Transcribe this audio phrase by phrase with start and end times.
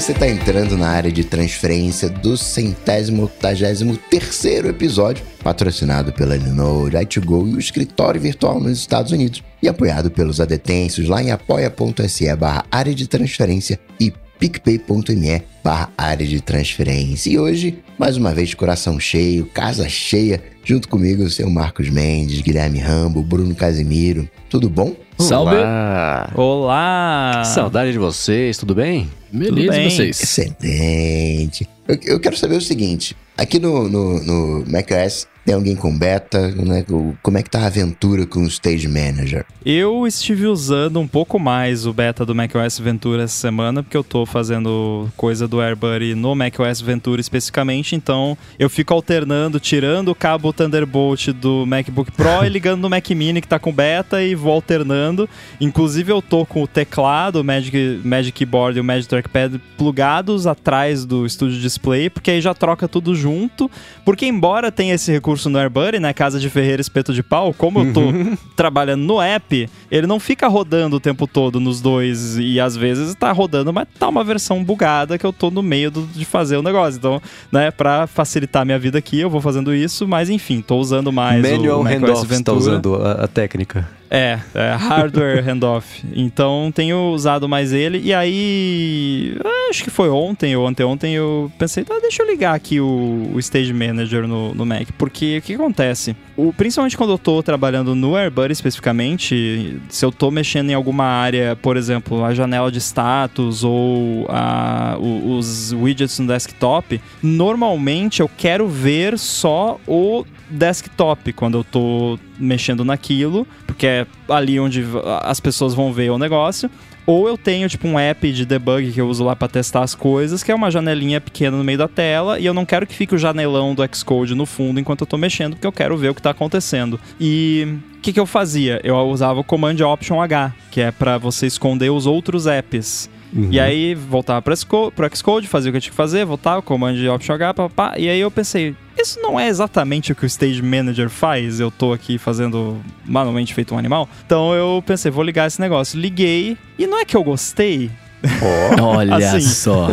[0.00, 6.96] você está entrando na área de transferência do centésimo octagésimo terceiro episódio, patrocinado pela Linode,
[6.96, 12.34] i2Go e o escritório virtual nos Estados Unidos e apoiado pelos adetêncios lá em apoia.se
[12.34, 17.30] barra área de transferência e picpay.me barra área de transferência.
[17.30, 22.40] E hoje, mais uma vez, coração cheio, casa cheia, junto comigo o seu Marcos Mendes,
[22.40, 24.26] Guilherme Rambo, Bruno Casimiro.
[24.48, 24.96] Tudo bom?
[25.20, 25.54] Salve!
[25.56, 26.30] Olá!
[26.34, 27.42] Olá!
[27.44, 29.10] Saudade de vocês, tudo bem?
[29.30, 29.90] Beleza, bem?
[29.90, 30.20] vocês?
[30.20, 31.68] Excelente.
[31.86, 36.48] Eu, eu quero saber o seguinte: aqui no, no, no macOS tem alguém com beta?
[36.48, 36.84] Né?
[37.22, 39.44] Como é que tá a aventura com o Stage Manager?
[39.64, 44.04] Eu estive usando um pouco mais o beta do macOS Ventura essa semana, porque eu
[44.04, 50.14] tô fazendo coisa do AirBuddy no macOS Ventura especificamente, então eu fico alternando, tirando o
[50.14, 54.34] cabo Thunderbolt do MacBook Pro e ligando no Mac Mini que tá com beta e
[54.34, 55.28] vou alternando.
[55.60, 60.46] Inclusive eu tô com o teclado, o Magic, Magic Keyboard e o Magic Trackpad plugados
[60.46, 63.70] atrás do Studio Display, porque aí já troca tudo junto,
[64.04, 66.12] porque embora tenha esse recurso curso no AirBuddy, né?
[66.12, 68.36] Casa de Ferreira Espeto de Pau, como eu tô Uhum.
[68.56, 73.14] trabalhando no app, ele não fica rodando o tempo todo nos dois e às vezes
[73.14, 76.56] tá rodando, mas tá uma versão bugada que eu tô no meio do- de fazer
[76.56, 76.98] o negócio.
[76.98, 81.12] Então, né, pra facilitar minha vida aqui, eu vou fazendo isso, mas enfim, tô usando
[81.12, 82.56] mais Manual o macOS está Ventura.
[82.58, 83.88] usando a, a técnica.
[84.10, 86.02] É, é hardware handoff.
[86.12, 88.00] Então tenho usado mais ele.
[88.02, 92.54] E aí, ah, acho que foi ontem ou anteontem, eu pensei, tá, deixa eu ligar
[92.54, 94.88] aqui o, o Stage Manager no, no Mac.
[94.98, 96.16] Porque o que acontece?
[96.48, 101.04] O, principalmente quando eu tô trabalhando no AirBuddy especificamente, se eu tô mexendo em alguma
[101.04, 108.20] área, por exemplo, a janela de status ou a- o- os widgets no desktop, normalmente
[108.20, 114.84] eu quero ver só o desktop quando eu tô mexendo naquilo, porque é ali onde
[115.22, 116.70] as pessoas vão ver o negócio.
[117.06, 119.94] Ou eu tenho, tipo, um app de debug que eu uso lá pra testar as
[119.94, 122.94] coisas, que é uma janelinha pequena no meio da tela, e eu não quero que
[122.94, 126.10] fique o janelão do Xcode no fundo enquanto eu tô mexendo, porque eu quero ver
[126.10, 127.00] o que tá acontecendo.
[127.20, 128.80] E o que, que eu fazia?
[128.84, 133.10] Eu usava o Command Option H, que é pra você esconder os outros apps.
[133.50, 136.96] E aí voltava para o Xcode, fazia o que eu tinha que fazer, voltava, Command
[137.14, 140.62] Option H, papá, e aí eu pensei, isso não é exatamente o que o Stage
[140.62, 144.08] Manager faz, eu tô aqui fazendo manualmente feito um animal.
[144.26, 145.98] Então eu pensei, vou ligar esse negócio.
[145.98, 147.90] Liguei, e não é que eu gostei,
[148.82, 149.40] Olha Assim.
[149.40, 149.88] só.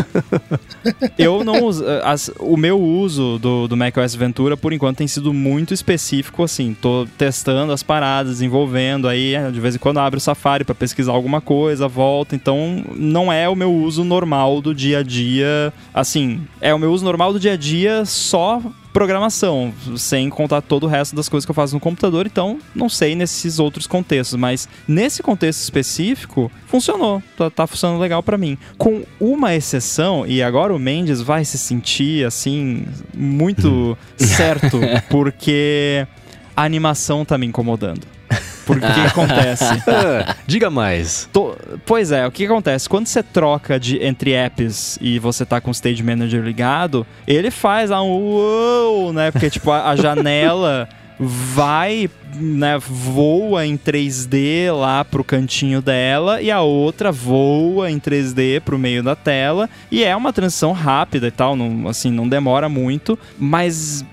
[1.18, 1.86] eu não uso.
[2.04, 6.76] as- o meu uso do, do macOS Ventura, por enquanto, tem sido muito específico, assim.
[6.82, 11.14] Tô testando as paradas, desenvolvendo, aí de vez em quando abre o Safari para pesquisar
[11.14, 12.36] alguma coisa, volta.
[12.36, 15.72] Então, não é o meu uso normal do dia a dia.
[15.94, 18.62] Assim, é o meu uso normal do dia a dia só
[18.98, 22.90] programação, sem contar todo o resto das coisas que eu faço no computador, então não
[22.90, 28.58] sei nesses outros contextos, mas nesse contexto específico, funcionou, tá, tá funcionando legal pra mim.
[28.76, 34.80] Com uma exceção, e agora o Mendes vai se sentir assim, muito certo,
[35.12, 36.08] porque
[36.56, 38.17] a animação tá me incomodando.
[38.66, 39.66] Porque o que que acontece?
[39.88, 41.30] Ah, diga mais.
[41.32, 41.56] To-
[41.86, 42.90] Pois é, o que acontece?
[42.90, 47.50] Quando você troca de, entre apps e você tá com o Stage Manager ligado, ele
[47.50, 49.32] faz lá um uou, né?
[49.32, 50.88] Porque, tipo, a, a janela
[51.20, 58.60] vai, né, voa em 3D lá pro cantinho dela e a outra voa em 3D
[58.62, 62.70] pro meio da tela e é uma transição rápida e tal, não, assim, não demora
[62.70, 64.06] muito, mas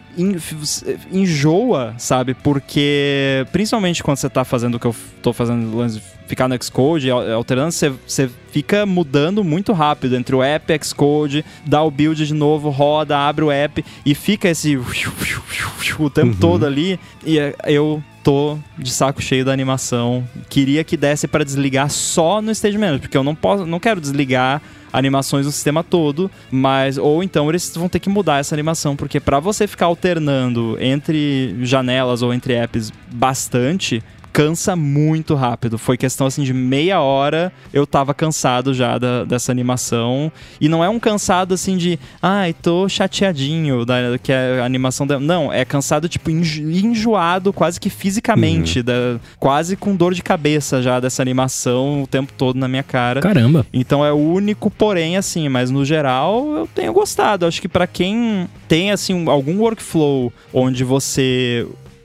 [1.12, 2.34] enjoa, sabe?
[2.34, 7.32] Porque, principalmente quando você tá fazendo o que eu tô fazendo, ficar no Xcode, al-
[7.32, 12.26] alterando, você, você fica mudando muito rápido entre o app e Xcode, dá o build
[12.26, 14.76] de novo, roda, abre o app e fica esse
[15.98, 16.98] o tempo todo ali.
[17.24, 20.26] E é, eu tô de saco cheio da animação.
[20.48, 24.00] Queria que desse para desligar só no Stage Manager, porque eu não posso, não quero
[24.00, 24.60] desligar
[24.92, 29.20] animações no sistema todo, mas ou então eles vão ter que mudar essa animação, porque
[29.20, 34.02] para você ficar alternando entre janelas ou entre apps bastante,
[34.34, 35.78] cansa muito rápido.
[35.78, 40.30] Foi questão assim de meia hora eu tava cansado já da- dessa animação.
[40.60, 45.06] E não é um cansado assim de, ai, tô chateadinho da, que é a animação
[45.06, 45.20] dela.
[45.20, 50.82] Não, é cansado, tipo, enjo- enjoado quase que fisicamente, da- quase com dor de cabeça
[50.82, 53.20] já dessa animação o tempo todo na minha cara.
[53.20, 53.64] Caramba.
[53.72, 57.46] Então é o único porém assim, mas no geral eu tenho gostado.
[57.46, 61.64] Acho que pra quem tem assim um- algum workflow onde você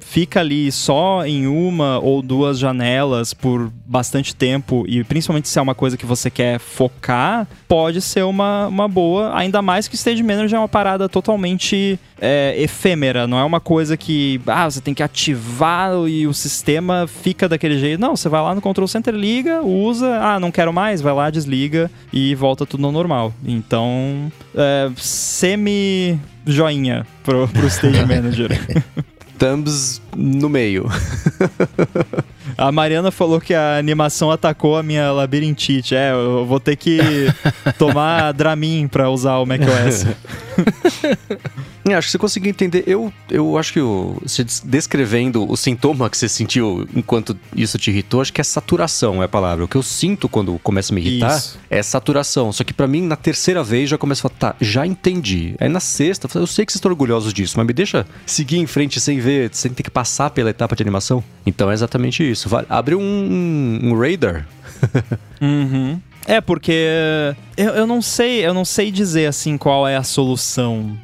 [0.10, 5.62] fica ali só em uma ou duas janelas por bastante tempo, e principalmente se é
[5.62, 9.98] uma coisa que você quer focar, pode ser uma, uma boa, ainda mais que o
[9.98, 14.82] Stage Manager é uma parada totalmente é, efêmera, não é uma coisa que ah, você
[14.82, 18.02] tem que ativar e o sistema fica daquele jeito.
[18.02, 21.30] Não, você vai lá no Control Center, liga, usa, ah, não quero mais, vai lá,
[21.30, 23.32] desliga e volta tudo no normal.
[23.46, 28.50] Então, é, semi joinha pro, pro Stage Manager.
[29.40, 30.86] Thumbs no meio.
[32.58, 35.96] A Mariana falou que a animação atacou a minha labirintite.
[35.96, 37.00] É, eu vou ter que
[37.78, 40.06] tomar Dramin pra usar o macOS.
[41.88, 42.84] É, acho que você conseguiu entender.
[42.86, 47.90] Eu, eu acho que o, você descrevendo o sintoma que você sentiu enquanto isso te
[47.90, 49.66] irritou, acho que é saturação é a palavra.
[49.66, 51.60] O que eu sinto quando começa a me irritar Isso.
[51.70, 52.52] é saturação.
[52.52, 55.56] Só que pra mim, na terceira vez, já começa a falar, tá, já entendi.
[55.60, 58.68] Aí na sexta, eu sei que vocês estão orgulhosos disso, mas me deixa seguir em
[58.68, 61.24] frente sem ver, sem ter que passar pela etapa de animação.
[61.46, 62.39] Então é exatamente isso.
[62.48, 64.48] Vai, abre um, um, um radar.
[65.42, 66.00] Uhum.
[66.28, 66.74] É, porque
[67.58, 70.96] eu, eu não sei, eu não sei dizer assim qual é a solução.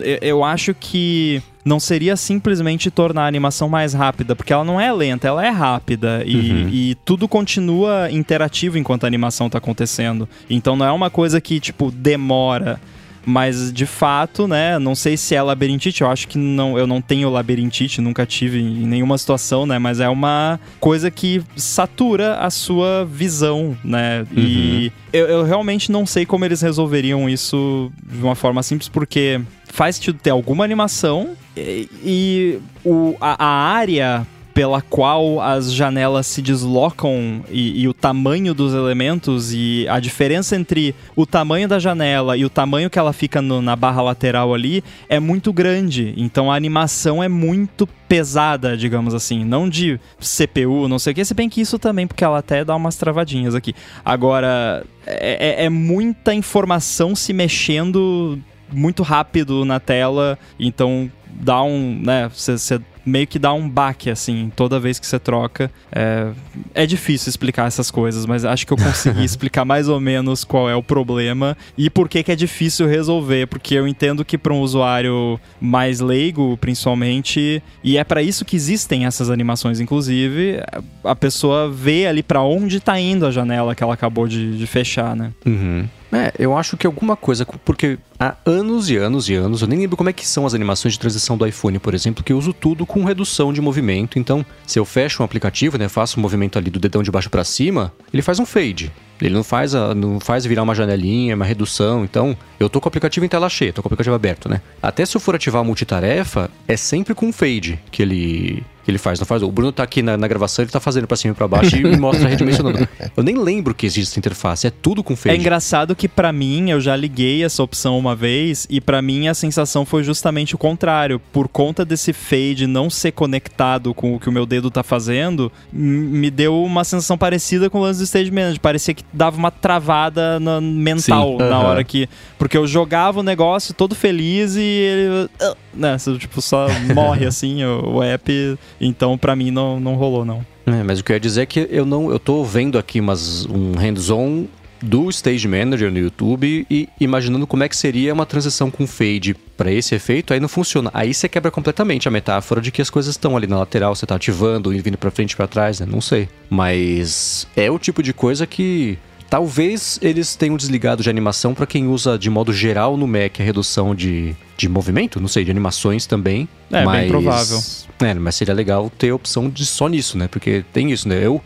[0.00, 4.80] Eu, eu acho que não seria simplesmente tornar a animação mais rápida, porque ela não
[4.80, 6.68] é lenta, ela é rápida e, Uhum.
[6.70, 10.28] e tudo continua interativo enquanto a animação tá acontecendo.
[10.50, 12.80] Então não é uma coisa que, tipo, demora.
[13.26, 14.78] Mas de fato, né?
[14.78, 18.60] Não sei se é labirintite, eu acho que não, eu não tenho labirintite, nunca tive
[18.60, 19.78] em nenhuma situação, né?
[19.80, 24.24] Mas é uma coisa que satura a sua visão, né?
[24.34, 29.40] E eu, eu realmente não sei como eles resolveriam isso de uma forma simples, porque
[29.64, 34.26] faz sentido ter alguma animação e, e o, a, a área
[34.56, 40.56] pela qual as janelas se deslocam e, e o tamanho dos elementos e a diferença
[40.56, 44.54] entre o tamanho da janela e o tamanho que ela fica no- na barra lateral
[44.54, 46.14] ali é muito grande.
[46.16, 49.44] Então a animação é muito pesada, digamos assim.
[49.44, 51.22] Não de CPU, não sei o que.
[51.26, 53.74] Se bem que isso também, porque ela até dá umas travadinhas aqui.
[54.02, 58.38] Agora, é, é- é muita informação se mexendo
[58.72, 64.50] muito rápido na tela, então dá um, né, você meio que dá um baque, assim,
[64.54, 65.70] toda vez que você troca.
[65.92, 66.28] É,
[66.74, 70.68] é difícil explicar essas coisas, mas acho que eu consegui explicar mais ou menos qual
[70.68, 74.52] é o problema e por que, que é difícil resolver, porque eu entendo que para
[74.52, 80.60] um usuário mais leigo, principalmente, e é para isso que existem essas animações, inclusive,
[81.04, 84.66] a pessoa vê ali para onde tá indo a janela que ela acabou de, de
[84.66, 85.32] fechar, né?
[85.44, 85.86] Uhum.
[86.12, 89.80] É, eu acho que alguma coisa, porque há anos e anos e anos, eu nem
[89.80, 92.38] lembro como é que são as animações de transição do iPhone, por exemplo, que eu
[92.38, 94.18] uso tudo com redução de movimento.
[94.18, 97.28] Então, se eu fecho um aplicativo, né, faço um movimento ali do dedão de baixo
[97.28, 98.90] pra cima, ele faz um fade.
[99.20, 102.04] Ele não faz, a- não faz virar uma janelinha, uma redução.
[102.04, 104.62] Então, eu tô com o aplicativo em tela cheia, tô com o aplicativo aberto, né?
[104.82, 108.98] Até se eu for ativar a multitarefa, é sempre com fade que ele, que ele
[108.98, 109.18] faz.
[109.18, 109.42] Não faz.
[109.42, 111.76] O Bruno tá aqui na, na gravação, ele tá fazendo pra cima e pra baixo
[111.76, 112.88] e me mostra redimensionando.
[113.16, 115.34] Eu nem lembro que existe essa interface, é tudo com fade.
[115.34, 119.26] É engraçado que pra mim eu já liguei essa opção uma vez e pra mim
[119.26, 121.20] a sensação foi justamente o contrário.
[121.32, 125.50] Por conta desse fade não ser conectado com o que o meu dedo tá fazendo,
[125.72, 128.60] me deu uma sensação parecida com o lance do Stage Manager.
[128.60, 132.08] Parecia que dava uma travada na- mental Sim, na hora que.
[132.38, 135.30] Porque eu jogava o negócio todo feliz e ele.
[135.40, 138.58] ah, Né, tipo, só morre assim o, o app.
[138.80, 140.44] Então pra mim não, não rolou, não.
[140.66, 143.00] É, mas o que eu ia dizer é que eu não, eu tô vendo aqui
[143.00, 144.46] umas, um hands-on
[144.82, 149.34] do Stage Manager no YouTube e imaginando como é que seria uma transição com fade
[149.56, 150.90] para esse efeito, aí não funciona.
[150.92, 154.06] Aí você quebra completamente a metáfora de que as coisas estão ali na lateral, você
[154.06, 155.86] tá ativando, e vindo para frente para trás, né?
[155.88, 156.28] Não sei.
[156.50, 161.88] Mas é o tipo de coisa que Talvez eles tenham desligado de animação para quem
[161.88, 166.06] usa de modo geral no Mac a redução de, de movimento, não sei, de animações
[166.06, 166.48] também.
[166.70, 167.60] É, bem mas- provável.
[168.00, 170.28] É, mas seria legal ter a opção de só nisso, né?
[170.28, 171.18] Porque tem isso, né?
[171.24, 171.42] Eu,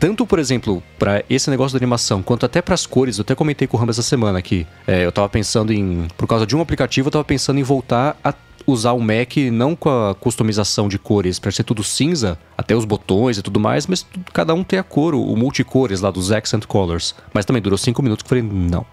[0.00, 3.34] tanto, por exemplo, para esse negócio da animação, quanto até para as cores, eu até
[3.36, 4.66] comentei com o Ramba essa semana aqui.
[4.86, 8.16] É, eu tava pensando em, por causa de um aplicativo, eu tava pensando em voltar
[8.22, 8.32] a
[8.66, 12.84] usar o Mac não com a customização de cores para ser tudo cinza, até os
[12.84, 16.66] botões e tudo mais, mas cada um tem a cor, o multicores lá dos accent
[16.66, 17.14] colors.
[17.32, 18.86] Mas também durou cinco minutos que eu falei, não.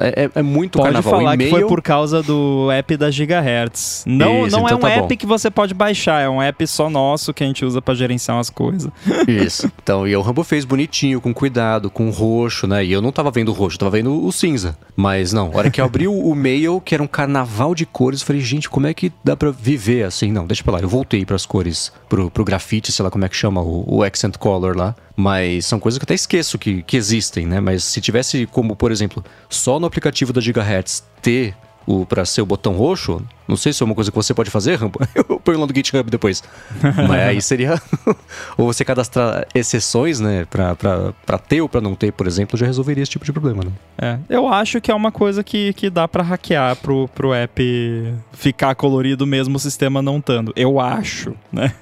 [0.00, 1.12] É, é- é muito Pode carnaval.
[1.20, 4.04] falar que foi por causa do app da Gigahertz.
[4.06, 5.16] Não, Isso, não é então um tá app bom.
[5.16, 8.36] que você pode baixar, é um app só nosso que a gente usa pra gerenciar
[8.36, 8.90] umas coisas.
[9.28, 9.70] Isso.
[9.82, 12.84] Então, e o Rambo fez bonitinho, com cuidado, com roxo, né?
[12.84, 14.76] E eu não tava vendo o roxo, eu tava vendo o cinza.
[14.96, 18.20] Mas não, a hora que eu abri o, mail, que era um carnaval de cores,
[18.20, 20.32] eu falei, gente, como é que dá pra viver assim?
[20.32, 20.80] Não, deixa pra lá.
[20.80, 24.02] Eu voltei pras cores, pro, pro grafite, sei lá como é que chama, o, o
[24.02, 24.94] accent color lá.
[25.20, 27.60] Mas são coisas que eu até esqueço que, que existem, né?
[27.60, 31.54] Mas se tivesse como, por exemplo, só no aplicativo da Gigahertz ter
[31.90, 34.50] o, pra ser o botão roxo, não sei se é uma coisa que você pode
[34.50, 35.00] fazer, Rambo.
[35.14, 36.42] Eu ponho lá no GitHub depois.
[37.08, 37.80] Mas aí seria.
[38.56, 40.46] ou você cadastrar exceções, né?
[40.48, 43.32] Pra, pra, pra ter ou pra não ter, por exemplo, já resolveria esse tipo de
[43.32, 43.72] problema, né?
[43.98, 48.14] É, eu acho que é uma coisa que, que dá pra hackear pro, pro app
[48.32, 50.52] ficar colorido mesmo o sistema não estando.
[50.54, 51.72] Eu acho, né?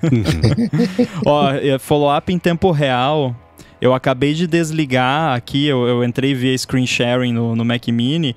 [1.27, 3.37] Ó, é, follow-up em tempo real.
[3.81, 8.35] Eu acabei de desligar aqui, eu, eu entrei via screen sharing no, no Mac Mini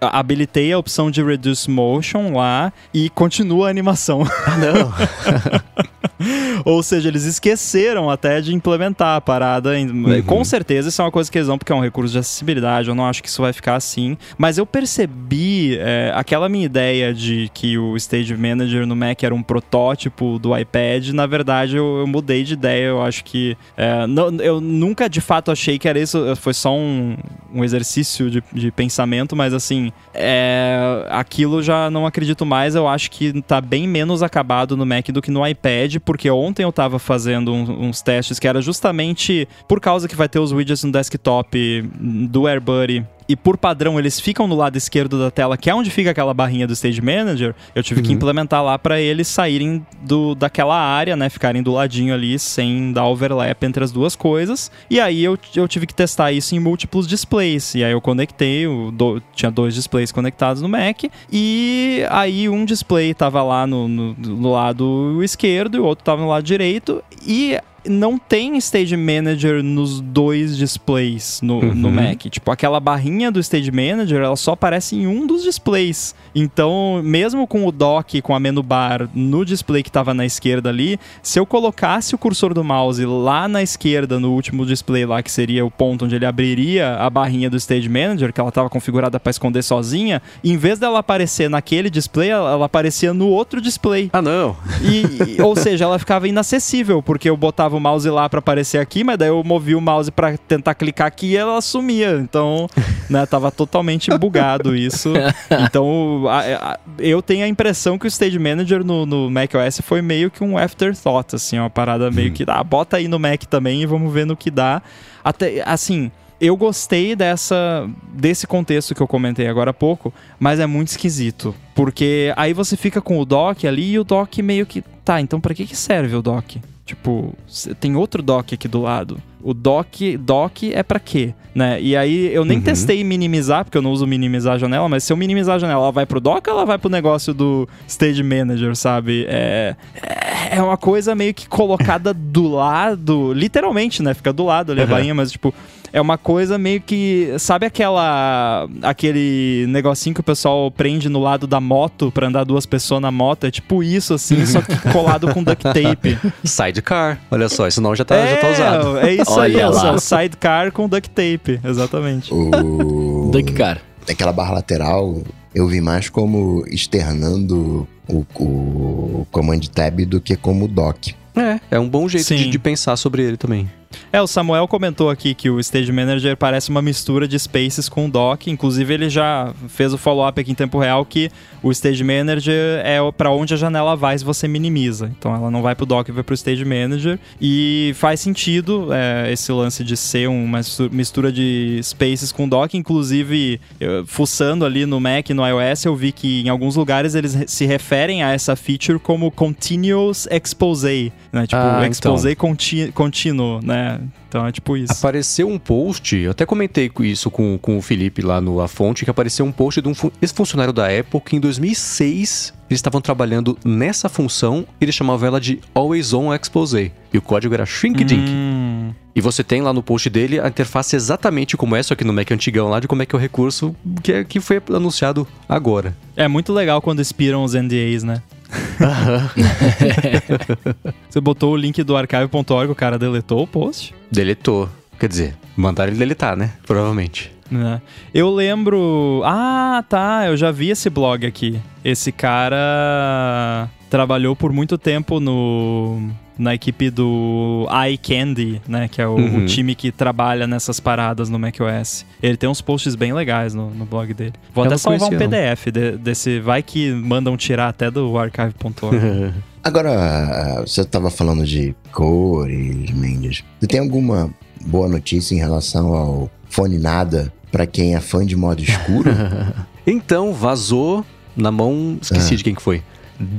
[0.00, 4.22] habilitei a opção de Reduce Motion lá e continua a animação.
[4.46, 5.88] Ah, não.
[6.64, 9.70] Ou seja, eles esqueceram até de implementar a parada.
[9.70, 10.22] Uhum.
[10.22, 12.88] Com certeza isso é uma coisa que eles vão, porque é um recurso de acessibilidade.
[12.88, 14.16] Eu não acho que isso vai ficar assim.
[14.36, 19.34] Mas eu percebi é, aquela minha ideia de que o Stage Manager no Mac era
[19.34, 21.10] um protótipo do iPad.
[21.10, 22.86] Na verdade, eu, eu mudei de ideia.
[22.86, 23.56] Eu acho que.
[23.76, 26.34] É, não, eu nunca de fato achei que era isso.
[26.36, 27.16] Foi só um,
[27.54, 29.87] um exercício de, de pensamento, mas assim.
[30.14, 32.74] É, aquilo já não acredito mais.
[32.74, 36.62] Eu acho que tá bem menos acabado no Mac do que no iPad porque ontem
[36.62, 40.52] eu tava fazendo um, uns testes que era justamente por causa que vai ter os
[40.52, 45.56] widgets no desktop do AirBuddy e por padrão eles ficam no lado esquerdo da tela,
[45.56, 48.06] que é onde fica aquela barrinha do Stage Manager, eu tive uhum.
[48.06, 51.28] que implementar lá para eles saírem do, daquela área, né?
[51.28, 54.70] Ficarem do ladinho ali sem dar overlap entre as duas coisas.
[54.88, 57.74] E aí eu, eu tive que testar isso em múltiplos displays.
[57.74, 62.64] E aí eu conectei, eu do, tinha dois displays conectados no Mac, e aí um
[62.64, 67.02] display tava lá no, no, no lado esquerdo e o outro tava no lado direito.
[67.26, 67.58] E
[67.88, 71.74] não tem Stage Manager nos dois displays no, uhum.
[71.74, 72.26] no Mac.
[72.26, 76.14] Tipo, aquela barrinha do Stage Manager, ela só aparece em um dos displays.
[76.34, 80.68] Então, mesmo com o dock, com a menu bar no display que estava na esquerda
[80.68, 85.22] ali, se eu colocasse o cursor do mouse lá na esquerda, no último display lá,
[85.22, 88.68] que seria o ponto onde ele abriria a barrinha do Stage Manager, que ela estava
[88.68, 93.60] configurada para esconder sozinha, em vez dela aparecer naquele display, ela, ela aparecia no outro
[93.60, 94.10] display.
[94.12, 94.56] Ah, não!
[94.82, 98.78] E, e, ou seja, ela ficava inacessível, porque eu botava o mouse lá para aparecer
[98.78, 102.18] aqui, mas daí eu movi o mouse para tentar clicar aqui e ela sumia.
[102.20, 102.68] Então,
[103.08, 105.12] né, tava totalmente bugado isso.
[105.50, 110.02] Então, a, a, eu tenho a impressão que o Stage Manager no, no macOS foi
[110.02, 112.34] meio que um afterthought, assim, uma parada meio hum.
[112.34, 114.82] que, ah, bota aí no Mac também e vamos ver no que dá.
[115.24, 120.66] Até, assim, eu gostei dessa desse contexto que eu comentei agora há pouco, mas é
[120.66, 124.82] muito esquisito, porque aí você fica com o dock ali e o dock meio que
[125.04, 126.60] tá, então para que que serve o dock?
[126.88, 127.34] Tipo,
[127.78, 129.20] tem outro dock aqui do lado.
[129.42, 131.34] O dock, dock é para quê?
[131.54, 131.78] Né?
[131.82, 132.64] E aí eu nem uhum.
[132.64, 135.82] testei minimizar, porque eu não uso minimizar a janela, mas se eu minimizar a janela,
[135.82, 139.26] ela vai pro dock ou ela vai pro negócio do Stage Manager, sabe?
[139.28, 144.14] É, é, é uma coisa meio que colocada do lado, literalmente, né?
[144.14, 144.86] Fica do lado ali uhum.
[144.86, 145.52] a bainha, mas tipo,
[145.92, 147.34] é uma coisa meio que.
[147.38, 148.68] Sabe aquela.
[148.82, 153.10] aquele negocinho que o pessoal prende no lado da moto pra andar duas pessoas na
[153.10, 153.44] moto?
[153.44, 156.18] É tipo isso, assim, só que colado com duct tape.
[156.44, 157.18] Sidecar.
[157.30, 158.98] Olha só, esse nome já tá, é, já tá é, usado.
[158.98, 159.98] É isso Olha aí, lá.
[159.98, 162.32] sidecar com duct tape, exatamente.
[162.32, 163.30] O...
[163.32, 163.80] duct car.
[164.08, 165.22] Aquela barra lateral,
[165.54, 171.14] eu vi mais como externando o, o Command Tab do que como dock.
[171.36, 173.70] É, é um bom jeito de, de, pensar sobre ele também.
[174.12, 178.08] É, o Samuel comentou aqui que o Stage Manager parece uma mistura de Spaces com
[178.08, 178.50] Dock.
[178.50, 181.30] Inclusive, ele já fez o follow-up aqui em tempo real que
[181.62, 185.10] o Stage Manager é para onde a janela vai se você minimiza.
[185.18, 187.18] Então, ela não vai pro Dock, vai pro Stage Manager.
[187.40, 192.76] E faz sentido é, esse lance de ser uma mistura de Spaces com Dock.
[192.76, 197.14] Inclusive, eu, fuçando ali no Mac e no iOS, eu vi que em alguns lugares
[197.14, 201.12] eles se referem a essa feature como Continuous Expose.
[201.32, 201.46] Né?
[201.46, 202.56] Tipo, ah, Expose então.
[202.94, 203.77] contínuo, né?
[203.78, 204.92] É, então é tipo isso.
[204.92, 209.04] Apareceu um post, eu até comentei isso com, com o Felipe lá no A Fonte,
[209.04, 213.56] que apareceu um post de um ex-funcionário da Apple que em 2006 eles estavam trabalhando
[213.64, 216.92] nessa função e ele chamava ela de Always On Expose.
[217.12, 218.30] E o código era Shrink Dink.
[218.30, 218.92] Hum.
[219.14, 222.12] E você tem lá no post dele a interface exatamente como é, só que no
[222.12, 225.26] Mac antigão lá, de como é que é o recurso que, é, que foi anunciado
[225.48, 225.96] agora.
[226.14, 228.22] É muito legal quando expiram os NDAs, né?
[231.08, 233.94] Você botou o link do archive.org, o cara deletou o post?
[234.10, 234.68] Deletou.
[234.98, 236.52] Quer dizer, mandaram ele deletar, né?
[236.66, 237.32] Provavelmente.
[237.52, 237.80] É.
[238.12, 239.22] Eu lembro.
[239.24, 240.26] Ah, tá.
[240.26, 241.60] Eu já vi esse blog aqui.
[241.84, 248.88] Esse cara trabalhou por muito tempo no na equipe do iCandy, né?
[248.88, 249.44] Que é o, uhum.
[249.44, 252.06] o, time que trabalha nessas paradas no macOS.
[252.22, 254.34] Ele tem uns posts bem legais no, no blog dele.
[254.54, 256.40] Vou Eu até salvar um PDF de, desse.
[256.40, 259.34] Vai que mandam tirar até do archive.org.
[259.62, 263.44] Agora, você estava falando de cores, Mendes.
[263.60, 264.30] Você tem alguma
[264.64, 269.10] boa notícia em relação ao fone nada para quem é fã de modo escuro?
[269.90, 271.02] Então, vazou
[271.34, 272.36] na mão, esqueci Ah.
[272.36, 272.82] de quem que foi.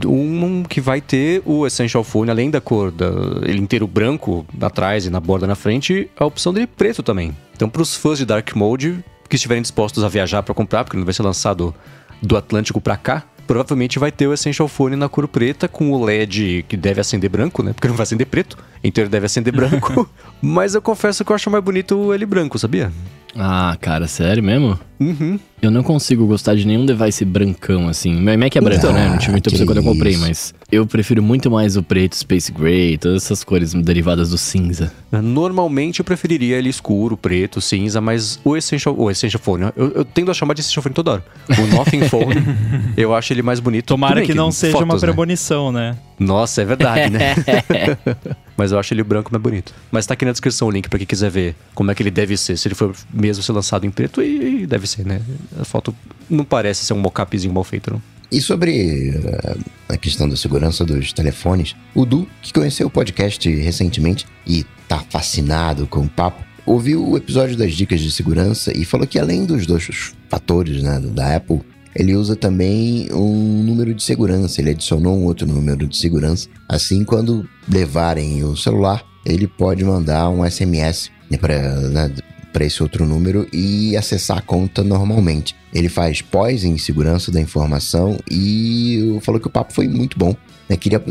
[0.05, 3.07] Um que vai ter o Essential Phone, além da cor, da,
[3.43, 7.36] ele inteiro branco atrás e na borda na frente, a opção dele preto também.
[7.55, 10.98] Então, para os fãs de Dark Mode que estiverem dispostos a viajar para comprar, porque
[10.98, 11.74] ele não vai ser lançado
[12.21, 16.03] do Atlântico para cá, provavelmente vai ter o Essential Phone na cor preta com o
[16.03, 17.74] LED que deve acender branco, né?
[17.74, 20.09] Porque não vai acender preto, então ele deve acender branco.
[20.41, 22.91] Mas eu confesso que eu acho mais bonito ele branco, sabia?
[23.36, 24.79] Ah, cara, sério mesmo?
[25.00, 25.39] Uhum.
[25.62, 28.13] Eu não consigo gostar de nenhum device brancão, assim.
[28.19, 29.09] Meu Mac é branco, Ah, né?
[29.09, 32.15] Não tive muita que opção quando eu comprei, mas eu prefiro muito mais o preto,
[32.17, 34.91] Space Gray, todas essas cores derivadas do cinza.
[35.12, 39.74] Normalmente eu preferiria ele escuro, preto, cinza, mas o Essential, o Essential Phone, né?
[39.75, 41.25] eu, eu tendo a chamar de Essential Phone toda hora.
[41.50, 42.36] O Nothing Phone,
[42.98, 43.86] eu acho ele mais bonito.
[43.86, 45.07] Tomara bem que não seja uma fotos, né?
[45.07, 45.95] premonição, né?
[46.19, 47.36] Nossa, é verdade, né?
[48.60, 49.74] Mas eu acho ele branco mais bonito.
[49.89, 52.12] Mas tá aqui na descrição o link pra quem quiser ver como é que ele
[52.12, 52.58] deve ser.
[52.58, 55.22] Se ele for mesmo ser lançado em preto, e, e deve ser, né?
[55.58, 55.96] A foto
[56.30, 58.01] não parece ser um mockupzinho mal feito, não.
[58.30, 63.50] E sobre eh, a questão da segurança dos telefones, o Du, que conheceu o podcast
[63.50, 68.84] recentemente e tá fascinado com o papo, ouviu o episódio das dicas de segurança e
[68.84, 71.62] falou que além dos dois fatores né, da Apple,
[71.96, 74.62] ele usa também um número de segurança.
[74.62, 76.48] Ele adicionou um outro número de segurança.
[76.67, 82.12] Assim, quando levarem o celular, ele pode mandar um SMS né, para
[82.51, 85.55] para esse outro número e acessar a conta normalmente.
[85.74, 90.36] Ele faz pós em segurança da informação e falou que o papo foi muito bom.
[90.67, 90.75] Né?
[90.75, 91.01] Queria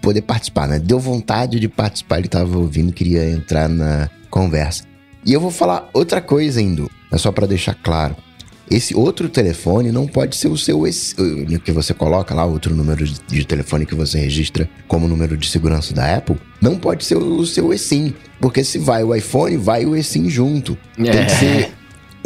[0.00, 0.78] poder participar, né?
[0.78, 4.84] Deu vontade de participar, ele estava ouvindo, queria entrar na conversa.
[5.24, 8.16] E eu vou falar outra coisa ainda, é só para deixar claro.
[8.70, 10.86] Esse outro telefone não pode ser o seu
[11.60, 15.94] que você coloca lá, outro número de- telefone que você registra como número de segurança
[15.94, 19.96] da Apple, não pode ser o seu eSIM, porque se vai o iPhone, vai o
[19.96, 20.76] eSIM junto.
[20.96, 21.28] Tem que É.
[21.28, 21.72] ser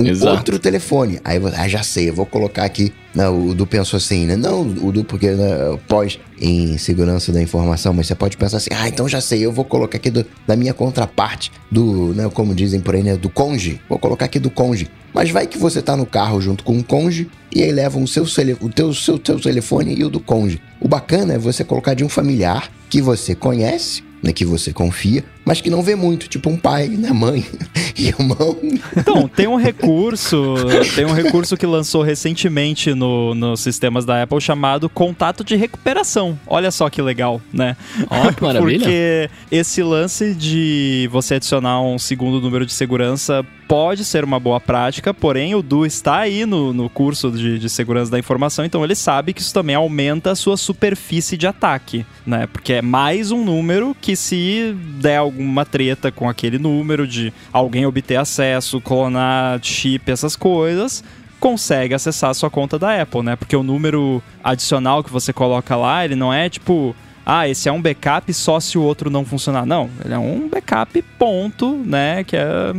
[0.03, 0.37] um Exato.
[0.37, 1.21] outro telefone.
[1.25, 2.93] Aí você, ah, já sei, eu vou colocar aqui.
[3.15, 4.37] Não, o Du pensou assim, né?
[4.37, 8.71] Não, o Du, porque né, pós em segurança da informação, mas você pode pensar assim,
[8.75, 12.55] ah, então já sei, eu vou colocar aqui do- da minha contraparte, do, né, como
[12.55, 13.81] dizem por aí, né, do conge.
[13.89, 14.89] Vou colocar aqui do conge.
[15.15, 18.09] Mas vai que você tá no carro junto com o conge e aí levam o
[18.09, 18.25] seu,
[18.61, 20.59] o teu, seu, teu telefone e o do conge.
[20.81, 25.25] O bacana é você colocar de um familiar que você conhece, né, que você confia,
[25.45, 27.45] mas que não vê muito, tipo um pai, né, mãe,
[27.99, 28.57] irmão.
[28.97, 30.55] Então, tem um recurso,
[30.95, 36.39] tem um recurso que lançou recentemente no, nos sistemas da Apple chamado contato de recuperação.
[36.47, 37.77] Olha só que legal, né?
[38.09, 38.79] Ó, que maravilha.
[38.79, 44.61] Porque esse lance de você adicionar um segundo número de segurança pode ser uma boa
[44.61, 48.85] prática, porém o Du está aí no, no curso de, de segurança da informação, então
[48.85, 52.47] ele sabe que isso também aumenta a sua superfície de ataque, né?
[52.53, 57.87] Porque é mais um número que se der alguma treta com aquele número de alguém
[57.87, 61.03] obter acesso, clonar chip, essas coisas,
[61.41, 63.37] consegue acessar a sua conta da Apple, né?
[63.37, 67.73] Porque o número adicional que você coloca lá, ele não é tipo, ah, esse é
[67.73, 69.65] um backup só se o outro não funcionar.
[69.65, 72.23] Não, ele é um backup ponto, né?
[72.23, 72.75] Que é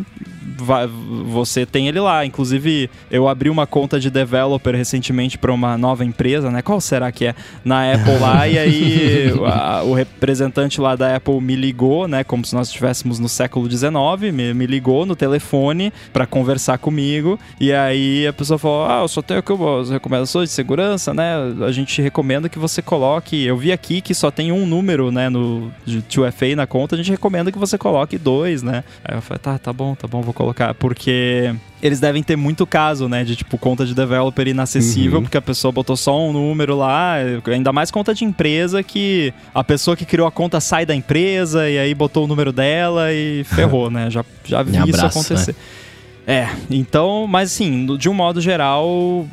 [0.63, 2.26] vai- você tem ele lá.
[2.26, 6.62] Inclusive, eu abri uma conta de developer recentemente para uma nova empresa, né?
[6.62, 7.36] Qual será que é?
[7.63, 12.23] Na Apple lá, e aí a- o representante lá da Apple me ligou, né?
[12.23, 17.39] Como se nós estivéssemos no século XIX, me, me ligou no telefone para conversar comigo.
[17.60, 21.34] E aí a pessoa falou: Ah, eu só tenho aqui as recomendações de segurança, né?
[21.67, 23.43] A gente recomenda que você coloque.
[23.45, 25.30] Eu vi aqui que só tem um número, né?
[25.30, 28.84] No de 2FA na conta, a gente recomenda que você coloque dois, né?
[29.04, 30.52] Aí eu falei, tá, tá bom, tá bom, vou colocar.
[30.79, 33.23] Porque eles devem ter muito caso, né?
[33.23, 35.23] De tipo, conta de developer inacessível, Uhum.
[35.23, 37.15] porque a pessoa botou só um número lá.
[37.47, 41.69] Ainda mais conta de empresa que a pessoa que criou a conta sai da empresa
[41.69, 44.09] e aí botou o número dela e ferrou, né?
[44.09, 45.55] Já, já vi E isso abraço, acontecer.
[46.25, 49.27] É, então, mas assim, de um modo geral,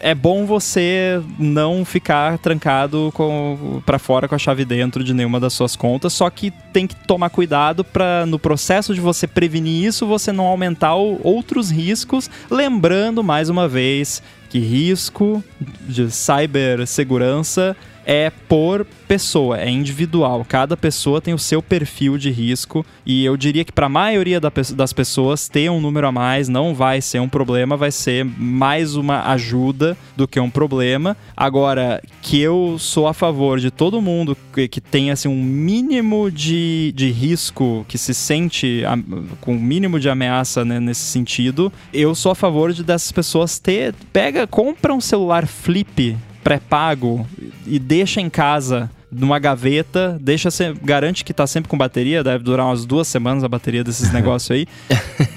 [0.00, 5.38] é bom você não ficar trancado com, pra fora com a chave dentro de nenhuma
[5.38, 9.84] das suas contas, só que tem que tomar cuidado para no processo de você prevenir
[9.84, 15.44] isso, você não aumentar o- outros riscos, lembrando mais uma vez que risco
[15.86, 20.44] de cibersegurança é por pessoa, é individual.
[20.48, 24.40] Cada pessoa tem o seu perfil de risco e eu diria que para a maioria
[24.40, 28.94] das pessoas ter um número a mais não vai ser um problema, vai ser mais
[28.96, 31.16] uma ajuda do que um problema.
[31.36, 36.30] Agora, que eu sou a favor de todo mundo que, que tenha assim, um mínimo
[36.30, 38.98] de, de risco, que se sente a-
[39.40, 43.58] com um mínimo de ameaça né, nesse sentido, eu sou a favor de dessas pessoas
[43.58, 43.94] ter.
[44.12, 47.26] Pega, compra um celular flip pré-pago
[47.66, 52.42] e deixa em casa numa gaveta, deixa se, garante que tá sempre com bateria, deve
[52.42, 54.66] durar umas duas semanas a bateria desses negócios aí.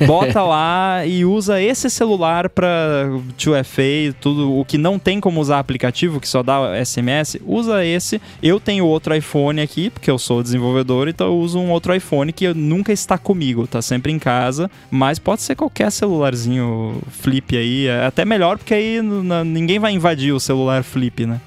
[0.07, 5.59] Bota lá e usa esse celular para 2FA, tudo o que não tem como usar
[5.59, 8.21] aplicativo, que só dá SMS, usa esse.
[8.41, 12.31] Eu tenho outro iPhone aqui, porque eu sou desenvolvedor, então eu uso um outro iPhone
[12.31, 17.87] que nunca está comigo, tá sempre em casa, mas pode ser qualquer celularzinho flip aí,
[17.87, 19.01] é até melhor porque aí
[19.45, 21.41] ninguém vai invadir o celular flip, né?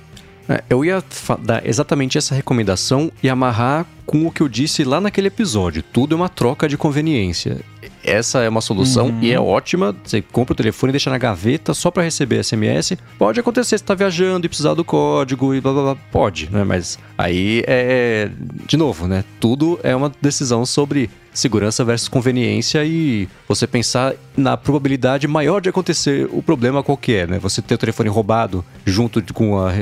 [0.49, 1.03] É, eu ia
[1.41, 5.83] dar exatamente essa recomendação e amarrar com o que eu disse lá naquele episódio.
[5.83, 7.59] Tudo é uma troca de conveniência.
[8.03, 9.19] Essa é uma solução uhum.
[9.21, 9.95] e é ótima.
[10.03, 12.97] Você compra o telefone e deixa na gaveta só para receber SMS.
[13.19, 15.97] Pode acontecer, você tá viajando e precisar do código e blá blá blá.
[16.11, 16.65] Pode, né?
[16.65, 18.31] Mas aí é.
[18.67, 19.25] De novo, né?
[19.39, 25.69] Tudo é uma decisão sobre segurança versus conveniência e você pensar na probabilidade maior de
[25.69, 27.39] acontecer o problema qualquer, né?
[27.39, 29.73] Você ter o telefone roubado junto com a,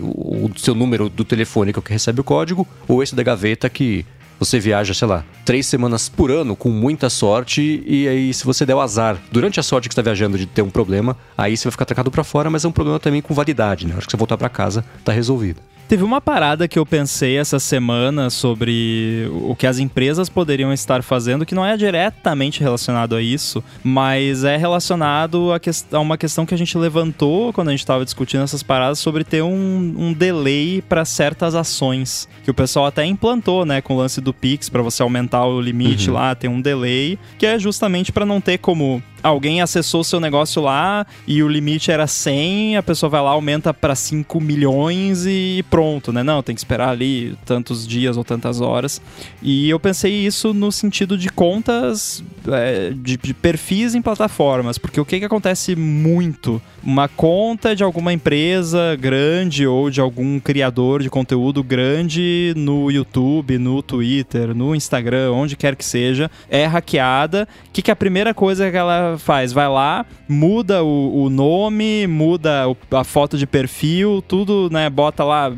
[0.00, 4.04] o, o seu número do telefone que recebe o código, ou esse da gaveta que
[4.38, 8.66] você viaja, sei lá, três semanas por ano com muita sorte e aí se você
[8.66, 11.64] der o azar durante a sorte que está viajando de ter um problema, aí você
[11.64, 13.94] vai ficar trancado para fora, mas é um problema também com validade, né?
[13.96, 15.60] Acho que você voltar para casa tá resolvido.
[15.88, 21.00] Teve uma parada que eu pensei essa semana sobre o que as empresas poderiam estar
[21.00, 26.18] fazendo, que não é diretamente relacionado a isso, mas é relacionado a, que, a uma
[26.18, 29.94] questão que a gente levantou quando a gente estava discutindo essas paradas sobre ter um,
[29.96, 34.34] um delay para certas ações, que o pessoal até implantou, né, com o lance do
[34.34, 36.16] Pix, para você aumentar o limite uhum.
[36.16, 40.62] lá, tem um delay, que é justamente para não ter como alguém acessou seu negócio
[40.62, 45.64] lá e o limite era 100, a pessoa vai lá, aumenta para 5 milhões e
[45.70, 46.22] pronto, né?
[46.22, 49.00] Não, tem que esperar ali tantos dias ou tantas horas.
[49.42, 55.00] E eu pensei isso no sentido de contas, é, de, de, perfis em plataformas, porque
[55.00, 56.60] o que, que acontece muito?
[56.82, 63.58] Uma conta de alguma empresa grande ou de algum criador de conteúdo grande no YouTube,
[63.58, 67.48] no Twitter, no Instagram, onde quer que seja, é hackeada.
[67.68, 69.52] O que, que a primeira coisa que ela faz?
[69.52, 74.88] Vai lá, muda o, o nome, muda o, a foto de perfil, tudo, né?
[74.90, 75.50] Bota lá,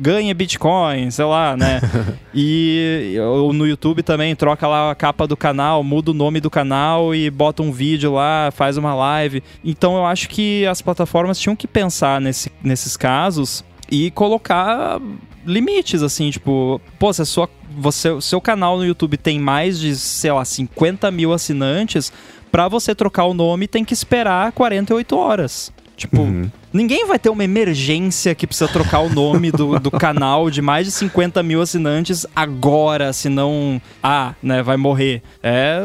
[0.00, 1.80] ganha Bitcoin, sei lá, né?
[2.34, 3.16] e
[3.54, 7.30] no YouTube também troca lá a capa do canal, muda o nome do canal e
[7.30, 9.42] bota um vídeo lá, faz uma live.
[9.64, 15.00] Então eu acho que as plataformas tinham que pensar nesse, nesses casos e colocar
[15.46, 19.78] limites, assim, tipo, pô, se a sua, você, o seu canal no YouTube tem mais
[19.78, 22.12] de, sei lá, 50 mil assinantes,
[22.50, 25.72] para você trocar o nome tem que esperar 48 horas.
[25.98, 26.48] Tipo, uhum.
[26.72, 30.86] ninguém vai ter uma emergência que precisa trocar o nome do, do canal de mais
[30.86, 35.20] de 50 mil assinantes agora, senão, ah, né, vai morrer.
[35.42, 35.82] É,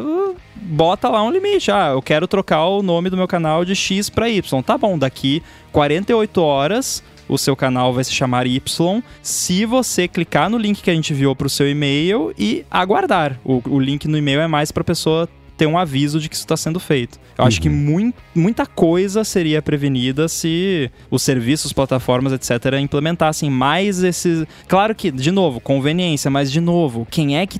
[0.55, 1.71] bota lá um limite.
[1.71, 4.61] Ah, eu quero trocar o nome do meu canal de X para Y.
[4.61, 10.49] Tá bom, daqui 48 horas o seu canal vai se chamar Y se você clicar
[10.49, 13.39] no link que a gente enviou para o seu e-mail e aguardar.
[13.43, 16.43] O, o link no e-mail é mais para pessoa ter um aviso de que isso
[16.43, 17.19] está sendo feito.
[17.37, 17.47] Eu uhum.
[17.47, 17.75] acho que uhum.
[17.75, 24.45] muito, muita coisa seria prevenida se os serviços, plataformas, etc., implementassem mais esses.
[24.67, 27.59] Claro que, de novo, conveniência, mas de novo, quem é que,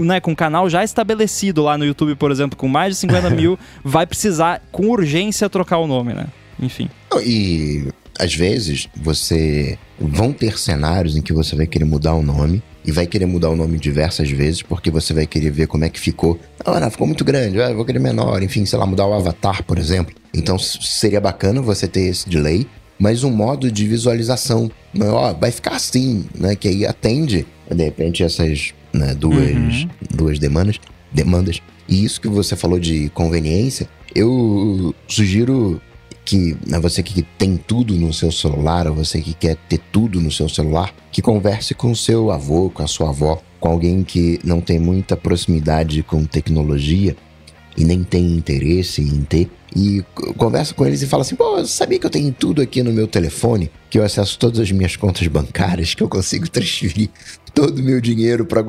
[0.00, 3.30] né, com um canal já estabelecido lá no YouTube, por exemplo, com mais de 50
[3.30, 6.26] mil, vai precisar, com urgência, trocar o nome, né?
[6.60, 6.88] Enfim.
[7.24, 12.62] E às vezes você vão ter cenários em que você vai querer mudar o nome
[12.84, 15.88] e vai querer mudar o nome diversas vezes, porque você vai querer ver como é
[15.88, 16.38] que ficou.
[16.64, 19.62] Ah, não, ficou muito grande, ah, vou querer menor, enfim, sei lá, mudar o avatar,
[19.64, 20.14] por exemplo.
[20.34, 22.66] Então seria bacana você ter esse delay,
[22.98, 24.70] mas um modo de visualização.
[25.00, 26.54] Ó, vai ficar assim, né?
[26.56, 29.88] Que aí atende, de repente, essas né, duas, uhum.
[30.10, 30.78] duas demandas,
[31.12, 31.60] demandas.
[31.88, 35.80] E isso que você falou de conveniência, eu sugiro
[36.24, 40.20] que né, você que tem tudo no seu celular, ou você que quer ter tudo
[40.20, 44.38] no seu celular, que converse com seu avô, com a sua avó, com alguém que
[44.44, 47.16] não tem muita proximidade com tecnologia
[47.76, 49.50] e nem tem interesse em ter.
[49.74, 50.04] E
[50.36, 53.06] conversa com eles e fala assim: pô, sabia que eu tenho tudo aqui no meu
[53.06, 53.70] telefone?
[53.88, 57.08] Que eu acesso todas as minhas contas bancárias, que eu consigo transferir
[57.54, 58.62] todo o meu dinheiro para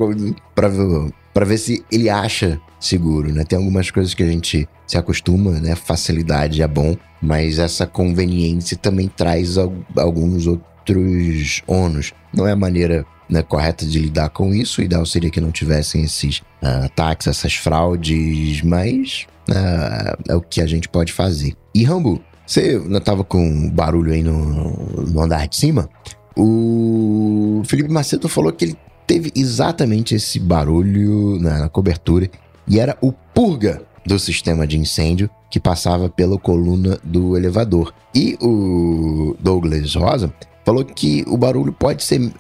[1.33, 3.43] ver se ele acha seguro, né?
[3.43, 5.75] Tem algumas coisas que a gente se acostuma, né?
[5.75, 9.57] Facilidade é bom, mas essa conveniência também traz
[9.97, 12.13] alguns outros ônus.
[12.33, 14.81] Não é a maneira né, correta de lidar com isso.
[14.81, 20.41] O ideal seria que não tivessem esses uh, ataques, essas fraudes, mas uh, é o
[20.41, 21.55] que a gente pode fazer.
[21.73, 24.73] E Rambo, você não estava com barulho aí no,
[25.07, 25.89] no andar de cima?
[26.35, 32.29] O Felipe Macedo falou que ele teve exatamente esse barulho na, na cobertura
[32.67, 37.93] e era o purga do sistema de incêndio que passava pela coluna do elevador.
[38.13, 40.33] E o Douglas Rosa
[40.65, 42.31] falou que o barulho pode ser uh,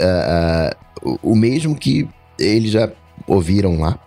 [1.05, 2.07] uh, o mesmo que
[2.39, 2.91] eles já
[3.27, 3.99] ouviram lá,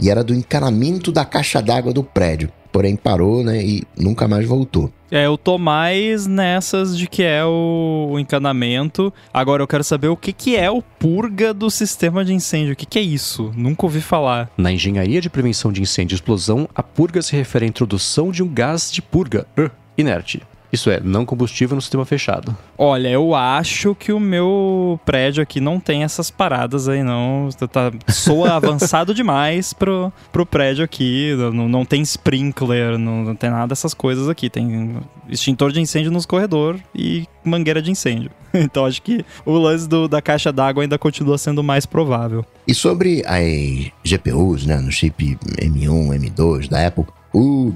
[0.00, 2.50] e era do encanamento da caixa d'água do prédio.
[2.78, 3.60] Porém, parou, né?
[3.60, 4.88] E nunca mais voltou.
[5.10, 9.12] É, eu tô mais nessas de que é o, o encanamento.
[9.34, 12.74] Agora eu quero saber o que, que é o purga do sistema de incêndio.
[12.74, 13.52] O que, que é isso?
[13.56, 14.48] Nunca ouvi falar.
[14.56, 18.44] Na engenharia de prevenção de incêndio e explosão, a purga se refere à introdução de
[18.44, 20.40] um gás de purga uh, inerte
[20.72, 22.56] isso é, não combustível no sistema fechado.
[22.76, 27.48] Olha, eu acho que o meu prédio aqui não tem essas paradas aí, não.
[27.70, 31.34] Tá, soa avançado demais pro, pro prédio aqui.
[31.52, 34.50] Não, não tem sprinkler, não, não tem nada dessas coisas aqui.
[34.50, 34.96] Tem
[35.28, 38.30] extintor de incêndio nos corredores e mangueira de incêndio.
[38.54, 42.44] Então acho que o lance do, da caixa d'água ainda continua sendo mais provável.
[42.66, 47.04] E sobre as GPUs, né, no chip M1, M2 da Apple,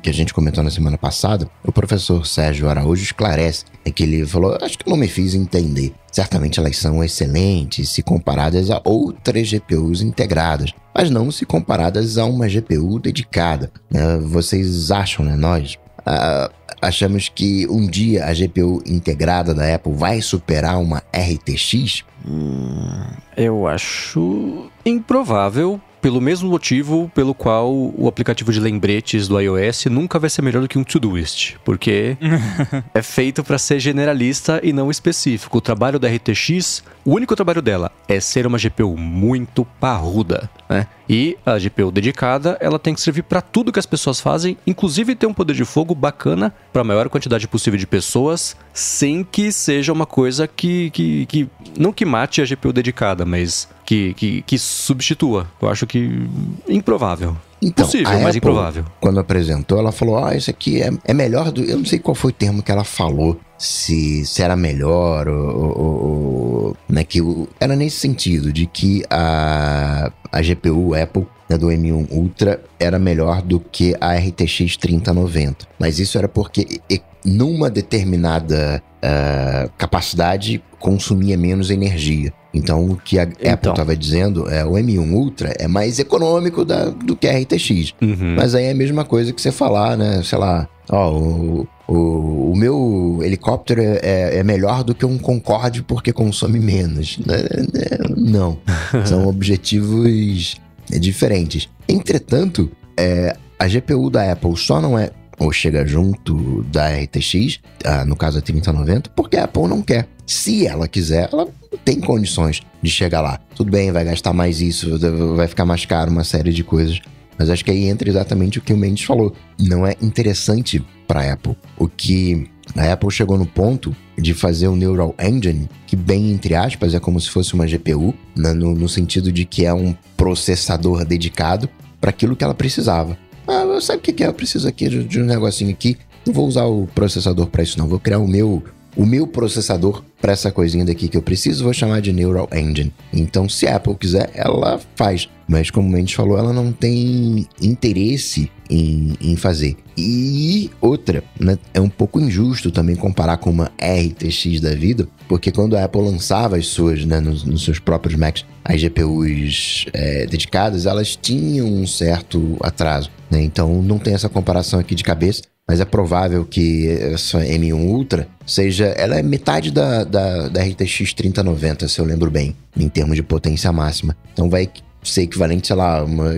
[0.03, 4.27] que a gente comentou na semana passada, o professor Sérgio Araújo esclarece é que ele
[4.27, 5.93] falou: Acho que não me fiz entender.
[6.11, 12.25] Certamente elas são excelentes se comparadas a outras GPUs integradas, mas não se comparadas a
[12.25, 13.71] uma GPU dedicada.
[13.93, 15.37] É, vocês acham, né?
[15.37, 22.05] Nós uh, achamos que um dia a GPU integrada da Apple vai superar uma RTX?
[22.27, 23.05] Hum,
[23.37, 30.19] eu acho improvável pelo mesmo motivo pelo qual o aplicativo de lembretes do iOS nunca
[30.19, 32.17] vai ser melhor do que um Todoist, porque
[32.93, 35.59] é feito para ser generalista e não específico.
[35.59, 40.89] O trabalho da RTX, o único trabalho dela é ser uma GPU muito parruda, né?
[41.09, 45.15] E a GPU dedicada, ela tem que servir para tudo que as pessoas fazem, inclusive
[45.15, 49.53] ter um poder de fogo bacana para a maior quantidade possível de pessoas, sem que
[49.53, 54.43] seja uma coisa que, que, que não que mate a GPU dedicada, mas que, que,
[54.43, 55.47] que substitua.
[55.61, 56.27] Eu acho que
[56.67, 57.37] improvável.
[57.61, 58.85] Então, Possível, mas Apple, improvável.
[58.99, 61.63] Quando apresentou, ela falou: Ah, isso aqui é, é melhor do.
[61.63, 63.39] Eu não sei qual foi o termo que ela falou.
[63.59, 65.79] Se, se era melhor ou.
[65.79, 71.59] ou, ou né, que o, era nesse sentido, de que a, a GPU Apple né,
[71.59, 75.69] do M1 Ultra era melhor do que a RTX 3090.
[75.79, 76.81] Mas isso era porque
[77.25, 82.33] numa determinada uh, capacidade consumia menos energia.
[82.55, 83.53] Então, o que a então.
[83.53, 87.95] Apple estava dizendo é o M1 Ultra é mais econômico da, do que a RTX.
[88.01, 88.35] Uhum.
[88.37, 90.23] Mas aí é a mesma coisa que você falar, né?
[90.23, 95.19] Sei lá, ó, o, o, o meu helicóptero é, é, é melhor do que um
[95.19, 97.19] Concorde porque consome menos.
[97.19, 97.37] Né?
[98.17, 98.59] Não.
[99.07, 100.57] São objetivos
[100.89, 101.69] diferentes.
[101.89, 108.05] Entretanto, é, a GPU da Apple só não é ou chega junto da RTX, ah,
[108.05, 110.07] no caso a 3090, porque a Apple não quer.
[110.27, 111.49] Se ela quiser, ela
[111.85, 113.41] tem condições de chegar lá.
[113.55, 114.99] Tudo bem, vai gastar mais isso,
[115.37, 117.01] vai ficar mais caro uma série de coisas.
[117.39, 119.35] Mas acho que aí entra exatamente o que o Mendes falou.
[119.59, 121.57] Não é interessante para a Apple.
[121.77, 126.55] O que a Apple chegou no ponto de fazer o Neural Engine, que bem entre
[126.55, 129.95] aspas é como se fosse uma GPU, né, no, no sentido de que é um
[130.17, 131.69] processador dedicado
[132.01, 133.17] para aquilo que ela precisava.
[133.47, 134.27] Ah, sabe o que é?
[134.27, 135.97] Eu preciso aqui de, de um negocinho aqui.
[136.25, 137.89] Não vou usar o processador para isso, não.
[137.89, 138.63] Vou criar o meu
[138.97, 142.93] o meu processador para essa coisinha daqui que eu preciso, vou chamar de Neural Engine.
[143.13, 145.29] Então, se a Apple quiser, ela faz.
[145.49, 149.77] Mas, como a gente falou, ela não tem interesse em, em fazer.
[149.97, 155.51] E outra, né, é um pouco injusto também comparar com uma RTX da vida, porque
[155.51, 160.27] quando a Apple lançava as suas, né, nos, nos seus próprios Macs, as GPUs é,
[160.27, 163.11] dedicadas, elas tinham um certo atraso.
[163.31, 163.43] Né?
[163.43, 168.29] Então, não tem essa comparação aqui de cabeça mas é provável que essa M1 Ultra
[168.47, 168.87] seja.
[168.87, 173.23] Ela é metade da, da, da RTX 3090, se eu lembro bem, em termos de
[173.23, 174.17] potência máxima.
[174.33, 174.69] Então vai
[175.03, 176.33] ser equivalente, sei lá, uma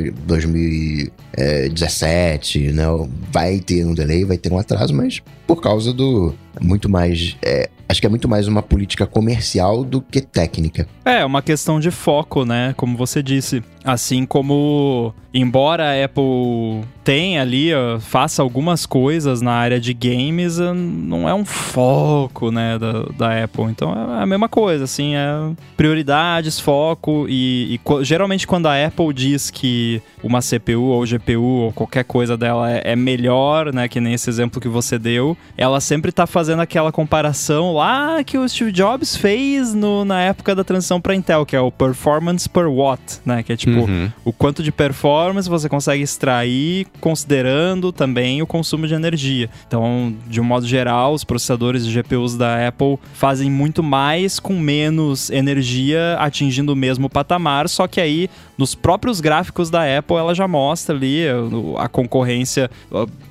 [1.36, 2.84] 2017, né?
[3.30, 7.68] Vai ter um delay, vai ter um atraso, mas por causa do muito mais é,
[7.88, 10.86] acho que é muito mais uma política comercial do que técnica.
[11.04, 12.74] É, uma questão de foco, né?
[12.76, 13.62] Como você disse.
[13.84, 20.56] Assim como, embora a Apple tenha ali, ó, faça algumas coisas na área de games,
[20.56, 23.64] não é um foco, né, da, da Apple.
[23.64, 29.12] Então é a mesma coisa, assim, é prioridades, foco e, e geralmente quando a Apple
[29.12, 34.00] diz que uma CPU ou GPU ou qualquer coisa dela é, é melhor, né, que
[34.00, 38.48] nem esse exemplo que você deu, ela sempre tá fazendo aquela comparação lá que o
[38.48, 42.68] Steve Jobs fez no, na época da transição para Intel, que é o performance per
[42.68, 44.10] watt, né, que é tipo uhum.
[44.24, 49.48] o quanto de performance você consegue extrair considerando também o consumo de energia.
[49.66, 54.58] Então, de um modo geral, os processadores de GPUs da Apple fazem muito mais com
[54.58, 60.34] menos energia, atingindo o mesmo patamar, só que aí nos próprios gráficos da Apple ela
[60.34, 61.13] já mostra ali
[61.52, 62.70] o- a concorrência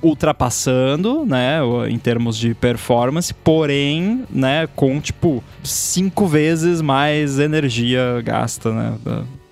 [0.02, 8.72] ultrapassando, né, em termos de performance, porém, né, com tipo cinco vezes mais energia gasta,
[8.72, 8.94] né?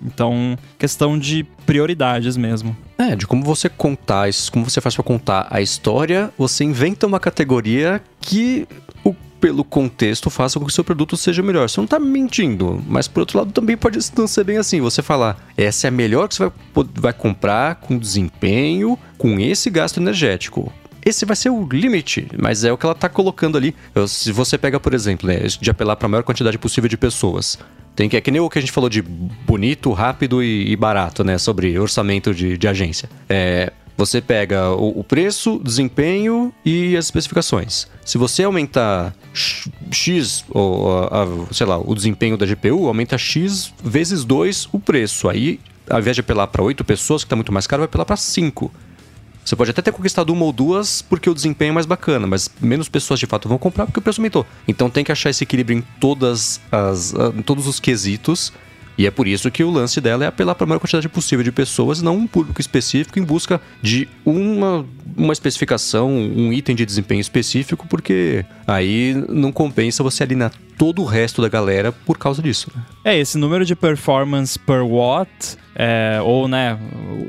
[0.05, 2.75] Então, questão de prioridades mesmo.
[2.97, 7.19] É, de como você contar, como você faz pra contar a história, você inventa uma
[7.21, 8.67] categoria que,
[9.43, 11.67] pelo contexto, faça com que seu produto seja melhor.
[11.67, 14.79] Você não tá mentindo, mas por outro lado também pode não ser bem assim.
[14.79, 19.69] Você falar, essa é a melhor que você vai, vai comprar com desempenho, com esse
[19.69, 20.71] gasto energético.
[21.05, 23.75] Esse vai ser o limite, mas é o que ela tá colocando ali.
[23.93, 26.95] Eu- Se você pega, por exemplo, né, de apelar para a maior quantidade possível de
[26.95, 27.59] pessoas.
[27.97, 30.75] Tem que, é que nem o que a gente falou de bonito, rápido e, e
[30.77, 31.37] barato, né?
[31.37, 33.09] Sobre orçamento de, de agência.
[33.27, 37.87] É, você pega o, o preço, desempenho e as especificações.
[38.05, 43.71] Se você aumentar x- ou, a- a- sei lá, o desempenho da GPU, aumenta X
[43.83, 45.29] vezes 2 o preço.
[45.29, 48.05] Aí, ao invés de apelar para 8 pessoas, que está muito mais caro, vai apelar
[48.05, 48.71] para 5.
[49.45, 52.49] Você pode até ter conquistado uma ou duas porque o desempenho é mais bacana, mas
[52.61, 54.45] menos pessoas de fato vão comprar porque o preço aumentou.
[54.67, 58.53] Então tem que achar esse equilíbrio em todas as, em todos os quesitos.
[58.97, 61.43] E é por isso que o lance dela é apelar para a maior quantidade possível
[61.43, 66.85] de pessoas, não um público específico em busca de uma, uma especificação, um item de
[66.85, 72.41] desempenho específico, porque aí não compensa você alienar todo o resto da galera por causa
[72.41, 72.71] disso.
[72.75, 72.81] né?
[73.03, 76.77] É, esse número de performance per watt, é, ou né,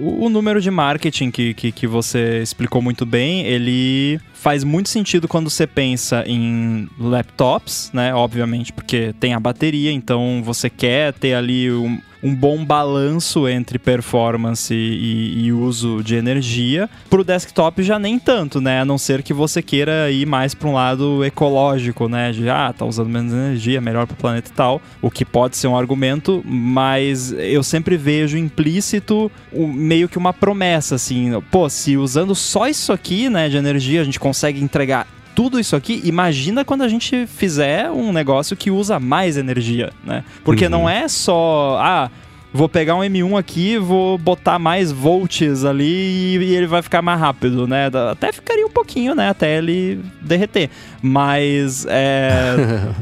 [0.00, 4.90] o, o número de marketing que, que, que você explicou muito bem, ele faz muito
[4.90, 8.14] sentido quando você pensa em laptops, né?
[8.14, 13.78] Obviamente, porque tem a bateria, então você quer ter ali um, um bom balanço entre
[13.78, 16.88] performance e, e uso de energia.
[17.10, 18.80] Pro desktop já nem tanto, né?
[18.80, 22.32] A não ser que você queira ir mais para um lado ecológico, né?
[22.32, 24.80] De ah, tá usando menos energia, melhor para o planeta e tal.
[25.02, 30.32] O que pode ser um argumento, mas eu sempre vejo implícito o- meio que uma
[30.32, 31.30] promessa, assim.
[31.50, 35.74] Pô, se usando só isso aqui, né, de energia, a gente consegue entregar tudo isso
[35.74, 40.24] aqui, imagina quando a gente fizer um negócio que usa mais energia, né?
[40.44, 40.70] Porque Uhum.
[40.70, 42.10] não é só, ah,
[42.52, 47.18] vou pegar um M1 aqui, vou botar mais volts ali e, ele vai ficar mais
[47.18, 47.90] rápido, né?
[48.12, 49.28] Até ficaria um pouquinho, né?
[49.28, 50.70] Até ele derreter.
[51.02, 52.54] Mas é.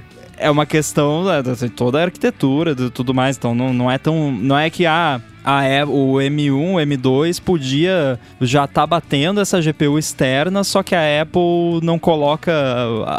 [0.43, 3.37] é uma questão né, de toda a arquitetura e tudo mais.
[3.37, 4.33] Então não, não é tão.
[4.33, 9.61] Não é que ah, a, é, o M1, o M2 podia já tá batendo essa
[9.61, 12.53] GPU externa, só que a Apple não coloca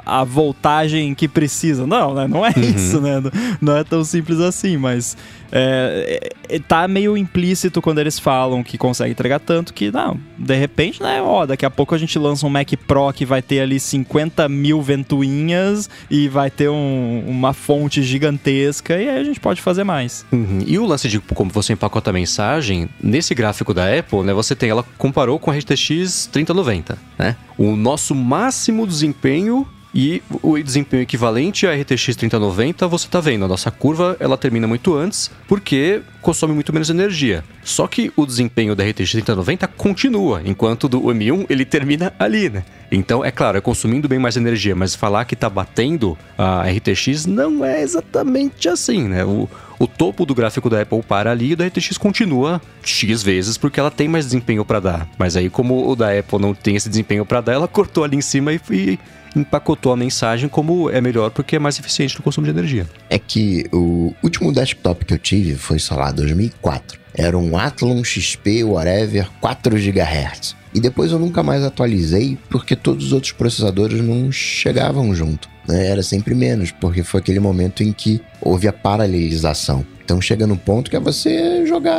[0.05, 1.87] a, a voltagem que precisa.
[1.87, 2.27] Não, né?
[2.27, 3.21] Não é isso, né?
[3.61, 5.17] Não é tão simples assim, mas
[5.55, 10.55] é, é, tá meio implícito quando eles falam que consegue entregar tanto que, não, de
[10.55, 11.21] repente, né?
[11.21, 14.49] Ó, daqui a pouco a gente lança um Mac Pro que vai ter ali 50
[14.49, 19.83] mil ventoinhas e vai ter um- uma fonte gigantesca e aí a gente pode fazer
[19.83, 20.25] mais.
[20.31, 20.63] Uhum.
[20.65, 24.55] E o lance de como você empacota a mensagem, nesse gráfico da Apple, né, você
[24.55, 27.35] tem, ela comparou com a RTX 3090, né?
[27.57, 33.47] O nosso máximo desempenho e o desempenho equivalente à RTX 3090, você tá vendo, a
[33.47, 37.43] nossa curva, ela termina muito antes, porque consome muito menos energia.
[37.63, 42.63] Só que o desempenho da RTX 3090 continua, enquanto do M1 ele termina ali, né?
[42.91, 47.25] Então, é claro, é consumindo bem mais energia, mas falar que tá batendo a RTX
[47.25, 49.23] não é exatamente assim, né?
[49.23, 53.57] O, o topo do gráfico da Apple para ali e da RTX continua X vezes
[53.57, 55.09] porque ela tem mais desempenho para dar.
[55.17, 58.17] Mas aí, como o da Apple não tem esse desempenho para dar, ela cortou ali
[58.17, 58.99] em cima e, e
[59.35, 62.87] empacotou a mensagem como é melhor porque é mais eficiente no consumo de energia.
[63.09, 66.99] É que o último desktop que eu tive foi, sei lá, 2004.
[67.15, 70.55] Era um Athlon XP whatever 4 GHz.
[70.73, 75.47] E depois eu nunca mais atualizei porque todos os outros processadores não chegavam junto.
[75.67, 75.87] né?
[75.87, 79.85] Era sempre menos, porque foi aquele momento em que houve a paralelização.
[80.03, 81.97] Então chega no ponto que é você jogar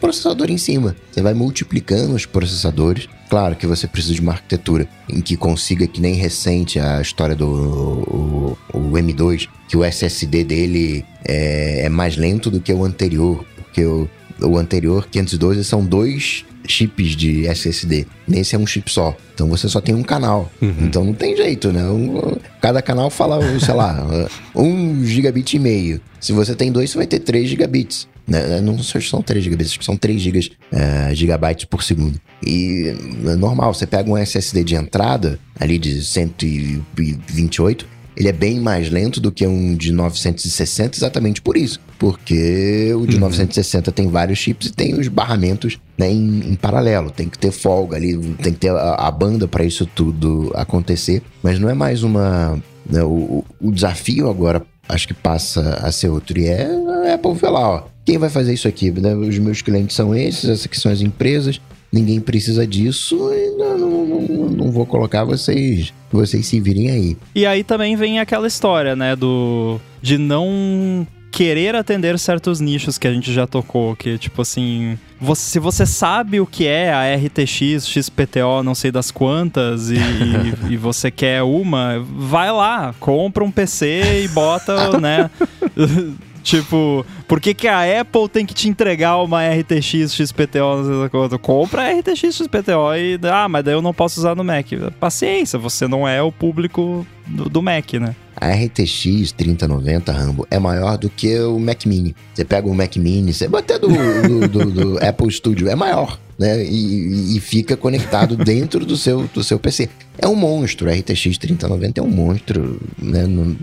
[0.00, 0.96] processador em cima.
[1.12, 3.06] Você vai multiplicando os processadores.
[3.30, 7.36] Claro que você precisa de uma arquitetura em que consiga, que nem recente a história
[7.36, 12.84] do o, o M2, que o SSD dele é, é mais lento do que o
[12.84, 14.08] anterior, porque o,
[14.42, 18.06] o anterior 512 são dois chips de SSD.
[18.26, 19.16] Nesse é um chip só.
[19.34, 20.50] Então você só tem um canal.
[20.60, 21.84] Então não tem jeito, né?
[21.84, 24.06] Um- cada canal fala, sei lá,
[24.54, 26.00] um gigabit e meio.
[26.20, 28.06] Se você tem dois, você vai ter 3 gigabits.
[28.30, 28.60] Né?
[28.60, 32.20] Não sei se são 3 gigabits, acho que são 3 gigas, eh, gigabytes por segundo.
[32.46, 32.94] E
[33.26, 38.90] é normal, você pega um SSD de entrada, ali de 128, ele é bem mais
[38.90, 41.80] lento do que um de 960, exatamente por isso.
[41.98, 47.10] Porque o de 960 tem vários chips e tem os barramentos né, em, em paralelo.
[47.10, 51.22] Tem que ter folga ali, tem que ter a, a banda para isso tudo acontecer.
[51.42, 52.62] Mas não é mais uma.
[52.88, 56.38] né, o, o desafio agora acho que passa a ser outro.
[56.38, 56.68] E é
[57.10, 57.89] a Apple ver lá, ó.
[58.04, 58.90] Quem vai fazer isso aqui?
[58.90, 59.14] né?
[59.14, 61.60] Os meus clientes são esses, essas aqui são as empresas.
[61.92, 67.16] ninguém precisa disso e não, não, não, não vou colocar vocês, vocês se virem aí.
[67.34, 73.06] E aí também vem aquela história, né, do de não querer atender certos nichos que
[73.06, 77.14] a gente já tocou, que tipo assim, você, se você sabe o que é a
[77.14, 83.44] RTX, XPTO, não sei das quantas, e, e, e você quer uma, vai lá, compra
[83.44, 85.30] um PC e bota, né?
[86.42, 90.82] Tipo, por que, que a Apple tem que te entregar uma RTX XPTO?
[90.82, 91.38] Não sei?
[91.38, 93.18] Compra a RTX XPTO e.
[93.30, 94.66] Ah, mas daí eu não posso usar no Mac.
[94.98, 98.14] Paciência, você não é o público do, do Mac, né?
[98.36, 102.16] A RTX 3090 Rambo é maior do que o Mac Mini.
[102.32, 106.18] Você pega o Mac Mini, você até do, do, do, do Apple Studio, é maior.
[106.40, 109.90] Né, e, e, fica conectado dentro do seu, do seu PC.
[110.16, 113.26] É um monstro, a RTX 3090 é um monstro, né?
[113.26, 113.54] Não,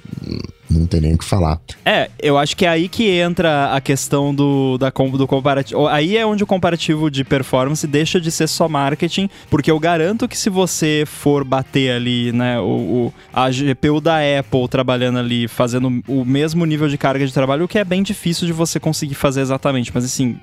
[0.70, 1.60] não tem nem o que falar.
[1.86, 5.88] É, eu acho que é aí que entra a questão do, da, do comparativo.
[5.88, 10.28] Aí é onde o comparativo de performance deixa de ser só marketing, porque eu garanto
[10.28, 15.48] que se você for bater ali, né, o, o a GPU da Apple trabalhando ali,
[15.48, 18.80] fazendo o mesmo nível de carga de trabalho, o que é bem difícil de você
[18.80, 20.38] conseguir fazer exatamente, mas assim,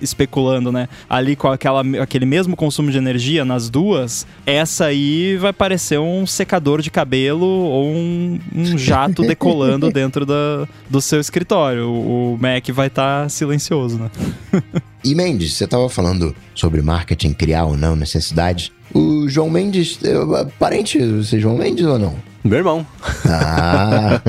[0.00, 5.52] especulando, né, ali com aquela, aquele mesmo consumo de energia nas duas, essa aí vai
[5.52, 11.88] parecer um secador de cabelo ou um, um jato decolando dentro da, do seu escritório.
[11.88, 14.10] O, Mac vai estar tá silencioso, né?
[15.04, 18.72] e Mendes, você estava falando sobre marketing, criar ou não necessidade.
[18.94, 19.98] O João Mendes,
[20.58, 22.16] parente, você é João Mendes ou não?
[22.46, 22.86] Meu irmão.
[23.28, 24.20] Ah,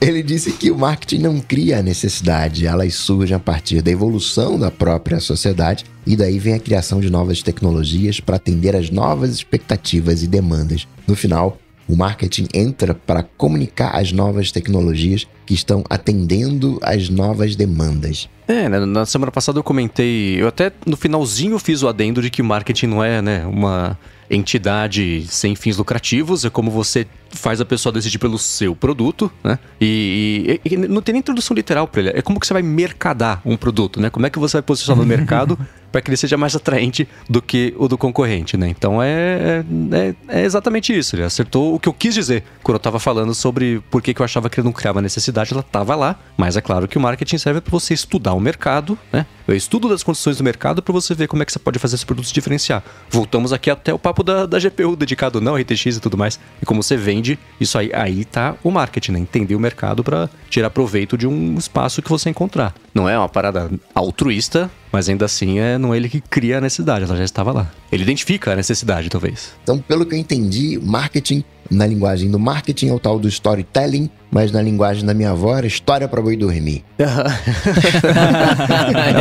[0.00, 4.58] ele disse que o marketing não cria a necessidade, elas surgem a partir da evolução
[4.58, 9.30] da própria sociedade e daí vem a criação de novas tecnologias para atender às novas
[9.30, 10.88] expectativas e demandas.
[11.06, 11.58] No final,
[11.88, 18.28] o marketing entra para comunicar as novas tecnologias que estão atendendo às novas demandas.
[18.46, 22.30] É, né, na semana passada eu comentei, eu até no finalzinho fiz o adendo de
[22.30, 23.98] que marketing não é, né, uma
[24.30, 29.58] entidade sem fins lucrativos, é como você faz a pessoa decidir pelo seu produto, né?
[29.80, 32.10] E, e, e não tem nem introdução literal para ele.
[32.14, 34.10] É como que você vai mercadar um produto, né?
[34.10, 35.58] Como é que você vai posicionar no mercado
[35.90, 38.68] para que ele seja mais atraente do que o do concorrente, né?
[38.68, 41.16] Então é, é, é, exatamente isso.
[41.16, 44.24] Ele acertou o que eu quis dizer quando eu estava falando sobre por que, eu
[44.24, 45.52] achava que ele não criava necessidade.
[45.52, 48.98] Ela estava lá, mas é claro que o marketing serve para você estudar o mercado,
[49.12, 49.26] né?
[49.46, 51.94] O estudo das condições do mercado para você ver como é que você pode fazer
[51.94, 52.82] esse produto se diferenciar.
[53.10, 56.38] Voltamos aqui até o papo da, da GPU dedicado não RTX e tudo mais.
[56.60, 59.18] E como você vende isso aí, aí tá o marketing, né?
[59.18, 62.74] Entender o mercado para tirar proveito de um espaço que você encontrar.
[62.94, 66.60] Não é uma parada altruísta, mas ainda assim é não é ele que cria a
[66.60, 67.70] necessidade, ela já estava lá.
[67.90, 69.52] Ele identifica a necessidade, talvez.
[69.62, 74.08] Então, pelo que eu entendi, marketing na linguagem do marketing é o tal do storytelling,
[74.30, 76.84] mas na linguagem da minha avó era história para boi dormir.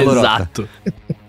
[0.01, 0.67] Exato.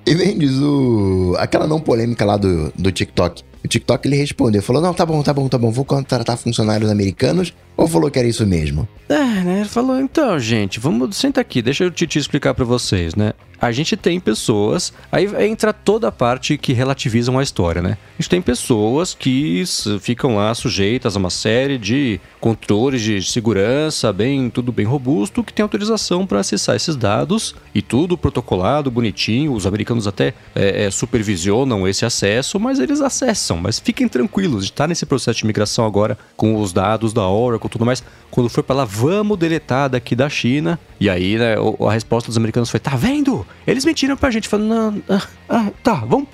[0.07, 3.43] E vem diz o aquela não polêmica lá do, do TikTok.
[3.65, 6.91] O TikTok ele respondeu, falou: "Não, tá bom, tá bom, tá bom, vou contratar funcionários
[6.91, 8.87] americanos" ou falou que era isso mesmo?
[9.09, 9.61] É, né?
[9.61, 13.33] Ele falou: "Então, gente, vamos senta aqui, deixa eu te explicar para vocês, né?
[13.61, 14.93] a gente tem pessoas.
[15.11, 17.99] Aí entra toda a parte que relativizam a história, né?
[18.19, 19.65] A gente tem pessoas que
[20.01, 25.53] ficam lá sujeitas a uma série de controles de segurança, bem tudo bem robusto, que
[25.53, 29.53] tem autorização para acessar esses dados e tudo protocolado, bonitinho.
[29.53, 33.57] Os americanos até é, é, supervisionam esse acesso, mas eles acessam.
[33.57, 37.85] Mas fiquem tranquilos, está nesse processo de migração agora com os dados da Oracle tudo
[37.85, 38.03] mais.
[38.31, 40.79] Quando for para lá, vamos deletar daqui da China.
[41.01, 41.55] E aí, né,
[41.87, 43.47] a resposta dos americanos foi: tá vendo?
[43.67, 46.29] Eles mentiram pra gente, falando, ah, ah, tá, vamos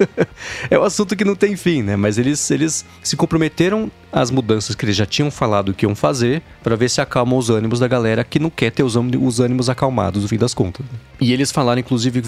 [0.70, 1.96] é um assunto que não tem fim, né?
[1.96, 6.42] Mas eles, eles se comprometeram às mudanças que eles já tinham falado que iam fazer
[6.62, 9.68] para ver se acalmam os ânimos da galera que não quer ter os, os ânimos
[9.68, 10.84] acalmados, no fim das contas.
[11.20, 12.22] E eles falaram, inclusive,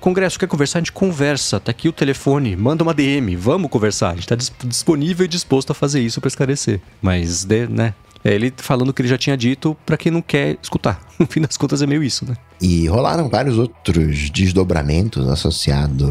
[0.00, 0.78] Congresso quer conversar?
[0.78, 4.10] A gente conversa, tá aqui o telefone, manda uma DM, vamos conversar.
[4.10, 6.80] A gente tá disponível e disposto a fazer isso para esclarecer.
[7.02, 10.58] Mas, né, é ele falando o que ele já tinha dito para quem não quer
[10.62, 11.00] escutar.
[11.18, 12.36] No fim das contas é meio isso, né?
[12.60, 16.08] E rolaram vários outros desdobramentos associados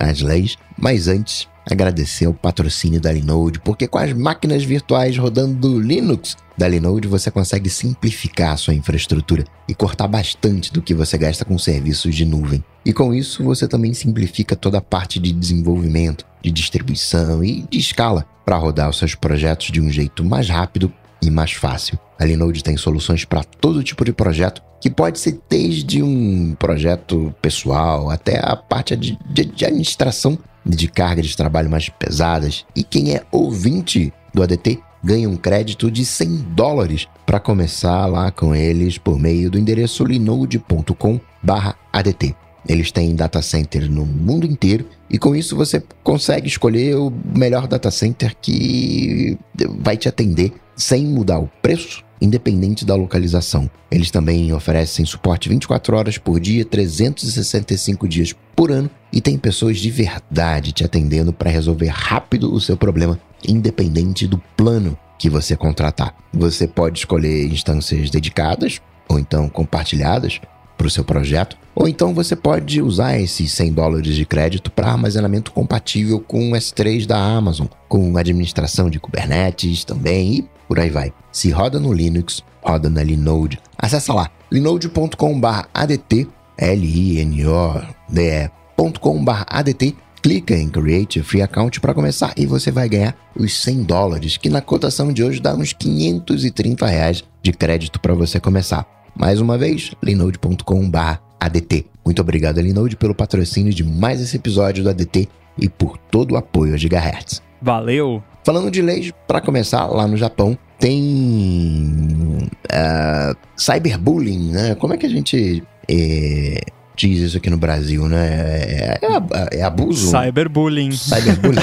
[0.00, 5.78] às leis, mas antes agradecer o patrocínio da Linode, porque com as máquinas virtuais rodando
[5.78, 11.18] Linux da Linode você consegue simplificar a sua infraestrutura e cortar bastante do que você
[11.18, 12.64] gasta com serviços de nuvem.
[12.84, 17.78] E com isso você também simplifica toda a parte de desenvolvimento, de distribuição e de
[17.78, 21.98] escala para rodar os seus projetos de um jeito mais rápido e mais fácil.
[22.18, 27.34] A Linode tem soluções para todo tipo de projeto, que pode ser desde um projeto
[27.42, 32.64] pessoal até a parte de, de, de administração de cargas de trabalho mais pesadas.
[32.74, 38.32] E quem é ouvinte do ADT ganha um crédito de 100 dólares para começar lá
[38.32, 42.34] com eles por meio do endereço linode.com/adt.
[42.68, 47.68] Eles têm data center no mundo inteiro e com isso você consegue escolher o melhor
[47.68, 49.38] data center que
[49.78, 53.70] vai te atender sem mudar o preço, independente da localização.
[53.88, 59.78] Eles também oferecem suporte 24 horas por dia, 365 dias por ano e tem pessoas
[59.78, 65.56] de verdade te atendendo para resolver rápido o seu problema, independente do plano que você
[65.56, 66.14] contratar.
[66.32, 70.40] Você pode escolher instâncias dedicadas ou então compartilhadas
[70.76, 74.90] para o seu projeto, ou então você pode usar esses 100 dólares de crédito para
[74.90, 80.90] armazenamento compatível com o S3 da Amazon, com administração de Kubernetes também e por aí
[80.90, 81.12] vai.
[81.32, 83.58] Se roda no Linux, roda na Linode.
[83.78, 86.28] Acesse lá linode.com/adt,
[86.58, 92.46] l i n o d e.com/adt clica em Create a Free Account para começar e
[92.46, 97.22] você vai ganhar os 100 dólares, que na cotação de hoje dá uns 530 reais
[97.40, 98.84] de crédito para você começar.
[99.14, 101.86] Mais uma vez, linode.com/adt.
[102.04, 106.36] Muito obrigado, Linode, pelo patrocínio de mais esse episódio do ADT e por todo o
[106.36, 107.40] apoio a Gigahertz.
[107.62, 108.20] Valeu!
[108.44, 114.74] Falando de leis, para começar, lá no Japão tem uh, cyberbullying, né?
[114.74, 116.60] Como é que a gente é,
[116.96, 118.26] diz isso aqui no Brasil, né?
[118.26, 120.10] É, é, é abuso?
[120.10, 120.92] Cyberbullying.
[120.92, 121.60] Cyberbullying.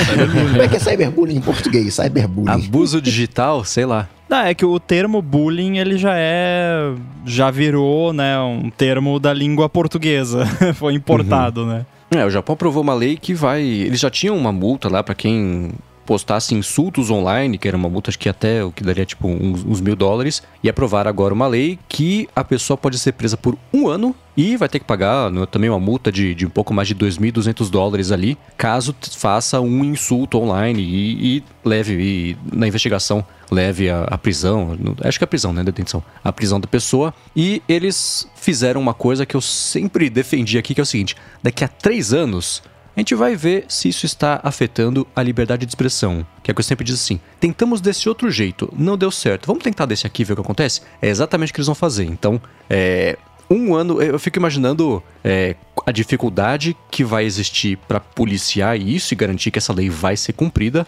[0.52, 1.96] Como é que é cyberbullying em português?
[1.96, 2.66] Cyberbullying.
[2.66, 4.08] Abuso digital, sei lá.
[4.30, 6.94] Não, é que o termo bullying, ele já é.
[7.26, 8.40] Já virou, né?
[8.40, 10.46] Um termo da língua portuguesa.
[10.76, 11.68] Foi importado, uhum.
[11.68, 11.86] né?
[12.12, 13.64] É, o Japão aprovou uma lei que vai.
[13.64, 15.72] Eles já tinham uma multa lá para quem
[16.06, 19.64] postasse insultos online, que era uma multa acho que até o que daria tipo uns,
[19.64, 23.58] uns mil dólares, e aprovar agora uma lei que a pessoa pode ser presa por
[23.74, 26.74] um ano e vai ter que pagar né, também uma multa de, de um pouco
[26.74, 32.68] mais de 2.200 dólares ali, caso faça um insulto online e, e leve, e, na
[32.68, 36.68] investigação, leve a, a prisão, acho que é a prisão, né, detenção, a prisão da
[36.68, 37.14] pessoa.
[37.36, 41.64] E eles fizeram uma coisa que eu sempre defendi aqui, que é o seguinte: daqui
[41.64, 42.64] a três anos
[42.96, 46.26] a gente vai ver se isso está afetando a liberdade de expressão.
[46.44, 49.48] Que é o que eu sempre diz assim: tentamos desse outro jeito, não deu certo.
[49.48, 50.82] Vamos tentar desse aqui ver o que acontece?
[51.02, 52.06] É exatamente o que eles vão fazer.
[52.06, 52.39] Então,
[52.70, 53.18] é,
[53.50, 59.18] um ano, eu fico imaginando é, a dificuldade que vai existir para policiar isso e
[59.18, 60.86] garantir que essa lei vai ser cumprida,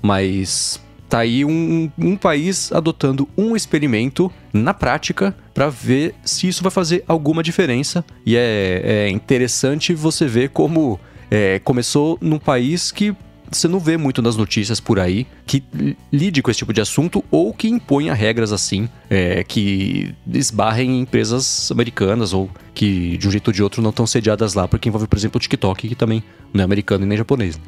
[0.00, 6.62] mas tá aí um, um país adotando um experimento na prática para ver se isso
[6.62, 8.02] vai fazer alguma diferença.
[8.24, 10.98] E é, é interessante você ver como
[11.32, 13.16] é, começou num país que
[13.50, 15.62] você não vê muito nas notícias por aí que
[16.12, 21.00] lide com esse tipo de assunto ou que imponha regras assim, é, que esbarrem em
[21.00, 24.90] empresas americanas ou que de um jeito ou de outro não estão sediadas lá, porque
[24.90, 26.22] envolve, por exemplo, o TikTok, que também
[26.52, 27.56] não é americano e nem japonês.
[27.56, 27.64] Né?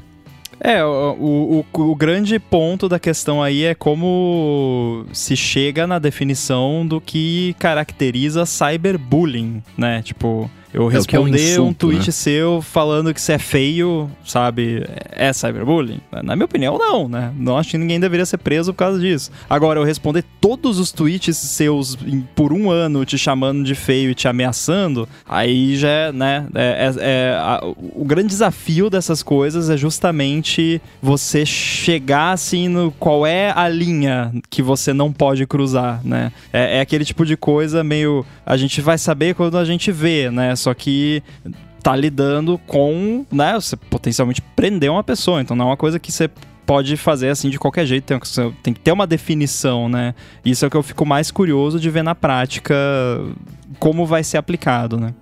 [0.61, 6.87] É, o, o, o, grande ponto da questão aí é como se chega na definição
[6.87, 10.01] do que caracteriza cyberbullying, né?
[10.03, 12.13] Tipo, eu responder é um, um, tweet né?
[12.13, 14.85] seu falando que você é feio, sabe?
[15.13, 16.01] É cyberbullying?
[16.25, 17.33] Na minha opinião, não, né?
[17.39, 19.31] Não acho que ninguém deveria ser preso por causa disso.
[19.49, 21.97] Agora, eu responder todos os tweets seus
[22.35, 26.47] por um ano te chamando de feio e te ameaçando, aí já é, né?
[26.53, 32.91] É, é, é a, o grande desafio dessas coisas é justamente você chegar assim no
[32.91, 36.33] qual é a linha que você não pode cruzar, né?
[36.53, 38.27] É, é aquele tipo de coisa meio.
[38.45, 40.57] A gente vai saber quando a gente vê, né?
[40.65, 41.23] Só que
[41.83, 46.11] tá lidando com, né, você potencialmente prender uma pessoa, então não é uma coisa que
[46.11, 46.31] você
[46.65, 48.19] pode fazer assim de qualquer jeito, tem,
[48.63, 50.15] tem que ter uma definição, né?
[50.43, 52.75] Isso é o que eu fico mais curioso de ver na prática
[53.79, 55.13] como vai ser aplicado, né?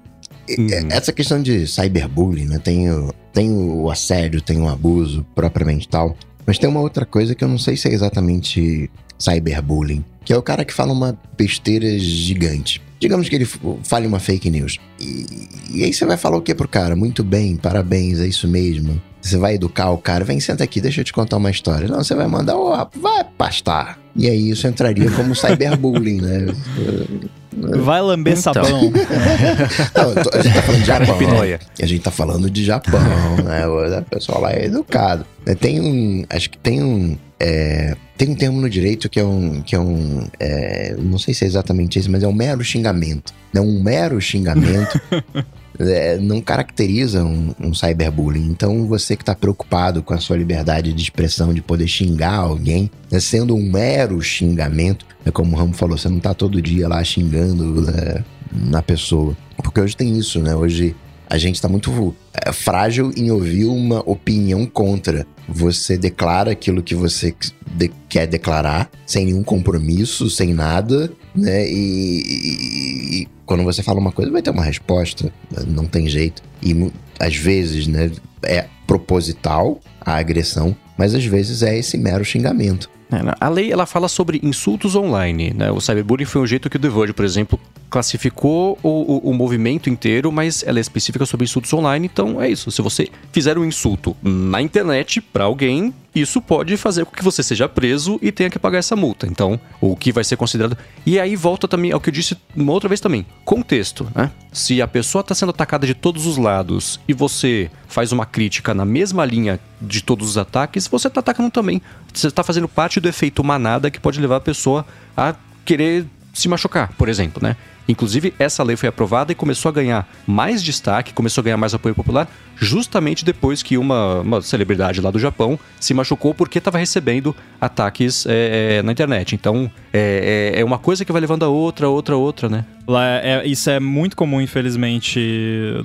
[0.48, 0.88] Uhum.
[0.88, 2.60] Essa questão de cyberbullying, né?
[2.60, 6.16] Tem o, tem o assédio, tem o abuso propriamente tal.
[6.46, 8.88] Mas tem uma outra coisa que eu não sei se é exatamente
[9.18, 12.80] cyberbullying, que é o cara que fala uma besteira gigante.
[13.02, 13.48] Digamos que ele
[13.82, 14.78] fale uma fake news.
[15.00, 15.26] E,
[15.74, 16.94] e aí você vai falar o que pro cara?
[16.94, 19.02] Muito bem, parabéns, é isso mesmo.
[19.20, 21.88] Você vai educar o cara, vem, senta aqui, deixa eu te contar uma história.
[21.88, 23.98] Não, você vai mandar, oh, vai pastar.
[24.14, 26.46] E aí isso entraria como cyberbullying, né?
[27.54, 28.54] Vai lamber então.
[28.54, 28.90] sabão.
[29.94, 31.18] Não, a gente tá falando de Japão.
[31.18, 31.58] Né?
[31.80, 33.66] A gente tá falando de Japão, né?
[33.66, 35.26] O pessoal lá é educado.
[35.60, 36.24] Tem um.
[36.30, 37.18] Acho que tem um.
[37.44, 39.60] É, tem um termo no direito que é um.
[39.62, 43.34] Que é um é, não sei se é exatamente isso, mas é um mero xingamento.
[43.52, 45.00] É um mero xingamento.
[45.80, 48.46] é, não caracteriza um, um cyberbullying.
[48.46, 52.88] Então, você que está preocupado com a sua liberdade de expressão, de poder xingar alguém,
[53.10, 56.86] né, sendo um mero xingamento, é como o Ramo falou, você não está todo dia
[56.86, 59.36] lá xingando né, na pessoa.
[59.56, 60.54] Porque hoje tem isso, né?
[60.54, 60.94] Hoje
[61.28, 65.26] a gente está muito é, frágil em ouvir uma opinião contra.
[65.48, 67.34] Você declara aquilo que você
[67.74, 71.66] de- quer declarar, sem nenhum compromisso, sem nada, né?
[71.68, 75.32] E, e- e quando você fala uma coisa, vai ter uma resposta,
[75.66, 76.42] não tem jeito.
[76.62, 78.10] E às vezes, né,
[78.42, 82.88] é proposital a agressão, mas às vezes é esse mero xingamento.
[83.10, 83.32] É, né?
[83.40, 85.52] A lei ela fala sobre insultos online.
[85.54, 85.70] Né?
[85.70, 87.60] O cyberbullying foi um jeito que o The Verge, por exemplo,
[87.92, 92.08] classificou o, o- o movimento inteiro, mas ela é específica sobre insultos online.
[92.10, 92.70] Então é isso.
[92.70, 97.42] Se você fizer um insulto na internet pra alguém, isso pode fazer com que você
[97.42, 99.26] seja preso e tenha que pagar essa multa.
[99.26, 100.76] Então, o que vai ser considerado.
[101.06, 104.10] E aí volta também ao que eu disse uma outra vez também: contexto.
[104.14, 104.30] Né?
[104.52, 108.72] Se a pessoa está sendo atacada de todos os lados e você faz uma crítica
[108.74, 111.80] na mesma linha de todos os ataques, você está atacando também.
[112.12, 114.84] Você está fazendo parte do efeito manada que pode levar a pessoa
[115.16, 115.34] a
[115.64, 117.56] querer se machucar, por exemplo, né?
[117.88, 121.74] Inclusive, essa lei foi aprovada e começou a ganhar mais destaque, começou a ganhar mais
[121.74, 126.78] apoio popular, justamente depois que uma, uma celebridade lá do Japão se machucou porque estava
[126.78, 129.34] recebendo ataques é, é, na internet.
[129.34, 132.64] Então, é, é- é uma coisa que vai levando a outra, outra, outra, né?
[132.86, 135.20] Lá é- isso é muito comum, infelizmente,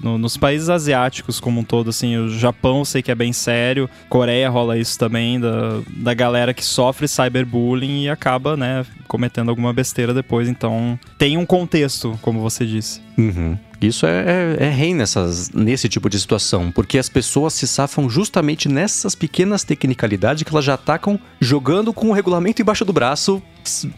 [0.01, 3.31] no- nos países asiáticos como um todo, assim, o Japão eu sei que é bem
[3.33, 9.49] sério, Coreia rola isso também, da, da galera que sofre cyberbullying e acaba, né, cometendo
[9.49, 13.01] alguma besteira depois, então tem um contexto, como você disse.
[13.17, 13.57] Uhum.
[13.79, 18.09] Isso é, é, é rei nessas, nesse tipo de situação, porque as pessoas se safam
[18.09, 23.41] justamente nessas pequenas tecnicalidades que elas já atacam jogando com o regulamento embaixo do braço,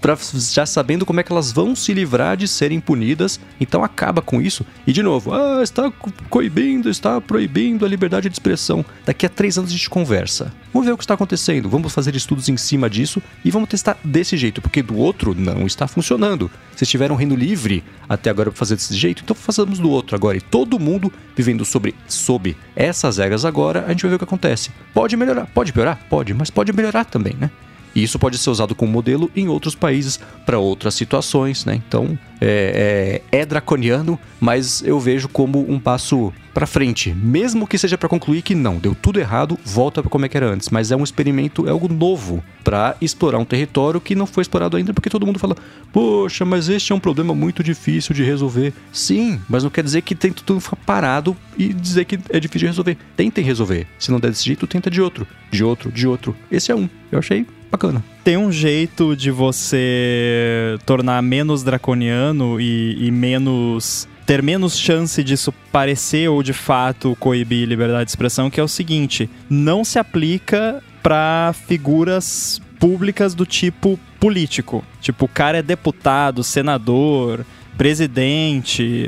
[0.01, 0.17] pra,
[0.51, 3.39] já sabendo como é que elas vão se livrar de serem punidas.
[3.61, 4.65] Então acaba com isso.
[4.86, 8.84] E de novo, ah, está co- coibindo, está proibindo a liberdade de expressão.
[9.05, 10.51] Daqui a três anos a gente conversa.
[10.73, 13.97] Vamos ver o que está acontecendo, vamos fazer estudos em cima disso e vamos testar
[14.03, 16.49] desse jeito, porque do outro não está funcionando.
[16.75, 19.36] Vocês tiveram reino livre até agora para fazer desse jeito, então
[19.70, 20.38] façamos do outro agora.
[20.38, 24.26] E todo mundo vivendo sobre, sob essas regras agora, a gente vai ver o que
[24.26, 24.72] acontece.
[24.93, 25.99] Pode melhorar, pode piorar?
[26.09, 27.51] Pode, mas pode melhorar também, né?
[27.99, 31.75] E isso pode ser usado como modelo em outros países para outras situações, né?
[31.75, 37.77] Então é, é- é draconiano, mas eu vejo como um passo para frente, mesmo que
[37.77, 40.69] seja para concluir que não deu tudo errado, volta para como é que era antes.
[40.69, 44.77] Mas é um experimento, é algo novo para explorar um território que não foi explorado
[44.77, 45.55] ainda, porque todo mundo fala:
[45.91, 48.73] poxa, mas este é um problema muito difícil de resolver.
[48.93, 52.71] Sim, mas não quer dizer que tem tudo parado e dizer que é difícil de
[52.71, 52.97] resolver.
[53.17, 53.85] Tentem resolver.
[53.99, 56.33] Se não der desse jeito, tenta de outro, de outro, de outro.
[56.49, 56.89] Esse é um.
[57.11, 58.03] Eu achei bacana.
[58.24, 64.07] Tem um jeito de você tornar menos draconiano e, e menos.
[64.26, 68.67] ter menos chance disso parecer ou de fato coibir liberdade de expressão, que é o
[68.67, 74.84] seguinte: não se aplica para figuras públicas do tipo político.
[75.01, 77.45] Tipo, o cara é deputado, senador,
[77.78, 79.07] presidente,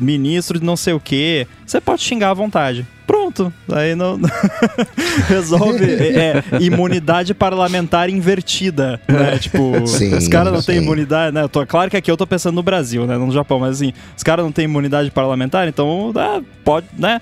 [0.00, 1.46] ministro de não sei o quê.
[1.66, 2.86] Você pode xingar à vontade.
[3.06, 3.52] Pronto.
[3.70, 4.18] Aí não.
[5.28, 5.84] Resolve.
[5.84, 9.00] É, é, imunidade parlamentar invertida.
[9.06, 9.38] Né?
[9.38, 11.42] Tipo, Sim, os caras não têm imunidade, né?
[11.42, 13.18] Eu tô, claro que aqui eu tô pensando no Brasil, né?
[13.18, 17.20] Não no Japão, mas assim, os caras não têm imunidade parlamentar, então ah, pode, né?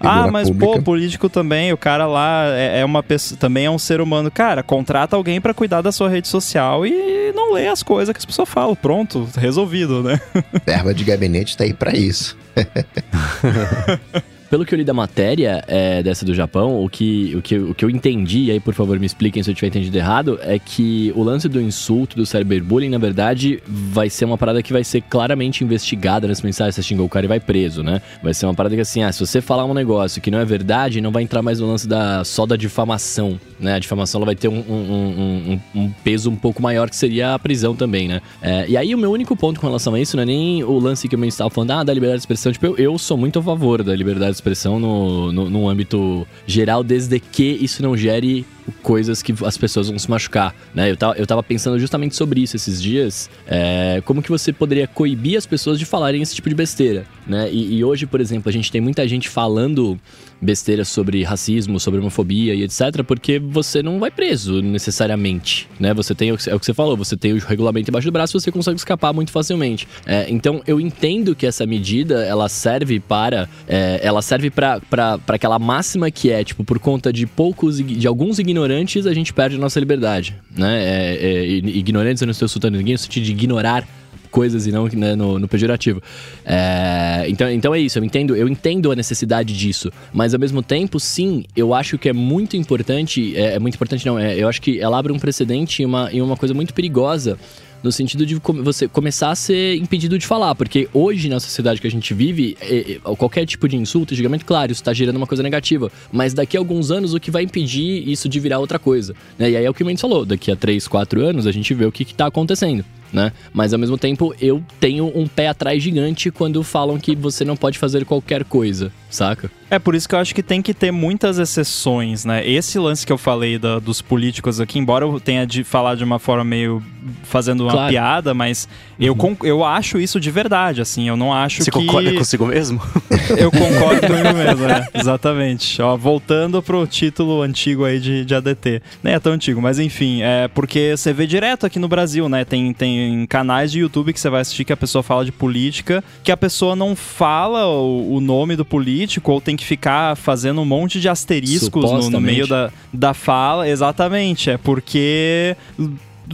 [0.00, 0.82] Ah, mas pô, pública.
[0.82, 4.30] político também, o cara lá é, é uma pessoa, também é um ser humano.
[4.30, 8.18] Cara, contrata alguém pra cuidar da sua rede social e não lê as coisas que
[8.18, 8.74] as pessoas falam.
[8.74, 10.20] Pronto, resolvido, né?
[10.66, 12.36] Verba de gabinete tá aí pra isso.
[14.54, 17.74] Pelo que eu li da matéria é, dessa do Japão, o que, o, que, o
[17.74, 20.60] que eu entendi, e aí por favor me expliquem se eu tiver entendido errado, é
[20.60, 24.84] que o lance do insulto, do cyberbullying, na verdade, vai ser uma parada que vai
[24.84, 26.70] ser claramente investigada nessa mensagem.
[26.70, 28.00] Você xingou o cara e vai preso, né?
[28.22, 30.44] Vai ser uma parada que assim, ah, se você falar um negócio que não é
[30.44, 33.74] verdade, não vai entrar mais no lance da só da difamação, né?
[33.74, 37.34] A difamação ela vai ter um, um- um- um- peso um pouco maior que seria
[37.34, 38.22] a prisão também, né?
[38.40, 40.78] É, e aí o meu único ponto com relação a isso não é nem o
[40.78, 42.52] lance que eu estava falando, ah, da liberdade de expressão.
[42.52, 46.26] Tipo, eu, eu sou muito a favor da liberdade de expressão no, no, no âmbito
[46.46, 48.44] geral, desde que isso não gere
[48.82, 50.90] coisas que as pessoas vão se machucar, né?
[50.90, 54.86] Eu tava, eu tava pensando justamente sobre isso esses dias, é, como que você poderia
[54.86, 57.50] coibir as pessoas de falarem esse tipo de besteira, né?
[57.50, 59.98] E, e hoje, por exemplo, a gente tem muita gente falando
[60.40, 65.94] besteira sobre racismo, sobre homofobia e etc, porque você não vai preso necessariamente, né?
[65.94, 68.50] Você tem, é o que você falou, você tem o regulamento embaixo do braço, você
[68.50, 69.88] consegue escapar muito facilmente.
[70.06, 74.80] É, então, eu entendo que essa medida, ela serve para, é, ela serve para
[75.28, 79.56] aquela máxima que é, tipo, por conta de poucos, de alguns ignorantes, a gente perde
[79.56, 80.82] a nossa liberdade, né?
[80.84, 83.86] É, é, ignorantes, eu não estou insultando ninguém, no sentido de ignorar
[84.34, 86.02] coisas e não né, no, no pejorativo.
[86.44, 90.60] É, então, então é isso, eu entendo, eu entendo a necessidade disso, mas ao mesmo
[90.60, 94.48] tempo, sim, eu acho que é muito importante, é, é muito importante não, é, eu
[94.48, 97.38] acho que ela abre um precedente e uma, e uma coisa muito perigosa
[97.80, 101.86] no sentido de você começar a ser impedido de falar, porque hoje na sociedade que
[101.86, 105.28] a gente vive, é, é, qualquer tipo de insulto, antigamente, claro, isso tá gerando uma
[105.28, 108.80] coisa negativa, mas daqui a alguns anos o que vai impedir isso de virar outra
[108.80, 109.50] coisa, né?
[109.50, 111.72] E aí é o que o Mendes falou, daqui a 3, 4 anos a gente
[111.72, 112.84] vê o que, que tá acontecendo.
[113.12, 113.30] Né?
[113.52, 117.56] Mas ao mesmo tempo eu tenho um pé atrás gigante quando falam que você não
[117.56, 119.48] pode fazer qualquer coisa, saca?
[119.70, 122.46] É por isso que eu acho que tem que ter muitas exceções, né?
[122.48, 126.02] Esse lance que eu falei da- dos políticos aqui, embora eu tenha de falar de
[126.04, 126.82] uma forma meio
[127.24, 127.90] fazendo uma Claro.
[127.90, 131.08] piada, mas eu, con- eu acho isso de verdade, assim.
[131.08, 131.78] Eu não acho Você que.
[131.78, 132.80] concorda consigo mesmo?
[133.38, 134.88] Eu concordo comigo mesmo, é.
[134.94, 135.80] Exatamente.
[135.82, 138.82] Ó, voltando pro título antigo aí de, de ADT.
[139.02, 142.44] Nem é tão antigo, mas enfim, é porque você vê direto aqui no Brasil, né?
[142.44, 142.93] Tem, tem
[143.28, 146.36] canais de YouTube que você vai assistir que a pessoa fala de política, que a
[146.36, 151.00] pessoa não fala o, o nome do político ou tem que ficar fazendo um monte
[151.00, 153.68] de asteriscos no, no meio da, da fala.
[153.68, 154.50] Exatamente.
[154.50, 155.56] É porque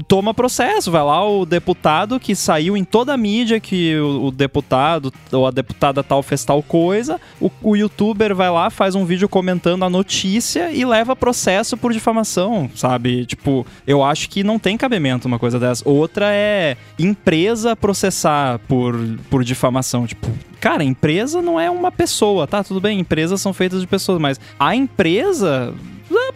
[0.06, 0.90] toma processo.
[0.90, 5.46] Vai lá o deputado que saiu em toda a mídia que o, o deputado ou
[5.46, 7.20] a deputada tal fez tal coisa.
[7.40, 11.92] O, o youtuber vai lá, faz um vídeo comentando a notícia e leva processo por
[11.92, 13.26] difamação, sabe?
[13.26, 15.88] Tipo, eu acho que não tem cabimento uma coisa dessa.
[15.88, 20.06] Outra é empresa processar por, por difamação.
[20.06, 20.28] Tipo,
[20.60, 22.62] cara, empresa não é uma pessoa, tá?
[22.62, 25.74] Tudo bem, empresas são feitas de pessoas, mas a empresa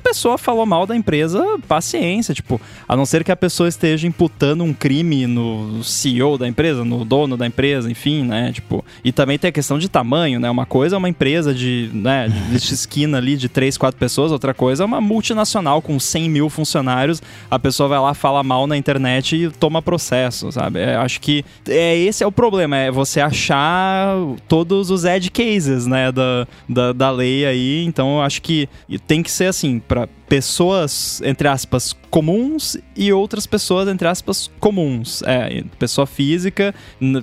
[0.05, 4.63] pessoa falou mal da empresa, paciência, tipo, a não ser que a pessoa esteja imputando
[4.63, 9.39] um crime no CEO da empresa, no dono da empresa, enfim, né, tipo, e também
[9.39, 13.17] tem a questão de tamanho, né, uma coisa é uma empresa de, né, de esquina
[13.17, 17.59] ali de três, quatro pessoas, outra coisa é uma multinacional com 100 mil funcionários, a
[17.59, 21.97] pessoa vai lá, fala mal na internet e toma processo, sabe, É, acho que é,
[21.97, 27.11] esse é o problema, é você achar todos os edge cases, né, da, da, da
[27.11, 28.69] lei aí, então eu acho que
[29.07, 35.23] tem que ser assim, para pessoas, entre aspas, comuns e outras pessoas, entre aspas, comuns.
[35.23, 36.75] É, pessoa física,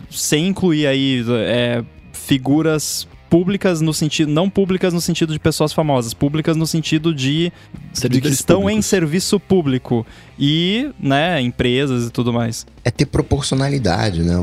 [0.09, 6.13] sem incluir aí é, figuras públicas no sentido não públicas no sentido de pessoas famosas
[6.13, 7.49] públicas no sentido de,
[7.93, 8.85] de que estão em públicos.
[8.87, 10.05] serviço público
[10.37, 14.35] e né empresas e tudo mais é ter proporcionalidade, né?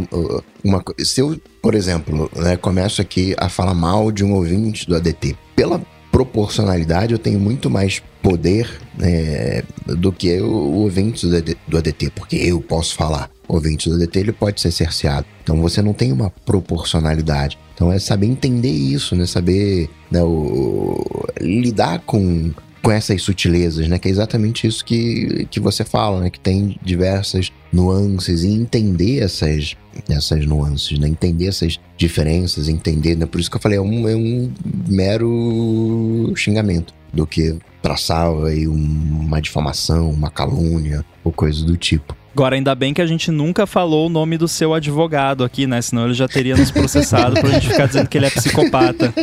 [0.65, 4.97] Uma, se eu, por exemplo, né, começo aqui a falar mal de um ouvinte do
[4.97, 8.69] ADT, pela proporcionalidade eu tenho muito mais poder
[8.99, 11.27] né, do que o, o ouvinte
[11.67, 13.31] do ADT, porque eu posso falar.
[13.49, 15.27] O ouvinte do ADT ele pode ser cerceado.
[15.43, 17.59] Então você não tem uma proporcionalidade.
[17.75, 19.25] Então é saber entender isso, né?
[19.25, 22.51] Saber né, o- lidar com
[22.83, 23.99] com essas sutilezas, né?
[23.99, 26.31] Que é exatamente isso que, que você fala, né?
[26.31, 29.77] Que tem diversas nuances e entender essas,
[30.09, 31.09] essas nuances, né?
[31.09, 33.27] Entender essas diferenças, entender, né?
[33.27, 34.51] Por isso que eu falei, é um, é um
[34.89, 42.17] mero xingamento do que traçar aí um- uma difamação, uma calúnia ou coisa do tipo.
[42.39, 45.83] Agora, ainda bem que a gente nunca falou o nome do seu advogado aqui, né?
[45.83, 49.13] Senão ele já teria nos processado pra gente ficar dizendo que ele é psicopata.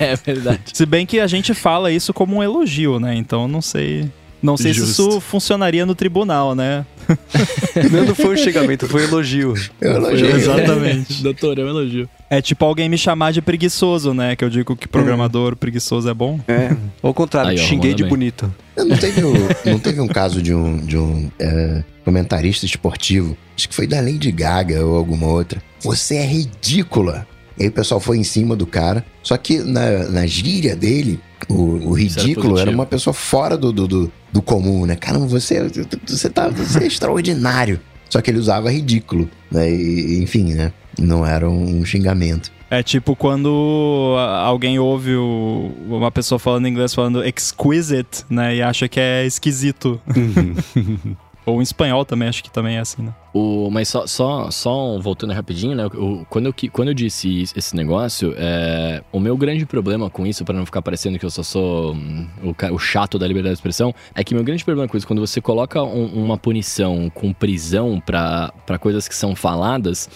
[0.00, 0.60] É verdade.
[0.72, 3.14] Se bem que a gente fala isso como um elogio, né?
[3.14, 4.10] Então não sei.
[4.42, 5.08] Não sei se Justo.
[5.08, 6.86] isso funcionaria no tribunal, né?
[7.90, 9.54] Não, não foi um xingamento, foi um elogio.
[9.80, 10.30] Eu elogiei.
[10.32, 11.22] Exatamente.
[11.22, 12.08] Doutor, é um elogio.
[12.28, 14.36] É tipo alguém me chamar de preguiçoso, né?
[14.36, 16.38] Que eu digo que programador preguiçoso é bom.
[16.46, 16.76] É.
[17.00, 18.10] Ou ao contrário, Aí, ó, xinguei de bem.
[18.10, 18.54] bonito.
[18.76, 19.32] Não teve, um,
[19.64, 24.00] não teve um caso de um, de um é, comentarista esportivo, acho que foi da
[24.00, 25.62] Lady Gaga ou alguma outra.
[25.80, 27.26] Você é ridícula.
[27.58, 29.04] E aí o pessoal foi em cima do cara.
[29.22, 33.72] Só que na, na gíria dele, o, o era ridículo era, uma pessoa fora do,
[33.72, 34.94] do, do, do comum, né?
[34.96, 35.68] Caramba, você,
[36.06, 37.80] você, tá, você é extraordinário.
[38.08, 39.28] Só que ele usava ridículo.
[39.50, 39.70] Né?
[39.70, 40.72] E, enfim, né?
[40.98, 42.50] Não era um xingamento.
[42.70, 48.56] É tipo quando alguém ouve o- uma pessoa falando inglês falando exquisite, né?
[48.56, 50.00] E acha que é esquisito.
[51.48, 53.14] Ou em espanhol também, acho que também é assim, né?
[53.32, 55.86] O, mas só, só, só voltando rapidinho, né?
[55.86, 60.26] o- quando, eu, quando eu disse is- esse negócio, é, o meu grande problema com
[60.26, 63.54] isso, pra não ficar parecendo que eu só sou hum, o, o chato da liberdade
[63.54, 67.10] de expressão, é que meu grande problema com isso, quando você coloca um- uma punição
[67.14, 70.08] com prisão pra coisas que são faladas.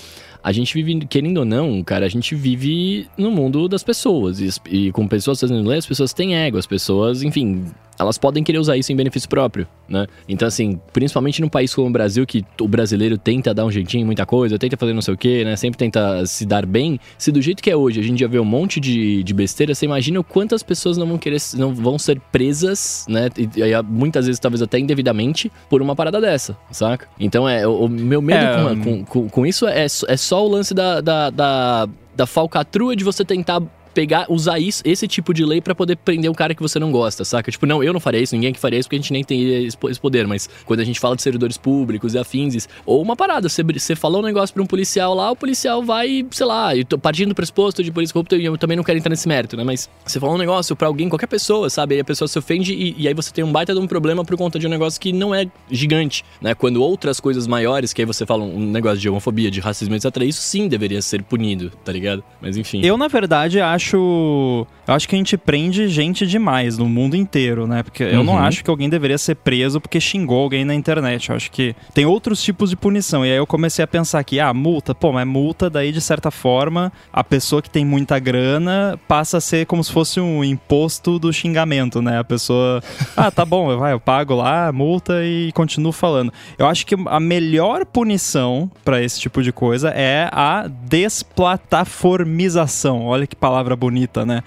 [0.42, 4.40] A gente vive, querendo ou não, cara, a gente vive no mundo das pessoas.
[4.40, 7.66] E, e com pessoas fazendo lei, as pessoas têm ego, as pessoas, enfim,
[7.98, 10.06] elas podem querer usar isso em benefício próprio, né?
[10.28, 14.02] Então, assim, principalmente num país como o Brasil, que o brasileiro tenta dar um jeitinho
[14.02, 15.54] em muita coisa, tenta fazer não sei o quê, né?
[15.56, 16.98] Sempre tenta se dar bem.
[17.18, 19.74] Se do jeito que é hoje a gente já vê um monte de, de besteira,
[19.74, 23.28] você imagina o quantas pessoas não vão querer, não vão ser presas, né?
[23.36, 27.06] E, e muitas vezes, talvez até indevidamente, por uma parada dessa, saca?
[27.20, 30.46] Então, é, o, o meu medo É, com, com, com, com isso é, é só
[30.46, 33.60] o lance da, da, da, da falcatrua de você tentar
[33.92, 36.90] pegar, usar isso, esse tipo de lei para poder prender um cara que você não
[36.90, 37.50] gosta, saca?
[37.50, 39.64] Tipo, não, eu não faria isso, ninguém que faria isso, porque a gente nem tem
[39.64, 43.48] esse poder, mas quando a gente fala de servidores públicos e afins, ou uma parada,
[43.48, 46.84] você, você falou um negócio pra um policial lá, o policial vai, sei lá, eu
[46.84, 49.64] tô partindo do pressuposto de polícia corrupta, eu também não quero entrar nesse mérito, né?
[49.64, 51.94] Mas você falou um negócio para alguém, qualquer pessoa, sabe?
[51.94, 54.24] Aí a pessoa se ofende e, e, aí você tem um baita de um problema
[54.24, 56.54] por conta de um negócio que não é gigante, né?
[56.54, 60.16] Quando outras coisas maiores, que aí você fala um negócio de homofobia, de racismo, etc.,
[60.22, 62.22] isso sim deveria ser punido, tá ligado?
[62.40, 62.84] Mas enfim.
[62.84, 63.81] Eu, na verdade, acho.
[63.90, 67.82] Eu acho que a gente prende gente demais no mundo inteiro, né?
[67.82, 68.40] Porque eu não uhum.
[68.40, 71.30] acho que alguém deveria ser preso porque xingou alguém na internet.
[71.30, 73.24] Eu acho que tem outros tipos de punição.
[73.24, 76.32] E aí eu comecei a pensar aqui, ah, multa, pô, mas multa, daí de certa
[76.32, 81.16] forma, a pessoa que tem muita grana passa a ser como se fosse um imposto
[81.18, 82.18] do xingamento, né?
[82.18, 82.82] A pessoa,
[83.16, 86.32] ah, tá bom, vai, eu pago lá a multa e continuo falando.
[86.58, 93.06] Eu acho que a melhor punição para esse tipo de coisa é a desplataformização.
[93.06, 94.42] Olha que palavra bonita, né?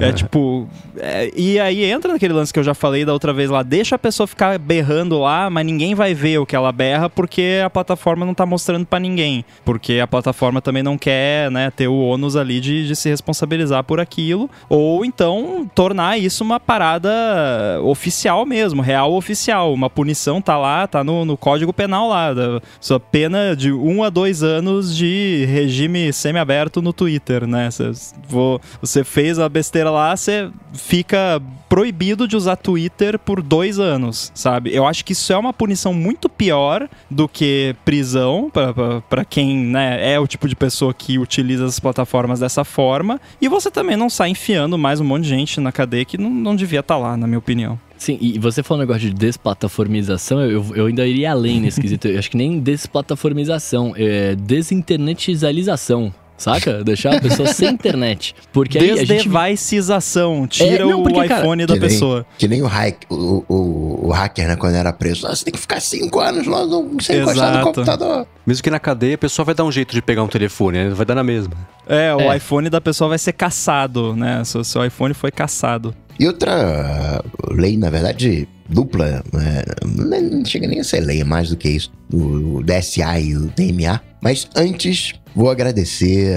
[0.00, 0.68] É tipo.
[0.98, 3.62] É, e aí entra naquele lance que eu já falei da outra vez lá.
[3.62, 7.60] Deixa a pessoa ficar berrando lá, mas ninguém vai ver o que ela berra porque
[7.64, 9.44] a plataforma não tá mostrando para ninguém.
[9.64, 13.84] Porque a plataforma também não quer, né, ter o ônus ali de, de se responsabilizar
[13.84, 14.50] por aquilo.
[14.68, 17.10] Ou então tornar isso uma parada
[17.82, 19.72] oficial mesmo, real oficial.
[19.72, 22.32] Uma punição tá lá, tá no, no código penal lá.
[22.32, 27.70] Da, sua pena de um a dois anos de regime semi-aberto no Twitter, né?
[27.70, 27.92] Você,
[28.80, 34.74] você fez a besteira lá, você fica proibido de usar Twitter por dois anos, sabe?
[34.74, 38.50] Eu acho que isso é uma punição muito pior do que prisão
[39.08, 43.20] para quem né, é o tipo de pessoa que utiliza as plataformas dessa forma.
[43.40, 46.28] E você também não sai enfiando mais um monte de gente na cadeia que não,
[46.28, 47.78] não devia estar tá lá, na minha opinião.
[48.00, 52.08] Sim, e você falou um negócio de desplataformização, eu, eu ainda iria além nesse quesito.
[52.08, 56.12] Eu acho que nem desplataformização, é desinternetizalização.
[56.40, 56.82] Saca?
[56.82, 58.34] Deixar a pessoa sem internet.
[58.50, 59.28] Porque aí a gente.
[59.28, 60.46] Devicização.
[60.46, 62.16] Tira é, não, porque, o iPhone cara, da que pessoa.
[62.16, 64.56] Nem, que nem o, hack, o, o, o, hacker, né?
[64.56, 65.26] Quando era preso.
[65.26, 66.60] Ah, você tem que ficar cinco anos lá
[67.00, 67.30] sem Exato.
[67.30, 68.26] encostar no computador.
[68.46, 70.90] Mesmo que na cadeia, a pessoa vai dar um jeito de pegar um telefone, né?
[70.90, 71.52] Vai dar na mesma.
[71.86, 72.38] É, o é.
[72.38, 74.42] iPhone da pessoa vai ser caçado, né?
[74.44, 75.94] Seu, seu iPhone foi caçado.
[76.20, 80.20] E outra lei, na verdade, dupla, né?
[80.20, 83.50] não chega nem a ser lei, é mais do que isso, o DSA e o
[83.56, 84.02] DMA.
[84.20, 86.36] Mas antes, vou agradecer,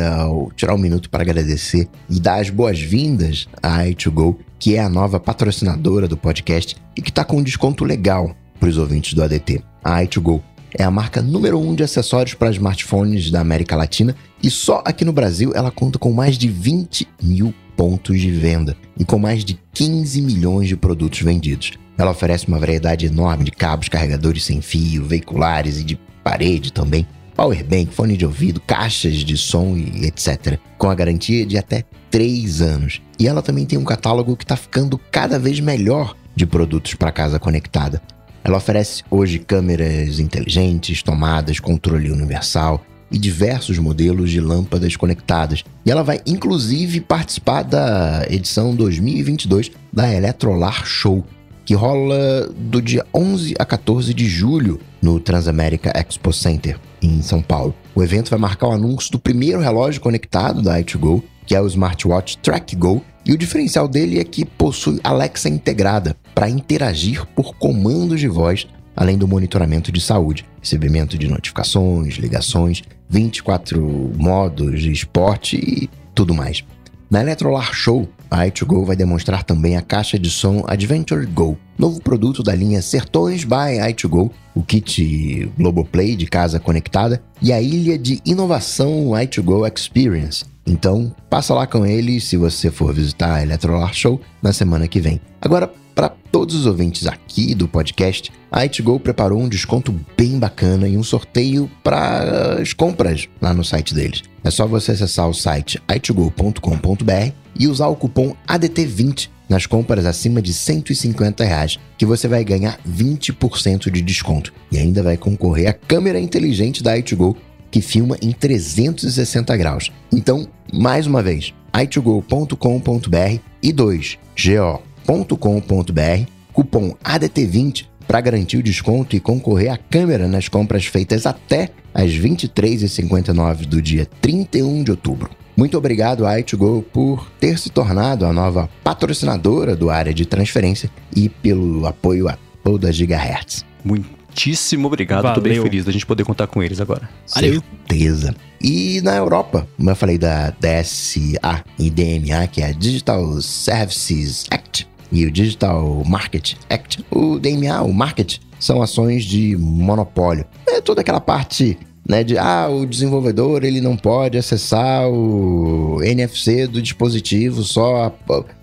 [0.55, 5.19] tirar um minuto para agradecer e dar as boas-vindas à i2Go, que é a nova
[5.19, 9.61] patrocinadora do podcast e que está com um desconto legal para os ouvintes do ADT.
[9.83, 10.41] A i2Go
[10.75, 15.03] é a marca número um de acessórios para smartphones da América Latina e só aqui
[15.03, 19.43] no Brasil ela conta com mais de 20 mil pontos de venda e com mais
[19.43, 21.71] de 15 milhões de produtos vendidos.
[21.97, 27.05] Ela oferece uma variedade enorme de cabos, carregadores sem fio, veiculares e de parede também,
[27.35, 30.57] powerbank, fone de ouvido, caixas de som e etc.
[30.77, 33.01] Com a garantia de até 3 anos.
[33.19, 37.11] E ela também tem um catálogo que está ficando cada vez melhor de produtos para
[37.11, 38.01] casa conectada.
[38.43, 42.83] Ela oferece hoje câmeras inteligentes, tomadas, controle universal,
[43.13, 45.63] e diversos modelos de lâmpadas conectadas.
[45.85, 51.23] E ela vai inclusive participar da edição 2022 da Electrolar Show,
[51.63, 57.41] que rola do dia 11 a 14 de julho no Transamerica Expo Center, em São
[57.41, 57.75] Paulo.
[57.93, 61.67] O evento vai marcar o anúncio do primeiro relógio conectado da i2Go, que é o
[61.67, 67.55] smartwatch Track Go, e o diferencial dele é que possui Alexa integrada para interagir por
[67.55, 72.83] comandos de voz além do monitoramento de saúde, recebimento de notificações, ligações,
[73.13, 73.79] 24
[74.17, 76.63] modos de esporte e tudo mais.
[77.11, 82.01] Na Electrolar Show, a i2Go vai demonstrar também a caixa de som Adventure Go, novo
[82.01, 87.99] produto da linha Sertões by i2Go, o kit Globoplay de casa conectada e a ilha
[87.99, 90.43] de inovação i2Go Experience.
[90.65, 94.99] Então, passa lá com ele se você for visitar a Electrolar Show na semana que
[94.99, 95.21] vem.
[95.39, 100.87] Agora, para todos os ouvintes aqui do podcast, a ITGO preparou um desconto bem bacana
[100.87, 104.23] e um sorteio para as compras lá no site deles.
[104.43, 110.41] É só você acessar o site itgo.com.br e usar o cupom ADT20 nas compras acima
[110.41, 115.73] de 150 reais, que você vai ganhar 20% de desconto e ainda vai concorrer à
[115.73, 117.37] câmera inteligente da ITGO
[117.69, 119.91] que filma em 360 graus.
[120.11, 129.19] Então, mais uma vez, itgo.com.br e 2GO com.br cupom ADT20 para garantir o desconto e
[129.19, 135.29] concorrer à câmera nas compras feitas até às 23h59 do dia 31 de outubro.
[135.55, 141.29] Muito obrigado, i2Go, por ter se tornado a nova patrocinadora do área de transferência e
[141.29, 143.63] pelo apoio a toda a Gigahertz.
[143.83, 147.07] Muitíssimo obrigado, estou bem feliz da gente poder contar com eles agora.
[147.25, 148.33] Certeza.
[148.59, 154.45] E na Europa, como eu falei da DSA e DMA, que é a Digital Services
[154.49, 160.45] Act, e o Digital Market Act, o DMA, o Market, são ações de monopólio.
[160.67, 166.67] É toda aquela parte né, de ah, o desenvolvedor ele não pode acessar o NFC
[166.67, 168.11] do dispositivo, só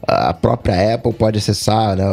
[0.07, 1.97] a, a própria Apple pode acessar.
[1.97, 2.05] Né?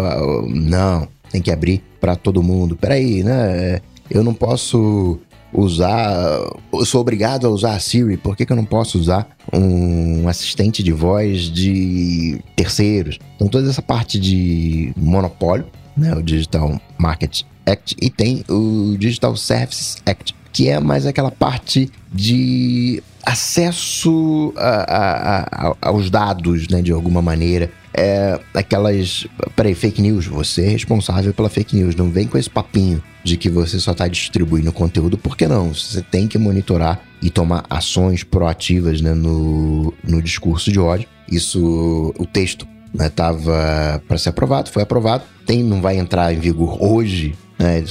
[0.47, 2.75] Não, tem que abrir para todo mundo.
[2.75, 3.81] Peraí, né?
[4.09, 5.19] Eu não posso
[5.53, 6.39] usar.
[6.73, 10.27] Eu sou obrigado a usar a Siri, por que, que eu não posso usar um
[10.27, 13.19] assistente de voz de terceiros?
[13.35, 19.35] Então, toda essa parte de monopólio, né, o Digital Market Act, e tem o Digital
[19.35, 26.81] Services Act, que é mais aquela parte de acesso a, a, a, aos dados, né,
[26.81, 27.69] de alguma maneira.
[27.97, 29.25] É aquelas.
[29.55, 30.27] Peraí, fake news.
[30.27, 31.95] Você é responsável pela fake news.
[31.95, 35.17] Não vem com esse papinho de que você só está distribuindo conteúdo.
[35.17, 35.73] Por que não?
[35.73, 41.09] Você tem que monitorar e tomar ações proativas né, no, no discurso de ódio.
[41.29, 45.23] Isso, o texto estava né, para ser aprovado, foi aprovado.
[45.45, 47.83] Tem, não vai entrar em vigor hoje, né?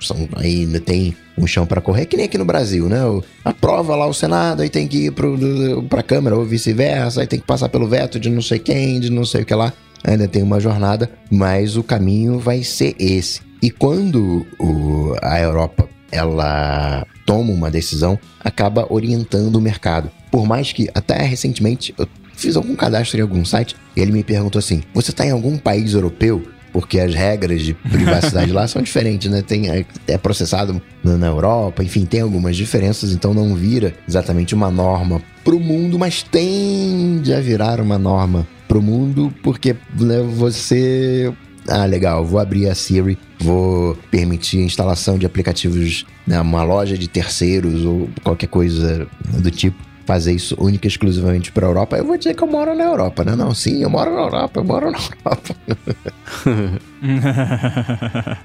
[0.00, 2.98] São, ainda tem um chão para correr, que nem aqui no Brasil, né?
[3.44, 7.38] Aprova lá o Senado, aí tem que ir para a Câmara ou vice-versa, aí tem
[7.38, 9.72] que passar pelo veto de não sei quem, de não sei o que lá.
[10.04, 13.40] Ainda tem uma jornada, mas o caminho vai ser esse.
[13.60, 20.10] E quando o, a Europa ela toma uma decisão, acaba orientando o mercado.
[20.30, 24.22] Por mais que até recentemente eu fiz algum cadastro em algum site e ele me
[24.22, 26.42] perguntou assim: "Você está em algum país europeu?"
[26.78, 29.42] Porque as regras de privacidade lá são diferentes, né?
[29.42, 34.70] Tem, é, é processado na Europa, enfim, tem algumas diferenças, então não vira exatamente uma
[34.70, 41.32] norma pro mundo, mas tende a virar uma norma pro mundo, porque né, você.
[41.66, 46.96] Ah, legal, vou abrir a Siri, vou permitir a instalação de aplicativos numa né, loja
[46.96, 49.04] de terceiros ou qualquer coisa
[49.36, 52.48] do tipo fazer isso única e exclusivamente para a Europa, eu vou dizer que eu
[52.48, 53.36] moro na Europa, né?
[53.36, 55.54] Não, sim, eu moro na Europa, eu moro na Europa.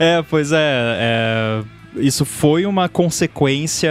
[0.00, 1.62] é, pois é, é
[1.96, 3.90] isso foi uma consequência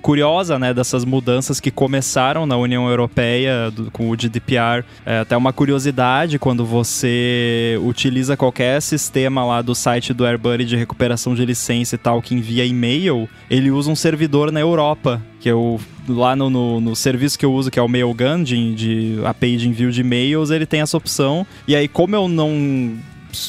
[0.00, 4.84] curiosa, né, dessas mudanças que começaram na União Europeia do, com o GDPR.
[5.04, 10.76] É até uma curiosidade, quando você utiliza qualquer sistema lá do site do AirBuddy de
[10.76, 15.48] recuperação de licença e tal, que envia e-mail, ele usa um servidor na Europa, que
[15.48, 19.20] eu lá no, no, no, serviço que eu uso, que é o Mailgun, de, de
[19.26, 21.46] API de envio de e-mails, ele tem essa opção.
[21.66, 22.96] E aí, como eu não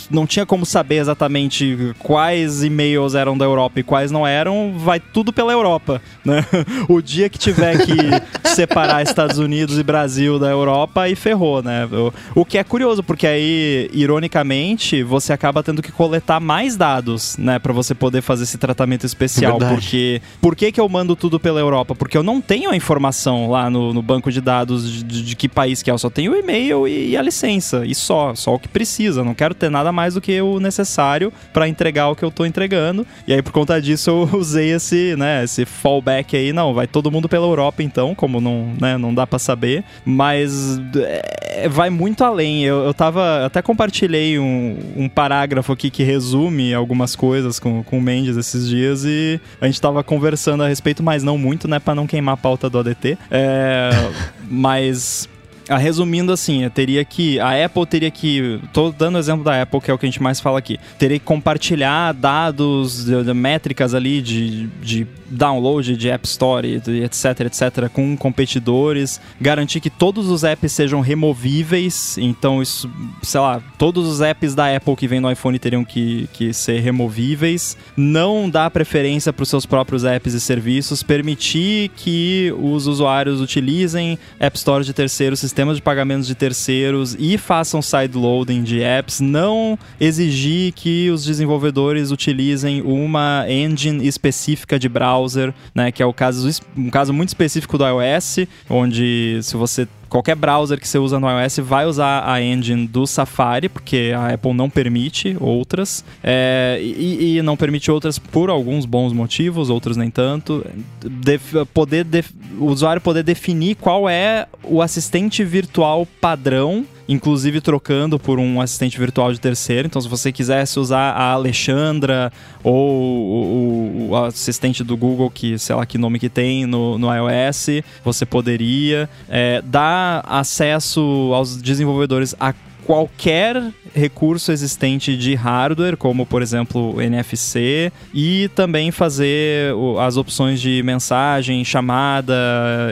[0.10, 5.00] não tinha como saber exatamente quais e-mails eram da Europa e quais não eram, vai
[5.00, 6.46] tudo pela Europa, né?
[6.88, 7.96] O dia que tiver que
[8.50, 11.88] separar Estados Unidos e Brasil da Europa, aí ferrou, né?
[12.36, 17.60] O que é curioso, porque aí, ironicamente, você acaba tendo que coletar mais dados, né,
[17.60, 21.40] para você poder fazer esse tratamento especial, é porque por que que eu mando tudo
[21.40, 21.96] pela Europa?
[21.96, 25.36] Porque eu não tenho a informação lá no, no banco de dados de, de, de,
[25.36, 28.34] que país que é, eu só tenho o e-mail e, e a licença, e só,
[28.36, 32.10] só o que precisa, não quero ter nada mais do que o necessário para entregar
[32.10, 33.06] o que eu tô entregando.
[33.28, 36.54] E aí, por conta disso, eu usei esse, né, esse fallback aí.
[36.54, 39.84] Não, vai todo mundo pela Europa, então, como não, né, não dá para saber.
[40.06, 42.64] Mas é, vai muito além.
[42.64, 43.46] Eu, eu tava.
[43.46, 48.68] Até compartilhei um, um parágrafo aqui que resume algumas coisas com, com o Mendes esses
[48.68, 52.34] dias e a gente tava conversando a respeito, mas não muito, né, para não queimar
[52.34, 53.18] a pauta do ADT.
[53.30, 53.90] É,
[54.50, 55.30] mas
[55.70, 57.40] ah, resumindo assim, teria que.
[57.40, 58.60] A Apple teria que.
[58.74, 60.80] Tô dando o exemplo da Apple, que é o que a gente mais fala aqui.
[60.98, 67.42] Teria que compartilhar dados, de, de métricas ali de, de download de App Store, etc,
[67.42, 69.22] etc, com competidores.
[69.40, 72.18] Garantir que todos os apps sejam removíveis.
[72.18, 72.90] Então, isso,
[73.22, 76.80] sei lá, todos os apps da Apple que vem no iPhone teriam que, que ser
[76.80, 77.78] removíveis.
[77.96, 81.04] Não dar preferência para os seus próprios apps e serviços.
[81.04, 87.18] Permitir que os usuários utilizem App Store de terceiros sistemas sistemas de pagamentos de terceiros
[87.20, 94.88] e façam sideloading de apps, não exigir que os desenvolvedores utilizem uma engine específica de
[94.88, 99.86] browser, né, que é o caso, um caso muito específico do iOS, onde se você
[100.10, 104.34] qualquer browser que você usa no iOS vai usar a engine do Safari, porque a
[104.34, 109.96] Apple não permite outras, é, e, e, não permite outras por alguns bons motivos, outros
[109.96, 110.66] nem tanto.
[111.00, 118.20] Def, poder def, o usuário poder definir qual é o assistente virtual padrão inclusive trocando
[118.20, 119.88] por um assistente virtual de terceiro.
[119.88, 122.32] Então, se você quisesse usar a Alexandra
[122.64, 127.08] ou o, o, assistente do Google, que sei lá que nome que tem no, no
[127.12, 132.54] iOS, você poderia é, dar acesso aos desenvolvedores a
[132.86, 140.82] qualquer recurso existente de hardware, como por exemplo NFC, e também fazer as opções de
[140.84, 142.36] mensagem, chamada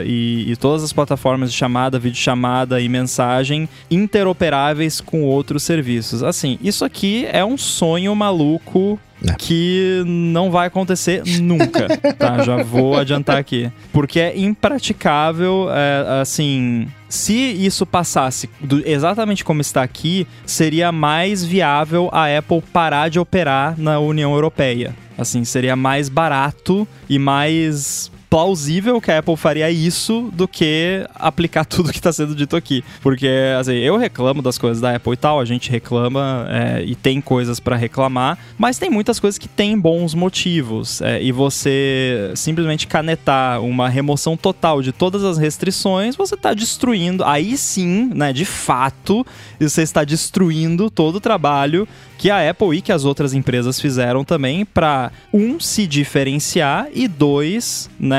[0.04, 6.22] e, e todas as plataformas de chamada, vídeo chamada e mensagem interoperáveis com outros serviços.
[6.22, 9.34] Assim, isso aqui é um sonho maluco é.
[9.34, 11.88] que não vai acontecer nunca,
[12.18, 12.42] tá?
[12.42, 13.70] Já vou adiantar aqui.
[13.92, 16.88] Porque é impraticável, é, assim...
[17.08, 23.18] Se isso passasse do, exatamente como está aqui, seria mais viável a Apple parar de
[23.18, 24.94] operar na União Europeia.
[25.16, 31.64] Assim, seria mais barato e mais plausível que a Apple faria isso do que aplicar
[31.66, 32.84] tudo que está sendo dito aqui.
[33.00, 36.94] Porque, assim, eu reclamo das coisas da Apple e tal, a gente reclama é, e
[36.94, 41.00] tem coisas para reclamar, mas tem muitas coisas que têm bons motivos.
[41.00, 47.24] É, e você simplesmente canetar uma remoção total de todas as restrições, você está destruindo,
[47.24, 49.26] aí sim, né, de fato,
[49.58, 54.24] você está destruindo todo o trabalho que a Apple e que as outras empresas fizeram
[54.24, 58.17] também para um se diferenciar e dois, né,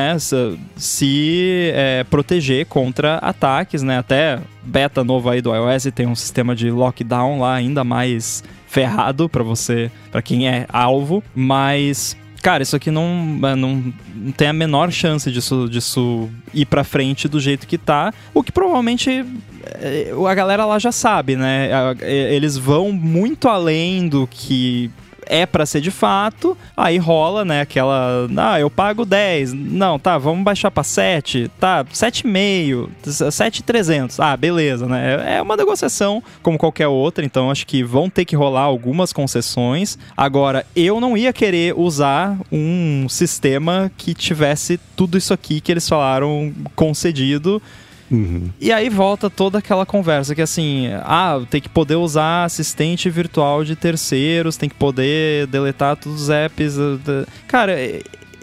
[0.75, 3.97] se é, proteger contra ataques, né?
[3.97, 9.27] Até beta novo aí do iOS tem um sistema de lockdown lá ainda mais ferrado
[9.27, 13.93] para você, para quem é alvo, mas cara, isso aqui não, é, não,
[14.35, 18.13] tem a menor chance disso, disso ir pra frente do jeito que tá.
[18.33, 19.25] O que provavelmente
[19.65, 21.69] é, a galera lá já sabe, né?
[22.01, 24.89] Eles vão muito além do que
[25.29, 29.53] é para ser de fato, aí rola, né, aquela, ah, eu pago 10.
[29.53, 31.49] Não, tá, vamos baixar para 7.
[31.59, 34.19] Tá, 7,5, 7,300.
[34.19, 35.37] Ah, beleza, né?
[35.37, 39.97] É uma negociação como qualquer outra, então acho que vão ter que rolar algumas concessões.
[40.17, 45.87] Agora, eu não ia querer usar um sistema que tivesse tudo isso aqui que eles
[45.87, 47.61] falaram concedido
[48.11, 48.49] Uhum.
[48.59, 53.63] E aí volta toda aquela conversa que assim, ah, tem que poder usar assistente virtual
[53.63, 56.77] de terceiros, tem que poder deletar todos os apps.
[56.77, 57.75] Eh, cara,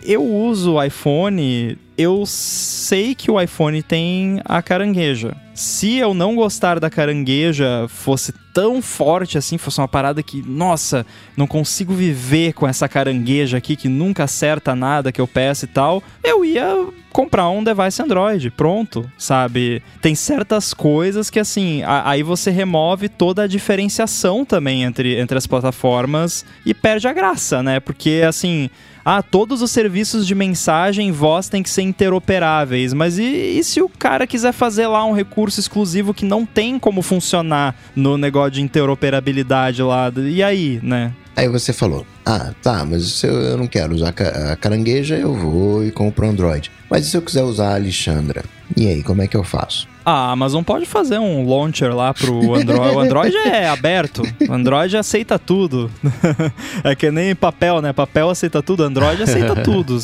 [0.05, 5.37] eu uso o iPhone, eu sei que o iPhone tem a carangueja.
[5.57, 11.07] Se eu não gostar da carangueja, fosse tão forte assim, fosse uma parada que, nossa,
[11.35, 15.69] não consigo viver com essa carangueja aqui que nunca acerta nada que eu peço e
[15.69, 19.83] tal, eu ia comprar um device Android, pronto, sabe?
[20.03, 25.47] Tem certas coisas que assim, aí você remove toda a diferenciação também entre, entre as
[25.47, 27.81] plataformas e perde a graça, né?
[27.81, 28.69] Porque assim,
[29.09, 33.81] ah, todos os serviços de mensagem voz têm que ser interoperáveis, mas e, e, se
[33.81, 38.51] o cara quiser fazer lá um recurso exclusivo que não tem como funcionar no negócio
[38.51, 40.13] de interoperabilidade lá?
[40.17, 41.13] E aí, né?
[41.37, 45.85] Aí você falou, ah, tá, mas se eu não quero usar a carangueja, eu vou
[45.85, 46.73] e compro Android.
[46.91, 48.43] Mas e se eu quiser usar a Alexandra?
[48.77, 49.87] E aí, como é que eu faço?
[50.09, 52.95] A Amazon pode fazer um launcher lá pro Android.
[52.95, 54.23] O Android é aberto.
[54.49, 55.91] O Android aceita tudo.
[56.85, 57.93] é que nem papel, né?
[57.93, 59.99] Papel aceita tudo, Android aceita tudo.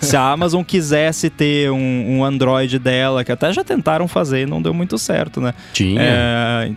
[0.00, 4.46] Se a Amazon quisesse ter um, um Android dela, que até já tentaram fazer e
[4.46, 5.52] não deu muito certo, né?
[5.74, 6.00] Tinha.
[6.00, 6.72] É,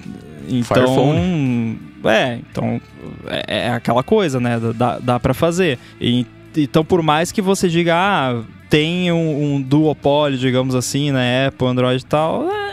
[0.49, 0.75] então.
[0.75, 1.79] Firephone.
[2.03, 2.81] É, então.
[3.27, 4.59] É, é, aquela coisa, né?
[4.75, 5.79] Dá, dá pra fazer.
[6.01, 6.25] E,
[6.57, 11.47] então, por mais que você diga, ah, tem um, um duopólio, digamos assim, né?
[11.47, 12.49] Apple, Android e tal.
[12.49, 12.64] É,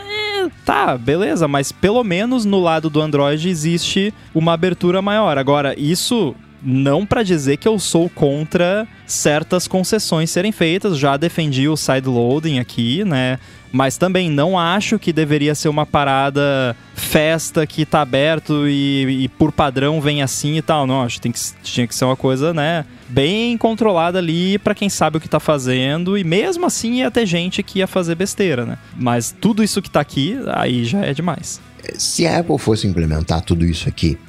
[0.65, 5.37] tá, beleza, mas pelo menos no lado do Android existe uma abertura maior.
[5.37, 11.67] Agora, isso não para dizer que eu sou contra certas concessões serem feitas, já defendi
[11.67, 13.37] o sideloading aqui, né?
[13.71, 19.27] Mas também não acho que deveria ser uma parada festa que tá aberto e, e
[19.29, 20.85] por padrão vem assim e tal.
[20.85, 22.85] Não, acho que, que tinha que ser uma coisa, né?
[23.09, 26.15] Bem controlada ali para quem sabe o que tá fazendo.
[26.15, 28.77] E mesmo assim ia ter gente que ia fazer besteira, né?
[28.95, 31.59] Mas tudo isso que tá aqui, aí já é demais.
[31.97, 34.19] Se a Apple fosse implementar tudo isso aqui,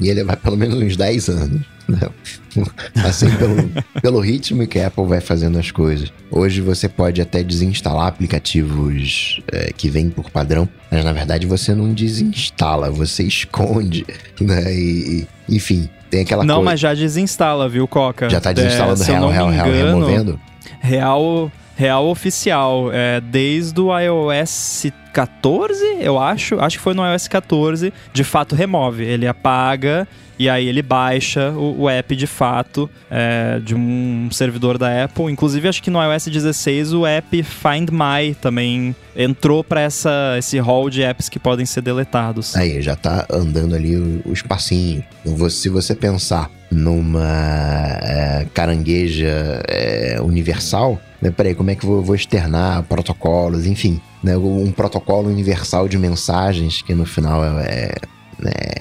[0.00, 1.73] ia levar pelo menos uns 10 anos.
[3.04, 3.56] Assim, pelo,
[4.00, 6.12] pelo ritmo que a Apple vai fazendo as coisas.
[6.30, 11.74] Hoje você pode até desinstalar aplicativos é, que vêm por padrão, mas na verdade você
[11.74, 14.06] não desinstala, você esconde,
[14.40, 14.74] né?
[14.74, 16.70] E, e enfim, tem aquela Não, coisa...
[16.70, 18.30] mas já desinstala, viu, Coca?
[18.30, 20.40] Já tá desinstalando é, real, real, real, removendo?
[20.80, 22.90] Real, real oficial.
[22.92, 26.58] É, desde o iOS 14, eu acho.
[26.60, 27.92] Acho que foi no iOS 14.
[28.12, 29.04] De fato, remove.
[29.04, 30.06] Ele apaga
[30.38, 35.26] e aí ele baixa o, o app de fato é, de um servidor da Apple.
[35.26, 40.58] Inclusive, acho que no iOS 16 o app Find My também entrou para essa esse
[40.58, 42.56] hall de apps que podem ser deletados.
[42.56, 45.04] Aí já tá andando ali o, espacinho.
[45.50, 51.30] Se você pensar numa é, carangueja é, universal, né?
[51.30, 54.36] Peraí, como é que eu vou, externar protocolos, enfim, né?
[54.36, 57.94] um protocolo universal de mensagens que no final é,
[58.44, 58.74] é,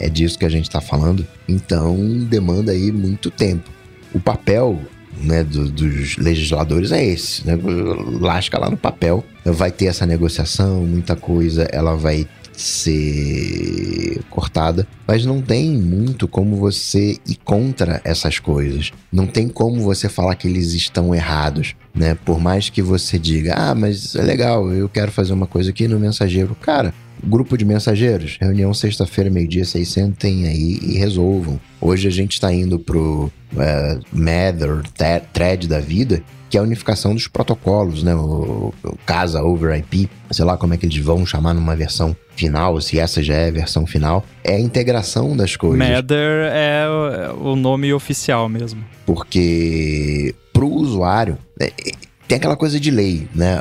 [0.00, 1.24] é disso que a gente está falando.
[1.48, 1.96] Então
[2.28, 3.70] demanda aí muito tempo.
[4.12, 4.80] O papel
[5.22, 7.56] né, do, dos legisladores é esse, né?
[8.20, 12.26] lasca lá no papel, vai ter essa negociação, muita coisa, ela vai
[12.56, 18.92] ser cortada, mas não tem muito como você ir contra essas coisas.
[19.12, 22.16] Não tem como você falar que eles estão errados, né?
[22.24, 25.86] Por mais que você diga, ah, mas é legal, eu quero fazer uma coisa aqui
[25.86, 26.56] no mensageiro.
[26.60, 26.92] Cara,
[27.22, 31.60] grupo de mensageiros, reunião sexta-feira, meio-dia, vocês sentem aí e resolvam.
[31.80, 34.82] Hoje a gente está indo pro uh, Mather,
[35.32, 38.14] Thread da vida, que é a unificação dos protocolos, né?
[38.14, 42.16] O, o Casa over IP, sei lá como é que eles vão chamar numa versão
[42.36, 45.78] final, se essa já é a versão final, é a integração das coisas.
[45.78, 46.86] Mather é
[47.40, 48.84] o nome oficial mesmo.
[49.06, 51.72] Porque pro usuário, é,
[52.26, 53.58] tem aquela coisa de lei, né?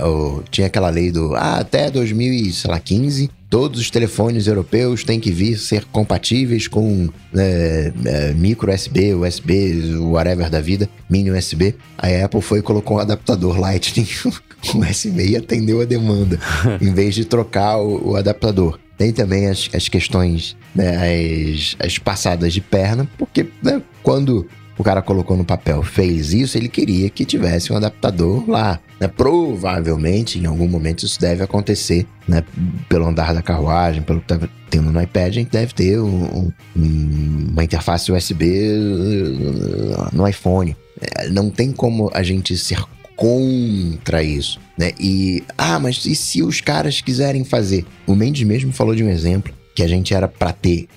[0.49, 5.85] tinha aquela lei do ah, até 2015 todos os telefones europeus têm que vir ser
[5.85, 11.75] compatíveis com é, é, micro USB, USB, whatever da vida, mini USB.
[11.95, 14.07] A Apple foi e colocou um adaptador Lightning
[14.73, 16.39] USB e atendeu a demanda,
[16.81, 18.79] em vez de trocar o, o adaptador.
[18.97, 24.47] Tem também as, as questões, né, as, as passadas de perna, porque né, quando
[24.77, 28.79] o cara colocou no papel, fez isso, ele queria que tivesse um adaptador lá.
[28.99, 29.07] Né?
[29.07, 32.43] Provavelmente, em algum momento, isso deve acontecer, né?
[32.89, 34.39] Pelo andar da carruagem, pelo que tá
[34.69, 40.75] tendo no iPad, a gente deve ter um, um, uma interface USB uh, no iPhone.
[40.99, 42.79] É, não tem como a gente ser
[43.15, 44.91] contra isso, né?
[44.99, 47.85] E, ah, mas e se os caras quiserem fazer?
[48.07, 50.87] O Mendes mesmo falou de um exemplo que a gente era para ter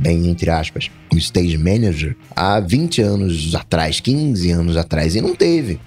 [0.00, 5.34] bem entre aspas, o stage manager há 20 anos atrás, 15 anos atrás, e não
[5.34, 5.78] teve.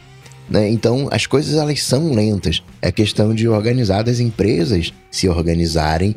[0.50, 0.70] Né?
[0.70, 2.62] Então, as coisas elas são lentas.
[2.82, 6.16] É questão de organizar as empresas se organizarem.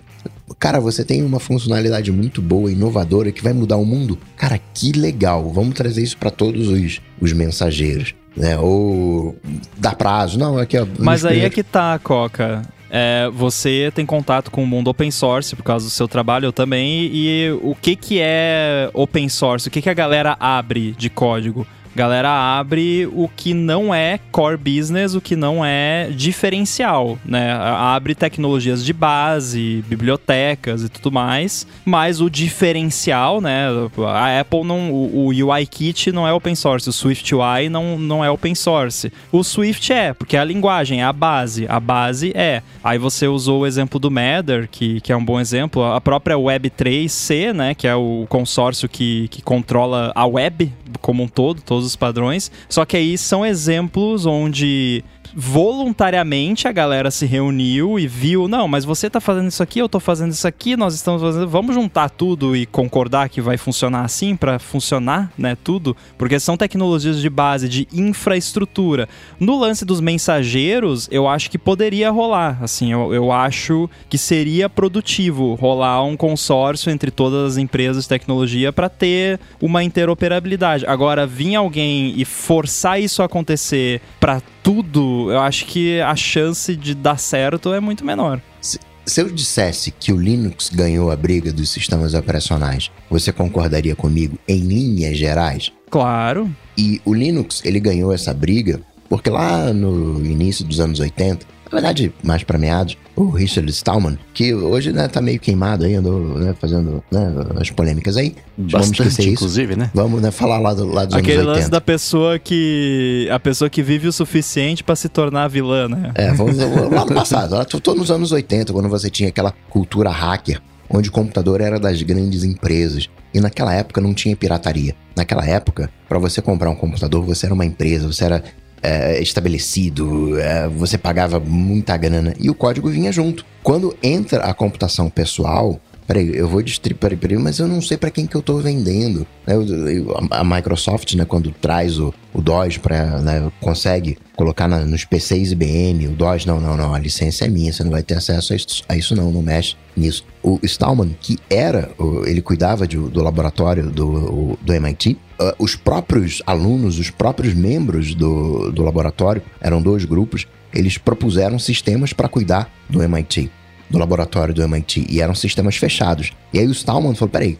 [0.59, 4.18] Cara, você tem uma funcionalidade muito boa, inovadora, que vai mudar o mundo.
[4.36, 5.51] Cara, que legal.
[5.51, 8.14] Vamos trazer isso para todos os, os mensageiros.
[8.36, 8.59] Né?
[8.59, 9.36] Ou
[9.78, 10.39] dá prazo.
[10.39, 11.52] Não, aqui, ó, Mas aí primeiros...
[11.52, 15.87] é que tá, Coca é, você tem contato com o mundo open source por causa
[15.87, 17.11] do seu trabalho, eu também.
[17.13, 19.69] E o que, que é open source?
[19.69, 21.67] O que, que a galera abre de código?
[21.97, 27.52] Galera abre o que não é core business, o que não é diferencial, né?
[27.52, 33.68] Abre tecnologias de base, bibliotecas e tudo mais, mas o diferencial, né?
[34.06, 38.31] A Apple não, o, UIKit não é open source, o Swift UI não, não é
[38.31, 39.10] open source.
[39.32, 42.62] O Swift é, porque é a linguagem, é a base, a base é.
[42.85, 46.36] Aí você usou o exemplo do Mather, que, que é um bom exemplo, a própria
[46.36, 47.74] Web3C, né?
[47.74, 50.70] Que é o consórcio que, que controla a web
[51.01, 52.51] como um todo, todos os padrões.
[52.69, 55.03] Só que aí são exemplos onde
[55.39, 59.89] voluntariamente a galera se reuniu e viu, não, mas você tá fazendo isso aqui, eu
[59.89, 64.03] tô fazendo isso aqui, nós estamos fazendo, vamos juntar tudo e concordar que vai funcionar
[64.03, 69.07] assim para funcionar, né, tudo, porque são tecnologias de base de infraestrutura.
[69.39, 74.71] No lance dos mensageiros, eu acho que poderia rolar, assim, eu, eu acho que seria
[74.71, 80.87] produtivo rolar um consórcio entre todas as empresas de tecnologia para ter uma interoperabilidade.
[80.87, 86.74] Agora, vir alguém e forçar isso a acontecer para tudo, eu acho que a chance
[86.74, 88.43] de dar certo é muito menor.
[88.60, 93.94] Se, se eu dissesse que o Linux ganhou a briga dos sistemas operacionais, você concordaria
[93.94, 95.70] comigo em linhas gerais?
[95.88, 96.52] Claro.
[96.76, 101.70] E o Linux, ele ganhou essa briga porque lá no início dos anos 80, na
[101.70, 106.20] verdade, mais para meados, o Richard Stallman, que hoje né, tá meio queimado aí, andou
[106.38, 108.36] né, fazendo né, as polêmicas aí.
[108.56, 109.80] Bastante, Vamos esquecer inclusive, isso.
[109.80, 109.90] né?
[109.93, 111.59] Vamos né, falar lá, do, lá dos Aquele anos 80.
[111.59, 113.28] lance da pessoa que...
[113.32, 116.12] A pessoa que vive o suficiente para se tornar vilã, né?
[116.14, 117.56] É, vamos lá no passado.
[117.56, 121.80] Lá tô nos anos 80, quando você tinha aquela cultura hacker, onde o computador era
[121.80, 123.09] das grandes empresas.
[123.34, 124.94] E naquela época não tinha pirataria.
[125.16, 128.43] Naquela época, para você comprar um computador, você era uma empresa, você era
[128.82, 133.44] é, estabelecido, é, você pagava muita grana e o código vinha junto.
[133.62, 138.27] Quando entra a computação pessoal, peraí, eu vou distribuir, mas eu não sei para quem
[138.27, 139.27] que eu tô vendendo.
[139.47, 144.81] Eu, eu, a Microsoft, né, quando traz o, o DOS para, né, consegue colocar na,
[144.81, 148.03] nos PCs IBM, o DOS, não, não, não, a licença é minha, você não vai
[148.03, 150.24] ter acesso a isso, a isso não, não mexe nisso.
[150.43, 151.91] O Stallman, que era,
[152.24, 158.15] ele cuidava de, do laboratório do, do MIT, Uh, os próprios alunos, os próprios membros
[158.15, 163.51] do, do laboratório, eram dois grupos, eles propuseram sistemas para cuidar do MIT
[163.89, 166.33] do laboratório do MIT e eram sistemas fechados.
[166.53, 167.59] E aí o Stallman falou: peraí,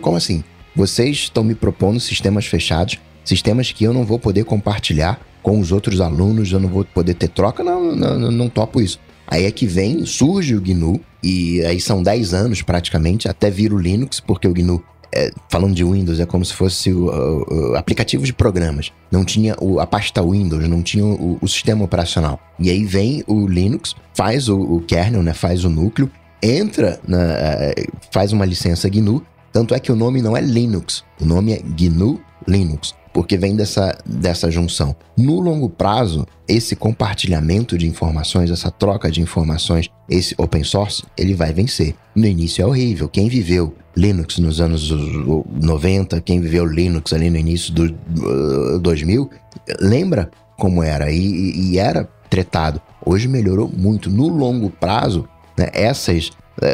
[0.00, 0.42] como assim?
[0.74, 5.72] Vocês estão me propondo sistemas fechados, sistemas que eu não vou poder compartilhar com os
[5.72, 7.64] outros alunos, eu não vou poder ter troca?
[7.64, 8.98] Não, não, não, topo isso.
[9.26, 13.72] Aí é que vem, surge o GNU, e aí são 10 anos praticamente, até vir
[13.72, 14.82] o Linux, porque o GNU
[15.14, 18.92] é, falando de Windows, é como se fosse o, o, o aplicativo de programas.
[19.10, 22.40] Não tinha o, a pasta Windows, não tinha o, o, sistema operacional.
[22.58, 26.10] E aí vem o Linux, faz o, kernel, né, faz o núcleo,
[26.42, 27.74] entra, na, é,
[28.12, 29.22] faz uma licença GNU.
[29.52, 33.56] Tanto é que o nome não é Linux, o nome é GNU Linux porque vem
[33.56, 34.94] dessa, dessa junção.
[35.16, 41.34] No longo prazo, esse compartilhamento de informações, essa troca de informações, esse open source, ele
[41.34, 41.94] vai vencer.
[42.14, 43.08] No início é horrível.
[43.08, 47.86] Quem viveu Linux nos anos 90, quem viveu Linux ali no início do
[48.76, 49.28] uh, 2000,
[49.80, 52.80] lembra como era e, e era tretado.
[53.04, 54.10] Hoje melhorou muito.
[54.10, 55.28] No longo prazo,
[55.58, 56.30] né, essas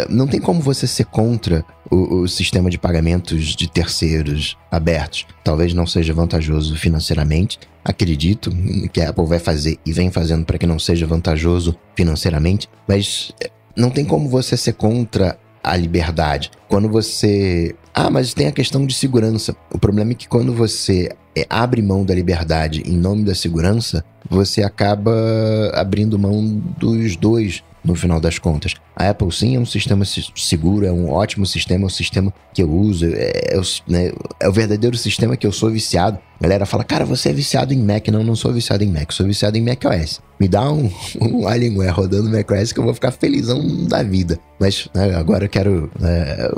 [0.09, 5.27] não tem como você ser contra o, o, sistema de pagamentos de terceiros abertos.
[5.45, 7.59] Talvez não seja vantajoso financeiramente.
[7.85, 8.51] Acredito
[8.93, 13.33] que a Apple vai fazer e vem fazendo para que não seja vantajoso financeiramente, mas
[13.41, 16.51] é, não tem como você ser contra a liberdade.
[16.69, 17.75] Quando você.
[17.95, 19.55] Ah, mas tem a questão de segurança.
[19.73, 24.05] O problema é que quando você é, abre mão da liberdade em nome da segurança,
[24.29, 25.13] você acaba
[25.75, 28.75] abrindo mão dos dois no final das contas.
[28.95, 32.63] A Apple sim é um sistema seguro, é um ótimo sistema, é um sistema que
[32.63, 36.19] eu uso, é, é, né, é o verdadeiro sistema que eu sou viciado.
[36.39, 38.09] A galera fala, cara, você é viciado em Mac.
[38.09, 40.21] Não, não sou viciado em Mac, sou viciado em macOS.
[40.39, 40.91] Me dá um,
[41.21, 44.39] um Alienware rodando macOS que eu vou ficar felizão da vida.
[44.61, 46.51] Mas né, agora eu quero é,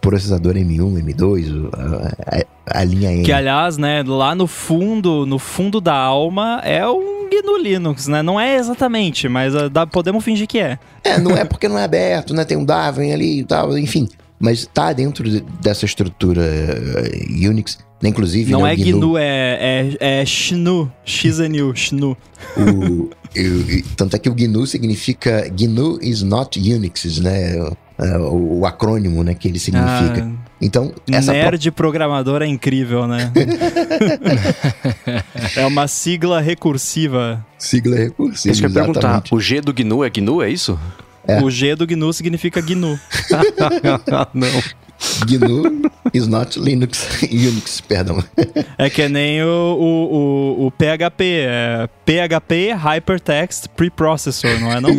[0.00, 3.22] processador M1, M2, a, a, a, linha M.
[3.22, 8.22] Que aliás, né, lá no fundo, no fundo da alma é um GNU Linux, né?
[8.22, 10.78] Não é exatamente, mas dá, podemos fingir que é.
[11.04, 12.44] É, não é porque não é aberto, né?
[12.44, 14.08] Tem um Darwin ali e tal, enfim.
[14.38, 17.78] Mas tá dentro de, dessa estrutura uh, Unix.
[18.02, 18.08] Né?
[18.08, 19.58] Inclusive, não né, é GNU, GNU é,
[20.00, 22.16] é, é XNU, XNU, XNU.
[22.56, 27.52] O, eu, tanto é que o GNU significa GNU is not Unix, né?
[28.00, 30.24] Uh, o, acrônimo, né, que ele significa.
[30.24, 31.84] Ah, então, essa nerd pro...
[31.84, 33.30] programador é incrível, né?
[35.54, 37.44] é uma sigla recursiva.
[37.58, 38.52] Sigla recursiva.
[38.52, 40.80] Isso que eu ia perguntar, o G do GNU é GNU, é isso?
[41.26, 41.42] É.
[41.42, 42.98] O G do GNU significa GNU.
[44.32, 44.48] Não.
[45.26, 48.22] GNU is not Linux, Unix, perdão.
[48.76, 54.90] É que nem o, o, o, o PHP, é PHP Hypertext Preprocessor, não é não?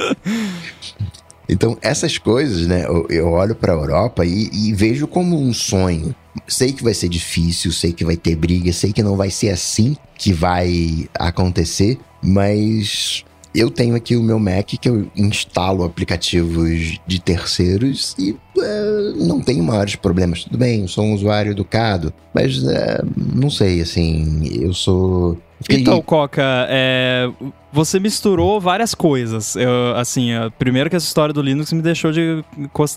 [1.52, 5.52] Então, essas coisas, né, eu, eu olho para a Europa e, e, vejo como um
[5.52, 6.14] sonho.
[6.46, 9.48] Sei que vai ser difícil, sei que vai ter briga, sei que não vai ser
[9.48, 13.24] assim que vai acontecer, mas
[13.54, 19.40] eu tenho aqui o meu Mac que eu instalo aplicativos de terceiros e é, não
[19.40, 20.44] tenho maiores problemas.
[20.44, 25.36] Tudo bem, eu sou um usuário educado, mas é, não sei, assim, eu sou.
[25.68, 27.30] Então, Coca, é,
[27.72, 29.56] você misturou várias coisas.
[29.56, 32.42] Eu, assim, primeiro que essa história do Linux me deixou de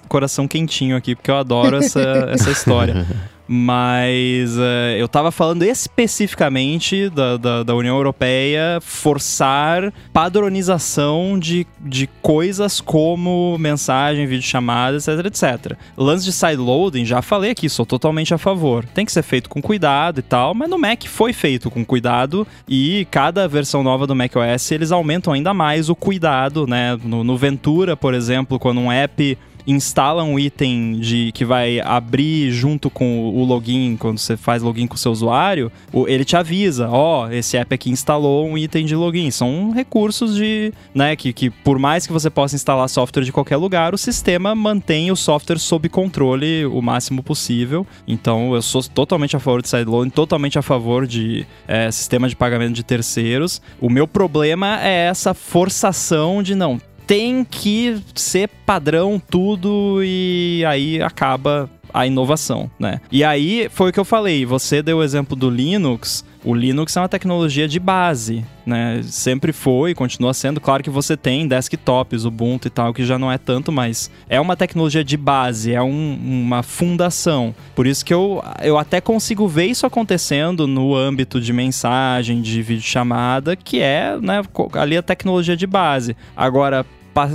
[0.08, 2.00] coração quentinho aqui, porque eu adoro essa,
[2.32, 3.06] essa história.
[3.48, 12.08] Mas uh, eu estava falando especificamente da, da, da, União Europeia forçar padronização de, de
[12.22, 15.78] coisas como mensagem, videochamada, etc, etc.
[15.98, 18.86] Lance de sideloading, já falei aqui, sou totalmente a favor.
[18.86, 22.48] Tem que ser feito com cuidado e tal, mas no Mac foi feito com cuidado
[22.68, 26.98] e cada versão nova do macOS eles aumentam ainda mais o cuidado, né?
[27.04, 32.52] No, no Ventura, por exemplo, quando um app instala um item de que vai abrir
[32.52, 35.72] junto com o login, quando você faz login com o seu usuário,
[36.08, 39.32] ele te avisa, ó, oh, esse app aqui instalou um item de login.
[39.32, 43.58] São recursos de, né, que, que por mais que você possa instalar software de qualquer
[43.58, 47.86] lugar, o sistema mantém o software sob controle o máximo possível.
[48.08, 52.36] Então, eu sou totalmente a favor de sideloading, totalmente a favor de é, sistema de
[52.36, 53.62] pagamento de terceiros.
[53.80, 61.02] O meu problema é essa forçação de não, tem que ser padrão tudo e aí
[61.02, 63.00] acaba a inovação, né?
[63.12, 66.96] E aí foi o que eu falei, você deu o exemplo do Linux, o Linux
[66.98, 69.02] é uma tecnologia de base, né?
[69.04, 70.60] Sempre foi, continua sendo.
[70.60, 74.40] Claro que você tem desktops, Ubuntu e tal, que já não é tanto, mas é
[74.40, 77.56] uma tecnologia de base, é um, uma fundação.
[77.76, 82.62] Por isso que eu, eu até consigo ver isso acontecendo no âmbito de mensagem, de
[82.62, 84.42] videochamada, que é, né,
[84.74, 86.16] ali a tecnologia de base.
[86.36, 86.86] Agora,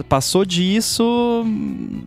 [0.08, 1.44] passou disso,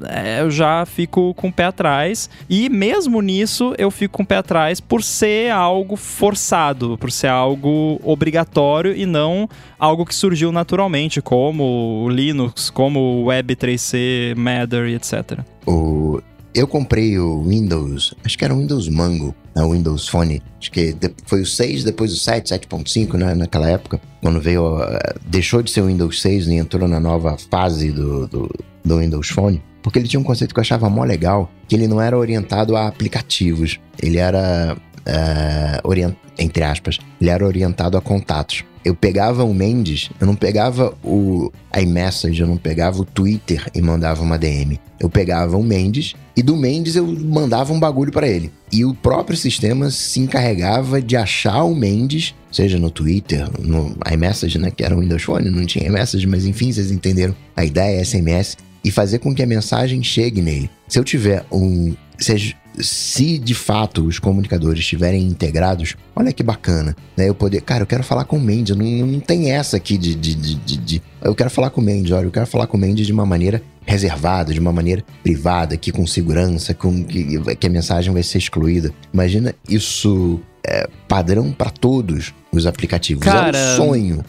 [0.07, 2.29] é, eu já fico com o pé atrás.
[2.49, 7.27] E mesmo nisso, eu fico com o pé atrás por ser algo forçado, por ser
[7.27, 9.49] algo obrigatório e não
[9.79, 15.39] algo que surgiu naturalmente, como o Linux, como o Web3C, Matter e etc.
[15.65, 16.21] O,
[16.53, 20.71] eu comprei o Windows, acho que era o Windows Mango, né, o Windows Phone, acho
[20.71, 20.95] que
[21.25, 24.87] foi o 6, depois o 7, 7.5, né, naquela época, quando veio, uh,
[25.25, 28.49] deixou de ser o Windows 6 e entrou na nova fase do, do,
[28.83, 29.61] do Windows Phone.
[29.81, 32.75] Porque ele tinha um conceito que eu achava mó legal, que ele não era orientado
[32.75, 39.43] a aplicativos, ele era, uh, orient, entre aspas, ele era orientado a contatos eu pegava
[39.43, 44.37] o Mendes, eu não pegava o iMessage, eu não pegava o Twitter e mandava uma
[44.37, 44.79] DM.
[44.99, 48.51] Eu pegava o Mendes e do Mendes eu mandava um bagulho para ele.
[48.71, 54.57] E o próprio sistema se encarregava de achar o Mendes, seja no Twitter, no iMessage,
[54.57, 58.03] né, que era um Windows Phone, não tinha iMessage, mas enfim, vocês entenderam a ideia,
[58.03, 60.69] SMS, e fazer com que a mensagem chegue nele.
[60.87, 66.95] Se eu tiver um seja, se de fato os comunicadores estiverem integrados, olha que bacana,
[67.17, 67.27] né?
[67.27, 70.15] Eu poder, cara, eu quero falar com o Mendes, não, não tem essa aqui de,
[70.15, 72.79] de, de, de, Eu quero falar com o Mendes, olha, eu quero falar com o
[72.79, 77.67] Mendes de uma maneira reservada, de uma maneira privada, aqui com segurança, com que, que
[77.67, 78.91] a mensagem vai ser excluída.
[79.13, 83.23] Imagina isso é, padrão para todos os aplicativos.
[83.23, 84.25] Cara, é um sonho.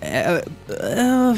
[0.00, 1.34] É, é,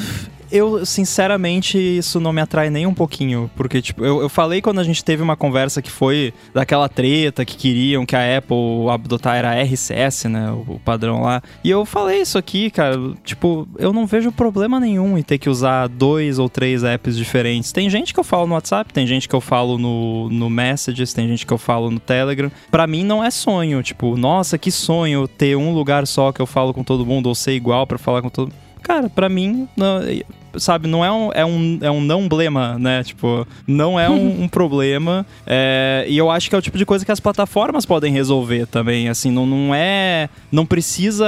[0.51, 3.51] eu, sinceramente, isso não me atrai nem um pouquinho.
[3.57, 7.45] Porque, tipo, eu, eu falei quando a gente teve uma conversa que foi daquela treta
[7.45, 10.51] que queriam que a Apple adotar era RCS, né?
[10.51, 11.43] O, o, padrão lá.
[11.63, 12.97] E eu falei isso aqui, cara.
[13.25, 17.73] Tipo, eu não vejo problema nenhum em ter que usar dois ou três apps diferentes.
[17.73, 21.13] Tem gente que eu falo no WhatsApp, tem gente que eu falo no, no Messages,
[21.13, 22.51] tem gente que eu falo no Telegram.
[22.71, 23.83] Para mim não é sonho.
[23.83, 27.35] Tipo, nossa, que sonho ter um lugar só que eu falo com todo mundo ou
[27.35, 29.69] ser igual para falar com todo mundo cara, para mim,
[30.57, 33.03] sabe, não é um, é um, é um não blema, né?
[33.03, 35.27] Tipo, não é um, um problema.
[35.47, 38.67] É, e eu acho que é o tipo de coisa que as plataformas podem resolver
[38.67, 39.09] também.
[39.09, 40.29] Assim, não, não é.
[40.51, 41.27] Não precisa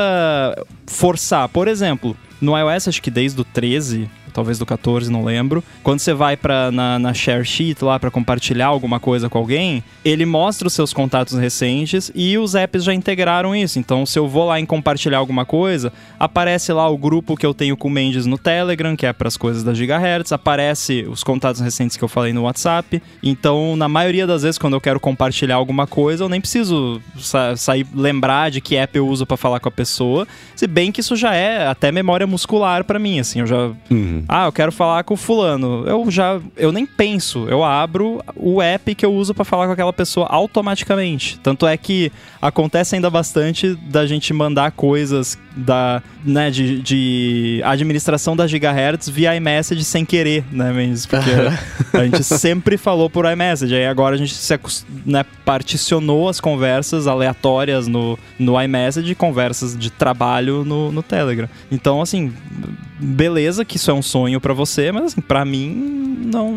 [0.87, 1.49] forçar.
[1.49, 5.63] Por exemplo, no iOS, acho que desde o 13, talvez do 14, não lembro.
[5.83, 9.83] Quando você vai para na, na share sheet lá para compartilhar alguma coisa com alguém,
[10.05, 13.79] ele mostra os seus contatos recentes e os apps já integraram isso.
[13.79, 17.55] Então, se eu vou lá em compartilhar alguma coisa, aparece lá o grupo que eu
[17.55, 21.23] tenho com o Mendes no Telegram, que é para as coisas da Gigahertz, aparece os
[21.23, 23.03] contatos recentes que eu falei no WhatsApp.
[23.23, 27.57] Então, na maioria das vezes quando eu quero compartilhar alguma coisa, eu nem preciso sa
[27.57, 31.01] sair lembrar de que app eu uso para falar com a pessoa, se bem que
[31.01, 34.20] isso já é até memória muscular para mim, assim, eu já uhum.
[34.29, 35.85] Ah, eu quero falar com o fulano.
[35.87, 39.73] Eu já, eu nem penso, eu abro o app que eu uso para falar com
[39.73, 41.39] aquela pessoa automaticamente.
[41.41, 48.35] Tanto é que acontece ainda bastante da gente mandar coisas da, né, de, de administração
[48.35, 51.11] da gigahertz via iMessage sem querer, né, mesmo?
[51.11, 51.31] Porque
[51.97, 54.59] a gente sempre falou por iMessage, aí agora a gente se
[55.07, 61.49] né, particionou as conversas aleatórias no, no iMessage, conversas de trabalho no, no Telegram.
[61.71, 62.33] Então, assim,
[62.99, 66.57] beleza que isso é um sonho para você, mas assim, para mim não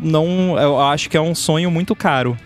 [0.00, 2.36] não eu acho que é um sonho muito caro.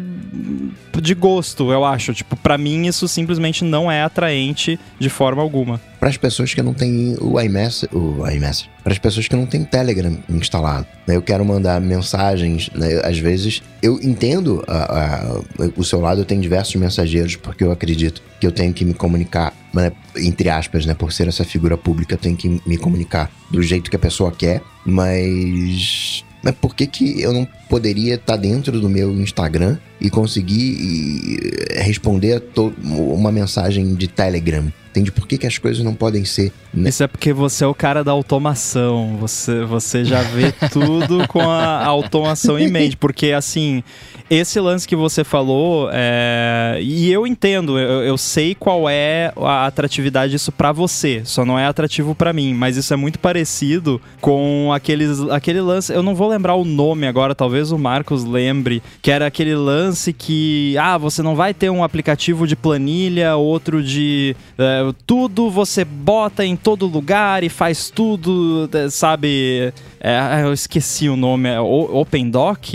[1.02, 2.14] de gosto, eu acho.
[2.14, 5.80] Tipo, para mim isso simplesmente não é atraente de forma alguma.
[6.04, 9.46] Para as pessoas que não têm o iMessage, o iMessage para as pessoas que não
[9.46, 10.86] têm Telegram instalado.
[11.08, 11.16] Né?
[11.16, 13.00] Eu quero mandar mensagens, né?
[13.06, 15.42] às vezes eu entendo a, a,
[15.78, 18.94] o seu lado, eu tenho diversos mensageiros, porque eu acredito que eu tenho que me
[18.94, 19.94] comunicar, né?
[20.18, 20.94] entre aspas, né?
[20.94, 24.30] por ser essa figura pública, eu tenho que me comunicar do jeito que a pessoa
[24.30, 30.10] quer, mas mas por que, que eu não poderia estar dentro do meu Instagram e
[30.10, 31.40] conseguir
[31.72, 32.44] eh, responder
[32.84, 34.70] uma mensagem de Telegram?
[34.94, 36.53] Entende por que, que as coisas não podem ser.
[36.72, 36.90] né?
[36.90, 39.18] Isso é porque você é o cara da automação.
[39.20, 42.95] Você, você já vê tudo com a automação em mente.
[43.03, 43.84] Porque, assim,
[44.36, 46.80] esse lance que você falou, é...
[46.82, 51.22] e eu entendo, eu, eu sei qual é a atratividade disso pra você.
[51.24, 52.54] Só não é atrativo pra mim.
[52.54, 55.94] Mas isso é muito parecido com aqueles, aquele lance.
[55.94, 58.82] Eu não vou lembrar o nome agora, talvez o Marcos lembre.
[59.02, 63.84] Que era aquele lance que, ah, você não vai ter um aplicativo de planilha, outro
[63.84, 64.36] de.
[64.58, 69.74] é, tudo você bota em todo lugar e faz tudo, é, sabe?
[70.00, 72.74] É, eu esqueci o nome, é Open Doc?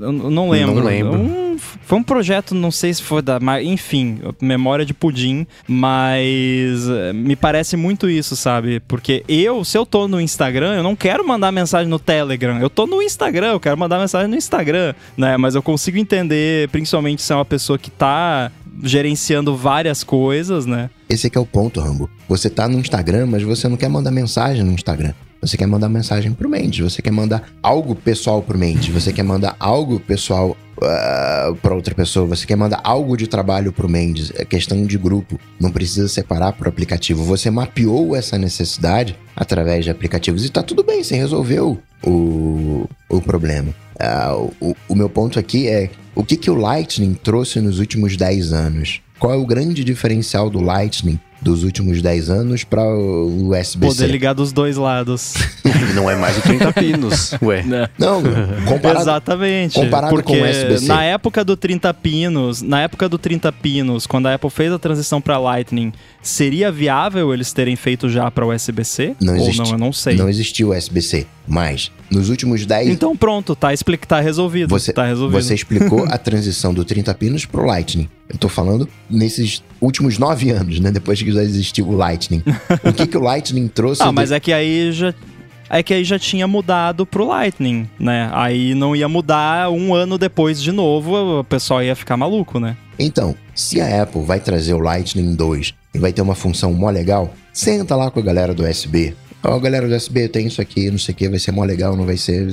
[0.00, 0.74] Eu não lembro.
[0.76, 1.12] Não lembro.
[1.18, 1.40] Um-
[1.84, 3.38] foi um projeto, não sei se foi da.
[3.38, 8.80] mas, Enfim, memória de pudim, mas eh, me parece muito isso, sabe?
[8.80, 12.58] Porque eu, se eu tô no Instagram, eu não quero mandar mensagem no Telegram.
[12.60, 15.36] Eu tô no Instagram, eu quero mandar mensagem no Instagram, né?
[15.36, 18.50] Mas eu consigo entender, principalmente se é uma pessoa que tá
[18.82, 20.88] gerenciando várias coisas, né?
[21.08, 22.08] Esse aqui é o ponto, Rambo.
[22.28, 25.12] Você tá no Instagram, mas você não quer mandar mensagem no Instagram.
[25.40, 29.22] Você quer mandar mensagem pro Mendes, você quer mandar algo pessoal pro Mendes, você quer
[29.22, 34.32] mandar algo pessoal uh, para outra pessoa, você quer mandar algo de trabalho pro Mendes.
[34.36, 37.24] É questão de grupo, não precisa separar pro aplicativo.
[37.24, 43.20] Você mapeou essa necessidade através de aplicativos e tá tudo bem, você resolveu o, o
[43.20, 43.74] problema.
[43.98, 48.16] Ah, o, o meu ponto aqui é o que, que o Lightning trouxe nos últimos
[48.16, 49.00] 10 anos?
[49.18, 53.78] Qual é o grande diferencial do Lightning dos últimos 10 anos para o USB-C?
[53.78, 55.34] Poder ligar dos dois lados.
[55.94, 57.34] Não é mais o 30 pinos.
[57.42, 57.62] Ué.
[57.62, 57.88] Né?
[57.98, 58.22] Não,
[58.66, 59.74] comparado, Exatamente.
[59.74, 60.86] comparado porque com o USB-C.
[60.86, 64.78] na época do 30 pinos, na época do 30 pinos, quando a Apple fez a
[64.78, 65.92] transição para Lightning,
[66.22, 69.14] seria viável eles terem feito já para USB-C?
[69.20, 69.58] Não Ou existe.
[69.58, 70.16] não, eu não sei.
[70.16, 74.68] não existiu USB-C, mas nos últimos 10 Então pronto, tá, expli- tá resolvido.
[74.70, 75.40] Você, tá resolvido.
[75.42, 78.08] você explicou a transição do 30 pinos pro Lightning.
[78.28, 80.90] Eu tô falando nesses últimos 9 anos, né?
[80.90, 82.42] Depois que já existiu o Lightning.
[82.84, 84.02] o que, que o Lightning trouxe?
[84.04, 85.14] Ah, de- mas é que aí já.
[85.72, 88.28] É que aí já tinha mudado pro Lightning, né?
[88.32, 92.76] Aí não ia mudar um ano depois de novo, o pessoal ia ficar maluco, né?
[92.98, 96.90] Então, se a Apple vai trazer o Lightning 2 e vai ter uma função mó
[96.90, 99.14] legal, senta lá com a galera do USB.
[99.42, 101.96] Ó, galera do USB, tem isso aqui, não sei o que, vai ser mó legal,
[101.96, 102.46] não vai ser,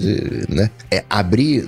[0.50, 0.70] né?
[0.90, 1.66] É abrir,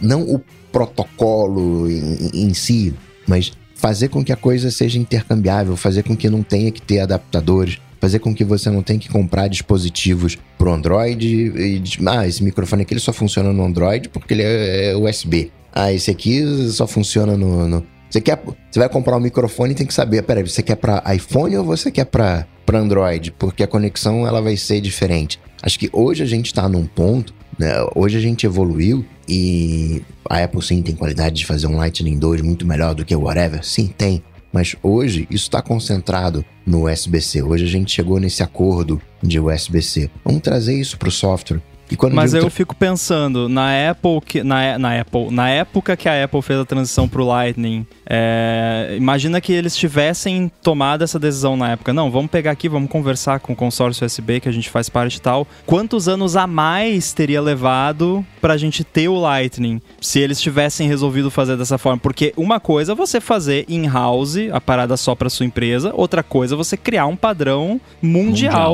[0.00, 2.94] não o protocolo em, em si,
[3.26, 7.00] mas fazer com que a coisa seja intercambiável, fazer com que não tenha que ter
[7.00, 12.42] adaptadores, fazer com que você não tenha que comprar dispositivos pro Android e ah, esse
[12.44, 15.50] microfone aqui ele só funciona no Android porque ele é, é USB.
[15.72, 19.74] Ah, esse aqui só funciona no, no- Você quer, você vai comprar um microfone e
[19.74, 23.32] tem que saber, peraí, você quer para iPhone ou você quer para para Android?
[23.32, 25.40] Porque a conexão ela vai ser diferente.
[25.60, 27.72] Acho que hoje a gente está num ponto, né?
[27.92, 30.00] Hoje a gente evoluiu e
[30.30, 33.22] a Apple sim tem qualidade de fazer um Lightning 2 muito melhor do que o
[33.22, 34.22] whatever, sim tem.
[34.52, 37.42] Mas hoje isso está concentrado no USB-C.
[37.42, 40.08] Hoje a gente chegou nesse acordo de USB-C.
[40.24, 41.60] Vamos trazer isso para o software.
[41.90, 46.08] E quando Mas eu fico pensando, na Apple, que, na, na Apple, na época que
[46.08, 51.56] a Apple fez a transição pro Lightning, é, imagina que eles tivessem tomado essa decisão
[51.56, 51.92] na época.
[51.92, 55.16] Não, vamos pegar aqui, vamos conversar com o consórcio USB que a gente faz parte
[55.16, 55.46] e tal.
[55.66, 61.30] Quantos anos a mais teria levado pra gente ter o Lightning se eles tivessem resolvido
[61.30, 61.98] fazer dessa forma?
[61.98, 66.54] Porque uma coisa é você fazer in-house, a parada só pra sua empresa, outra coisa
[66.54, 68.24] é você criar um padrão mundial,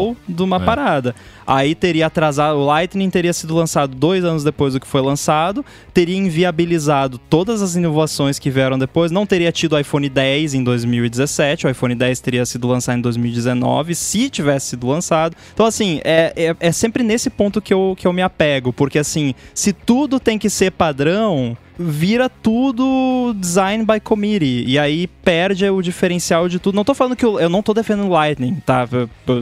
[0.09, 0.17] Mundial.
[0.29, 0.61] de uma É.
[0.61, 1.15] parada.
[1.47, 5.65] Aí teria atrasado, o Lightning teria sido lançado dois anos depois do que foi lançado,
[5.93, 11.67] teria inviabilizado todas as inovações que vieram depois, não teria tido iPhone 10 em 2017,
[11.67, 15.37] o iPhone 10 teria sido lançado em 2019, se tivesse sido lançado.
[15.53, 18.99] Então, assim, é, é, é sempre nesse ponto que eu, que eu me apego, porque,
[18.99, 24.65] assim, se tudo tem que ser padrão, vira tudo design by committee.
[24.67, 26.75] E aí perde o diferencial de tudo.
[26.75, 28.87] Não tô falando que eu, eu não tô defendendo Lightning, tá?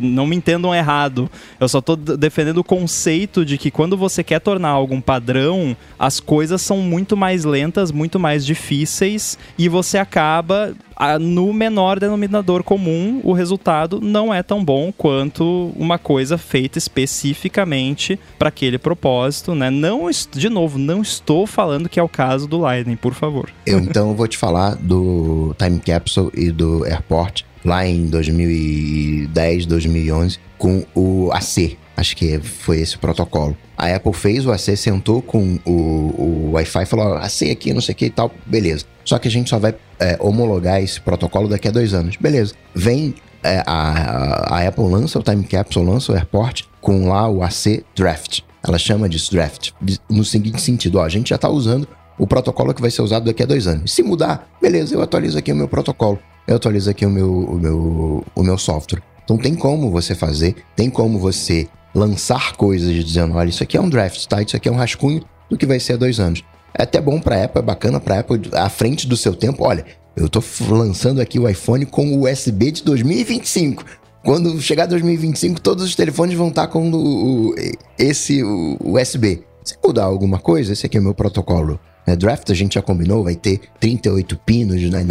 [0.01, 1.29] Não me entendam errado.
[1.59, 5.77] Eu só tô defendendo o conceito de que quando você quer tornar algo um padrão,
[5.99, 10.73] as coisas são muito mais lentas, muito mais difíceis e você acaba
[11.21, 18.19] no menor denominador comum, o resultado não é tão bom quanto uma coisa feita especificamente
[18.39, 19.71] para aquele propósito, né?
[19.71, 23.51] Não, de novo, não estou falando que é o caso do Lightning, por favor.
[23.67, 30.39] Eu então vou te falar do Time Capsule e do Airport lá em 2010, 2011
[30.57, 31.77] com o AC.
[31.97, 33.57] Acho que foi esse o protocolo.
[33.79, 37.81] A Apple fez o AC, sentou com o, o Wi-Fi e falou: AC aqui, não
[37.81, 38.85] sei o que e tal, beleza.
[39.05, 42.17] Só que a gente só vai é, homologar esse protocolo daqui a dois anos.
[42.17, 42.55] Beleza.
[42.75, 47.43] Vem é, a, a Apple lança o Time Capsule, lança o Airport com lá o
[47.43, 48.41] AC Draft.
[48.67, 49.71] ela chama disso draft,
[50.09, 51.87] no seguinte sentido, ó, a gente já está usando
[52.19, 53.93] o protocolo que vai ser usado daqui a dois anos.
[53.93, 57.55] Se mudar, beleza, eu atualizo aqui o meu protocolo, eu atualizo aqui o meu, o
[57.55, 59.03] meu, o meu software.
[59.25, 63.81] Então tem como você fazer, tem como você lançar coisas dizendo, olha, isso aqui é
[63.81, 64.43] um draft, tá?
[64.43, 66.43] Isso aqui é um rascunho do que vai ser há dois anos.
[66.75, 69.65] É até bom para Apple, é bacana para Apple, à frente do seu tempo.
[69.65, 69.85] Olha,
[70.17, 73.85] eu estou lançando aqui o iPhone com o USB de 2025.
[74.25, 77.55] Quando chegar 2025, todos os telefones vão estar com o, o
[77.99, 79.45] esse o USB.
[79.65, 81.81] Se mudar alguma coisa, esse aqui é o meu protocolo.
[82.07, 82.17] Né?
[82.17, 85.05] Draft a gente já combinou, vai ter 38 pinos né,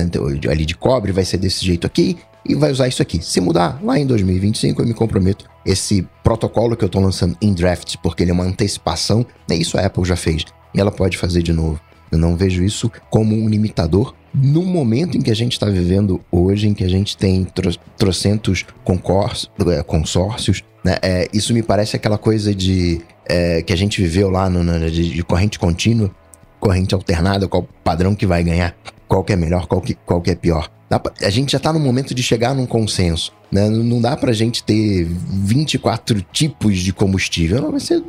[0.49, 2.17] ali de cobre, vai ser desse jeito aqui
[2.47, 3.23] e vai usar isso aqui.
[3.23, 5.45] Se mudar lá em 2025, eu me comprometo.
[5.65, 9.55] Esse protocolo que eu estou lançando em Draft, porque ele é uma antecipação, né?
[9.55, 11.79] isso a Apple já fez e ela pode fazer de novo.
[12.11, 16.21] Eu não vejo isso como um limitador no momento em que a gente está vivendo
[16.31, 18.65] hoje, em que a gente tem tro trocentos
[19.67, 20.97] é, consórcios, né?
[21.01, 24.89] É, isso me parece aquela coisa de é, que a gente viveu lá no, no
[24.89, 26.11] de, de, corrente contínua,
[26.59, 28.75] corrente alternada, qual padrão que vai ganhar,
[29.07, 30.69] qual que é melhor, qual que, qual que é pior.
[30.89, 33.33] Pra, a gente já está no momento de chegar num consenso.
[33.51, 33.69] Né?
[33.69, 37.61] Não dá para a gente ter 24 tipos de combustível.
[37.61, 38.01] Não, vai ser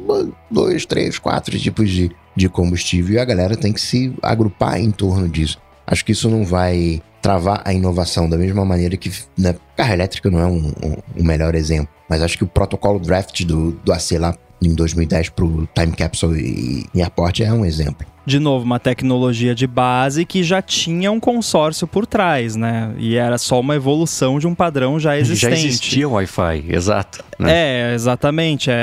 [0.51, 3.17] dois, três, quatro tipos de, de combustível.
[3.17, 5.59] E a galera tem que se agrupar em torno disso.
[5.87, 10.31] Acho que isso não vai travar a inovação da mesma maneira que né, carro elétrico
[10.31, 11.89] não é um, um, um, melhor exemplo.
[12.09, 15.93] Mas acho que o protocolo draft do, do AC lá em 2010 para o Time
[15.97, 20.61] Capsule e, e Airport é um exemplo de novo, uma tecnologia de base que já
[20.63, 22.93] tinha um consórcio por trás, né?
[22.99, 25.57] E era só uma evolução de um padrão já existente.
[25.57, 27.25] Já existia o Wi-Fi, exato.
[27.39, 27.53] Né?
[27.53, 28.71] É, exatamente.
[28.71, 28.75] É,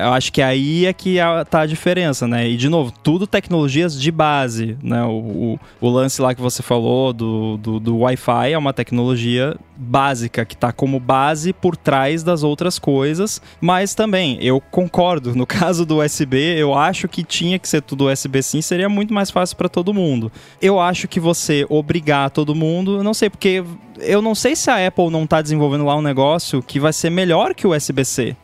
[0.00, 1.18] é, eu acho que aí é que
[1.50, 2.48] tá a diferença, né?
[2.48, 5.02] E, de novo, tudo tecnologias de base, né?
[5.04, 9.56] O, o, o lance lá que você falou do, do, do Wi-Fi é uma tecnologia
[9.76, 15.44] básica, que está como base por trás das outras coisas, mas também, eu concordo, no
[15.46, 19.30] caso do USB, eu acho que tinha que ser tudo USB sim, seria muito mais
[19.30, 20.30] fácil para todo mundo.
[20.60, 23.64] Eu acho que você obrigar todo mundo, não sei, porque
[23.98, 27.10] eu não sei se a Apple não está desenvolvendo lá um negócio que vai ser
[27.10, 28.36] melhor que o USB-C.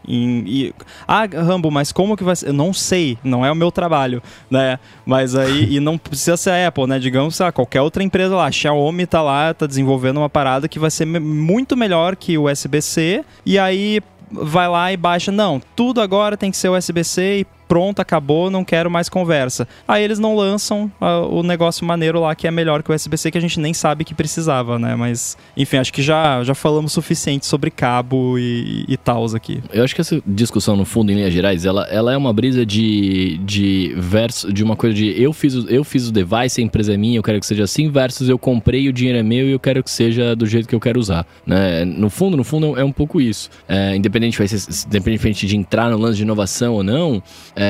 [1.06, 2.48] Ah, Rambo, mas como que vai ser?
[2.48, 4.78] Eu não sei, não é o meu trabalho, né?
[5.04, 6.98] Mas aí, e não precisa ser a Apple, né?
[6.98, 10.78] Digamos, ah, qualquer outra empresa lá, a Xiaomi tá lá, tá desenvolvendo uma parada que
[10.78, 14.00] vai ser muito melhor que o USB-C, e aí
[14.32, 18.66] vai lá e baixa, não, tudo agora tem que ser USB-C e pronto, acabou, não
[18.66, 19.66] quero mais conversa.
[19.88, 23.30] Aí eles não lançam uh, o negócio maneiro lá que é melhor que o USB-C
[23.30, 24.94] que a gente nem sabe que precisava, né?
[24.94, 29.62] Mas, enfim, acho que já, já falamos suficiente sobre cabo e, e, tals aqui.
[29.72, 32.66] Eu acho que essa discussão, no fundo, em linhas gerais, ela, ela é uma brisa
[32.66, 36.92] de, de verso, de uma coisa de eu fiz, eu fiz o device, a empresa
[36.92, 39.52] é minha, eu quero que seja assim, versus eu comprei, o dinheiro é meu e
[39.52, 41.26] eu quero que seja do jeito que eu quero usar.
[41.46, 41.86] Né?
[41.86, 43.48] No fundo, no fundo, é um pouco isso.
[43.66, 44.38] É, independente,
[44.86, 47.22] independente de entrar no lance de inovação ou não,
[47.56, 47.61] é,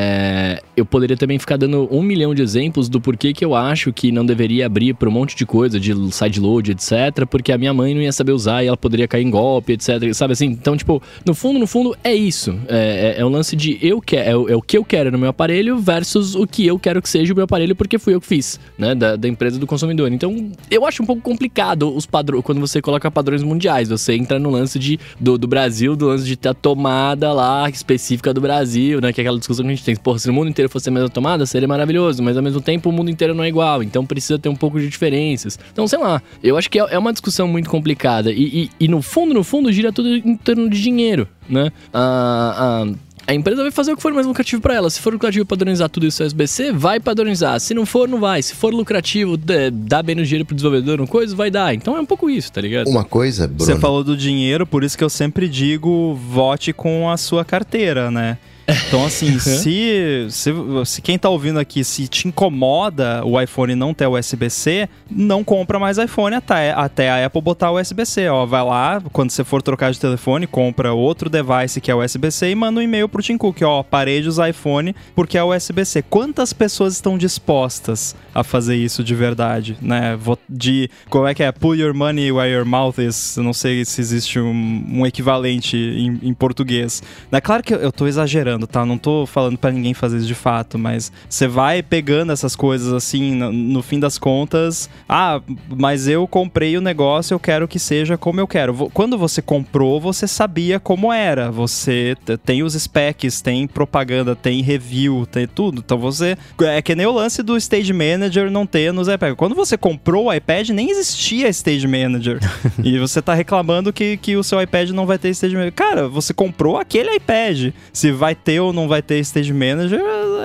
[0.77, 4.13] eu poderia também ficar dando um milhão de exemplos do porquê que eu acho que
[4.13, 7.95] não deveria abrir para um monte de coisa, de sideload, etc., porque a minha mãe
[7.95, 10.13] não ia saber usar e ela poderia cair em golpe, etc.
[10.15, 10.47] Sabe assim?
[10.47, 12.55] Então, tipo, no fundo, no fundo, é isso.
[12.69, 15.19] É, é, é um lance de eu quero, é, é, o que eu quero no
[15.19, 18.21] meu aparelho versus o que eu quero que seja o meu aparelho porque fui eu
[18.21, 18.95] que fiz, né?
[18.95, 20.13] Da, da empresa do consumidor.
[20.13, 23.89] Então, eu acho um pouco complicado os padrões, quando você coloca padrões mundiais.
[23.89, 27.69] Você entra no lance de, do, do Brasil, do lance de ter a tomada lá
[27.69, 29.13] específica do Brasil, né?
[29.13, 29.97] Que é aquela discussão que a gente tem.
[29.97, 32.91] Pô, se o mundo inteiro fosse a mesma tomada, seria maravilhoso, mas ao mesmo tempo
[32.91, 35.59] o mundo inteiro não é igual, então precisa ter um pouco de diferenças.
[35.73, 38.89] Então, sei lá, eu acho que é, é uma discussão muito complicada e, e, e,
[38.89, 41.73] no fundo, no fundo, gira tudo em torno de dinheiro, né?
[41.93, 42.95] Ah, ah,
[43.27, 44.91] a empresa vai fazer o que for mais lucrativo para ela.
[44.91, 47.59] Se for lucrativo padronizar tudo isso USB-C, vai padronizar.
[47.61, 48.43] Se não for, não vai.
[48.43, 51.75] Se for lucrativo, dá menos dinheiro pro desenvolvedor, uma coisa, vai dar.
[51.75, 52.89] Então é um pouco isso, tá ligado?
[52.89, 53.65] Uma coisa, Bruno.
[53.65, 58.11] Você falou do dinheiro, por isso que eu sempre digo, vote com a sua carteira,
[58.11, 58.39] né?
[58.69, 60.51] Então, assim, se, se,
[60.85, 65.79] se, quem tá ouvindo aqui, se te incomoda o iPhone não ter USB-C, não compra
[65.79, 68.29] mais iPhone até, até a Apple botar o USB-C.
[68.29, 72.51] Ó, vai lá, quando você for trocar de telefone, compra outro device que é USB-C
[72.51, 76.03] e manda um e-mail pro Tim Cook, ó, parei de usar iPhone porque é USB-C.
[76.03, 80.19] Quantas pessoas estão dispostas a fazer isso de verdade, né?
[80.49, 81.51] De, como é que é?
[81.51, 83.37] Pull your money where your mouth is.
[83.37, 87.03] Não sei se existe um, um equivalente em, em português.
[87.31, 88.85] É claro que eu tô exagerando exagerando, tá?
[88.85, 92.93] Não tô falando para ninguém fazer isso de fato, mas você vai pegando essas coisas
[92.93, 97.79] assim, no, no, fim das contas, ah, mas eu comprei o negócio, eu quero que
[97.79, 98.91] seja como eu quero.
[98.91, 101.51] Quando você comprou, você sabia como era.
[101.51, 105.83] Você tem os specs, tem propaganda, tem review, tem tudo.
[105.85, 106.37] Então você.
[106.61, 109.35] É que nem o lance do Stage Manager não ter nos iPad.
[109.35, 112.39] Quando você comprou o iPad, nem existia Stage Manager.
[112.83, 115.75] e você tá reclamando que, que o seu iPad não vai ter Stage Manager.
[115.75, 117.73] Cara, você comprou aquele iPad.
[117.93, 120.01] Se vai ter ou não vai ter Stage Manager,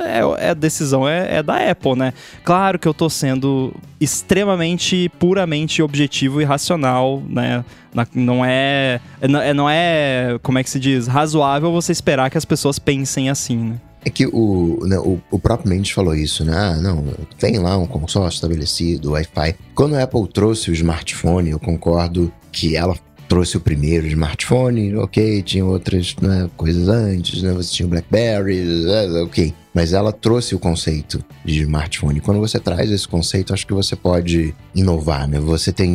[0.06, 2.14] é, é a decisão é, é, da Apple, né?
[2.44, 7.64] Claro que eu tô sendo extremamente, puramente objetivo e racional, né?
[8.14, 12.46] Não é, é, não é, como é que se diz, razoável você esperar que as
[12.46, 13.76] pessoas pensem assim, né?
[14.06, 16.56] É que o, né, o, o, próprio Mendes falou isso, né?
[16.56, 17.04] Ah, não,
[17.38, 19.56] tem lá um consórcio estabelecido, Wi-Fi.
[19.76, 22.96] Quando a Apple trouxe o smartphone, eu concordo que ela
[23.28, 27.52] trouxe o primeiro smartphone, ok, tinha outras né, coisas antes, né?
[27.54, 29.54] Você tinha o BlackBerry, é, ok.
[29.74, 32.20] Mas ela trouxe o conceito de smartphone.
[32.20, 35.40] Quando você traz esse conceito, acho que você pode inovar, né?
[35.40, 35.92] Você tem,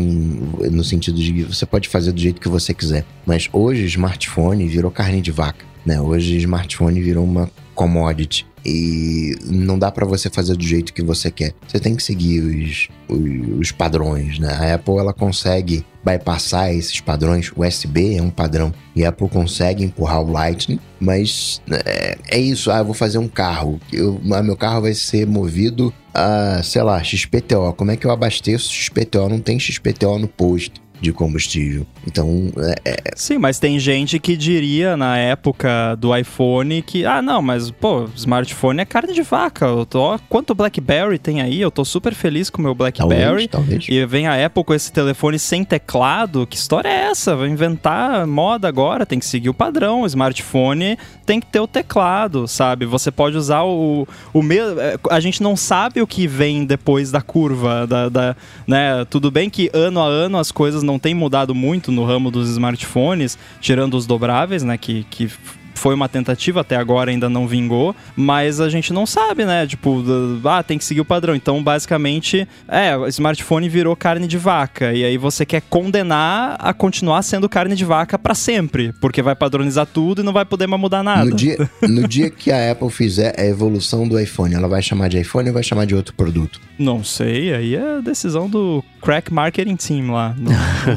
[0.70, 3.04] no sentido de você pode fazer do jeito que você quiser.
[3.26, 5.64] Mas hoje, smartphone virou carne de vaca.
[5.84, 6.00] Né?
[6.00, 11.30] Hoje, smartphone virou uma commodity e não dá para você fazer do jeito que você
[11.30, 11.54] quer.
[11.66, 14.52] Você tem que seguir os, os, os, padrões, né?
[14.52, 17.50] A Apple ela consegue bypassar esses padrões.
[17.56, 22.38] O USB é um padrão e a Apple consegue empurrar o Lightning, mas é, é
[22.38, 22.70] isso.
[22.70, 23.80] Ah, eu vou fazer um carro.
[23.92, 27.72] Eu, ah, meu carro vai ser movido a, sei lá, XPTO.
[27.76, 29.28] Como é que eu abasteço XPTO?
[29.28, 31.84] Não tem XPTO no posto de combustível.
[32.06, 32.96] Então, é, é...
[33.16, 38.08] Sim, mas tem gente que diria na época do iPhone que, ah, não, mas, pô,
[38.14, 39.66] smartphone é carne de vaca.
[39.66, 41.60] Eu tô, quanto BlackBerry tem aí?
[41.60, 43.48] Eu tô super feliz com o meu BlackBerry.
[43.48, 43.86] Talvez, talvez.
[43.88, 46.46] E vem a Apple com esse telefone sem teclado.
[46.46, 47.34] Que história é essa?
[47.34, 50.02] Vai inventar moda agora, tem que seguir o padrão.
[50.02, 50.96] O smartphone
[51.26, 52.86] tem que ter o teclado, sabe?
[52.86, 54.80] Você pode usar o, o mesmo.
[54.80, 58.36] É, a gente não sabe o que vem depois da curva, da, da,
[58.68, 59.04] né?
[59.10, 62.48] Tudo bem que ano a ano as coisas não têm mudado muito no ramo dos
[62.50, 64.76] smartphones, tirando os dobráveis, né?
[64.76, 65.30] Que, que
[65.74, 69.66] foi uma tentativa, até agora ainda não vingou, mas a gente não sabe, né?
[69.66, 70.02] Tipo,
[70.44, 71.34] ah, tem que seguir o padrão.
[71.34, 74.92] Então, basicamente, é, o smartphone virou carne de vaca.
[74.92, 79.34] E aí você quer condenar a continuar sendo carne de vaca para sempre, porque vai
[79.34, 81.24] padronizar tudo e não vai poder mais mudar nada.
[81.24, 85.08] No dia, no dia que a Apple fizer a evolução do iPhone, ela vai chamar
[85.08, 86.60] de iPhone ou vai chamar de outro produto?
[86.78, 90.34] Não sei, aí é a decisão do crack marketing team lá.
[90.36, 90.50] No...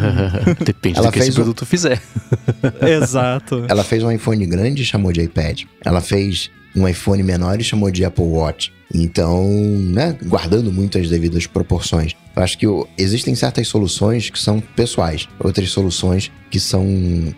[0.64, 1.66] Depende ela do que esse produto um...
[1.66, 2.02] fizer.
[2.82, 3.66] Exato.
[3.68, 5.64] Ela fez um iPhone grande grande e chamou de iPad.
[5.84, 8.74] Ela fez um iPhone menor e chamou de Apple Watch.
[8.94, 12.16] Então, né, guardando muito as devidas proporções.
[12.36, 12.66] Eu acho que
[12.98, 16.86] existem certas soluções que são pessoais, outras soluções que são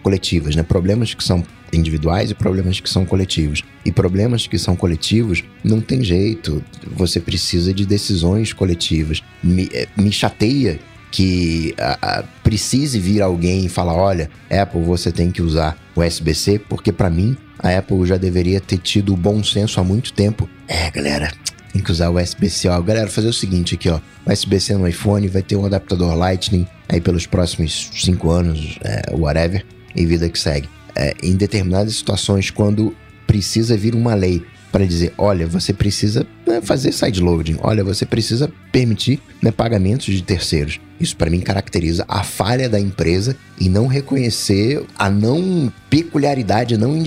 [0.02, 0.64] coletivas, né?
[0.64, 3.64] Problemas que são individuais e problemas que são coletivos.
[3.86, 6.64] E problemas que são coletivos, não tem jeito.
[6.96, 9.22] Você precisa de decisões coletivas.
[9.44, 10.80] Me, eh, me chateia
[11.18, 16.60] que a, a, precise vir alguém e falar: olha, Apple, você tem que usar USB-C,
[16.70, 20.48] porque para mim a Apple já deveria ter tido o bom senso há muito tempo.
[20.68, 21.34] É, galera,
[21.74, 22.70] tem que usar USB-C.
[22.70, 24.00] Ó, galera, fazer o seguinte aqui, ó.
[24.32, 29.66] USB-C no iPhone vai ter um adaptador Lightning aí pelos próximos 5 anos, é, whatever,
[29.96, 30.70] e vida que segue.
[30.96, 32.96] É, em determinadas situações, quando
[33.26, 38.52] precisa vir uma lei para dizer, olha, você precisa né, fazer sideloading, olha, você precisa
[38.72, 40.80] permitir né, pagamentos de terceiros.
[41.00, 46.78] Isso para mim caracteriza a falha da empresa em não reconhecer a não peculiaridade, a
[46.78, 47.04] não,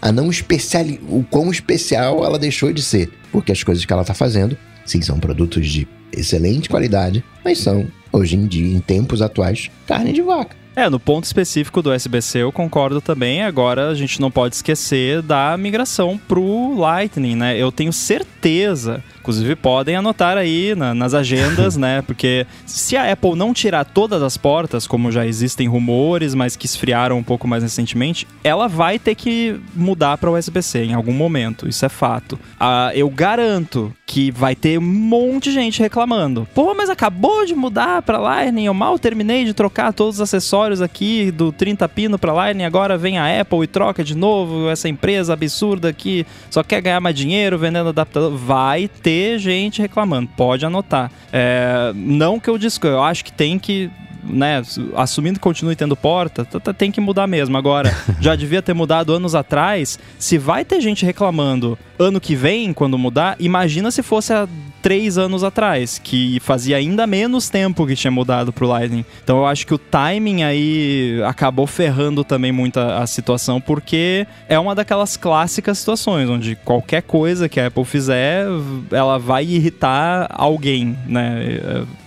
[0.00, 3.10] a não especial, o quão especial ela deixou de ser.
[3.30, 7.86] Porque as coisas que ela está fazendo, sim, são produtos de excelente qualidade, mas são,
[8.12, 10.63] hoje em dia, em tempos atuais, carne de vaca.
[10.76, 13.42] É, no ponto específico do SBC eu concordo também.
[13.42, 17.56] Agora a gente não pode esquecer da migração pro Lightning, né?
[17.56, 22.02] Eu tenho certeza Inclusive, podem anotar aí na, nas agendas, né?
[22.02, 26.66] Porque se a Apple não tirar todas as portas, como já existem rumores, mas que
[26.66, 31.66] esfriaram um pouco mais recentemente, ela vai ter que mudar para USB-C em algum momento.
[31.66, 32.38] Isso é fato.
[32.60, 36.46] Ah, eu garanto que vai ter um monte de gente reclamando.
[36.54, 40.63] Pô, mas acabou de mudar para Lightning, eu mal terminei de trocar todos os acessórios
[40.80, 44.88] aqui do 30 pino para Lightning, agora vem a Apple e troca de novo essa
[44.88, 48.36] empresa absurda que só quer ganhar mais dinheiro vendendo adaptador.
[48.36, 51.10] Vai ter ter gente reclamando, pode anotar.
[51.32, 53.90] É, não que eu disco, eu acho que tem que
[54.28, 54.62] né,
[54.96, 57.56] assumindo que continue tendo porta, tem que mudar mesmo.
[57.56, 59.98] Agora, já devia ter mudado anos atrás.
[60.18, 64.48] Se vai ter gente reclamando ano que vem, quando mudar, imagina se fosse há
[64.84, 69.02] três anos atrás, que fazia ainda menos tempo que tinha mudado pro Lightning.
[69.22, 74.26] Então eu acho que o timing aí acabou ferrando também muito a, a situação, porque
[74.46, 78.46] é uma daquelas clássicas situações onde qualquer coisa que a Apple fizer,
[78.90, 81.60] ela vai irritar alguém, né?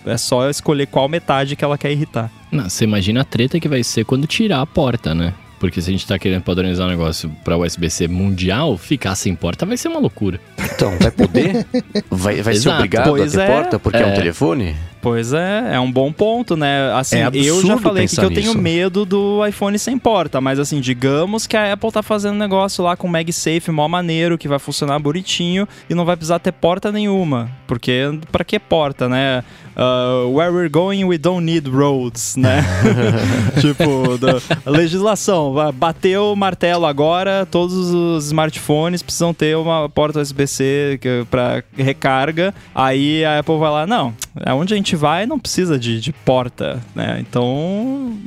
[0.06, 2.07] É, é só escolher qual metade que ela quer irritar.
[2.52, 5.34] Não, você imagina a treta que vai ser quando tirar a porta, né?
[5.60, 9.66] Porque se a gente tá querendo padronizar um negócio pra USB-C mundial, ficar sem porta
[9.66, 10.40] vai ser uma loucura.
[10.76, 11.66] Então, vai poder?
[12.10, 13.48] Vai, vai ser obrigado pois a ter é.
[13.48, 14.02] porta porque é.
[14.02, 14.76] é um telefone?
[15.08, 16.92] Pois é, é um bom ponto, né?
[16.92, 20.82] Assim, É eu já falei que eu tenho medo do iPhone sem porta, mas assim,
[20.82, 24.60] digamos que a Apple tá fazendo um negócio lá com MagSafe mó maneiro, que vai
[24.60, 27.50] funcionar bonitinho e não vai precisar ter porta nenhuma.
[27.66, 29.46] Porque pra que porta, né?
[29.78, 32.66] Uh, where we're going, we don't need roads, né?
[33.62, 41.00] tipo, da- legislação, bateu o martelo agora, todos os smartphones precisam ter uma porta USB-C
[41.30, 42.56] pra recarga.
[42.74, 44.14] Aí a Apple vai lá, não,
[44.46, 47.18] aonde a gente vai não precisa de, de porta, né?
[47.22, 48.18] Então,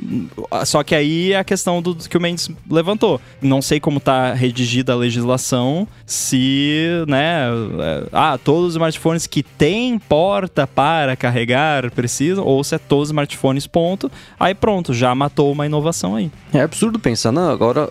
[0.65, 3.21] só que aí é a questão do, do que o Mendes levantou.
[3.41, 7.45] Não sei como tá redigida a legislação, se, né,
[7.79, 13.03] é, ah, todos os smartphones que têm porta para carregar precisam, ou se é todos
[13.03, 14.11] os smartphones, ponto.
[14.39, 16.31] Aí pronto, já matou uma inovação aí.
[16.53, 17.89] É absurdo pensar, não, agora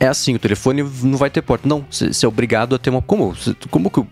[0.00, 1.68] é assim, o telefone não vai ter porta.
[1.68, 3.02] Não, você é obrigado a ter uma.
[3.02, 3.34] Como?
[3.34, 4.06] Cê- Como que, eu-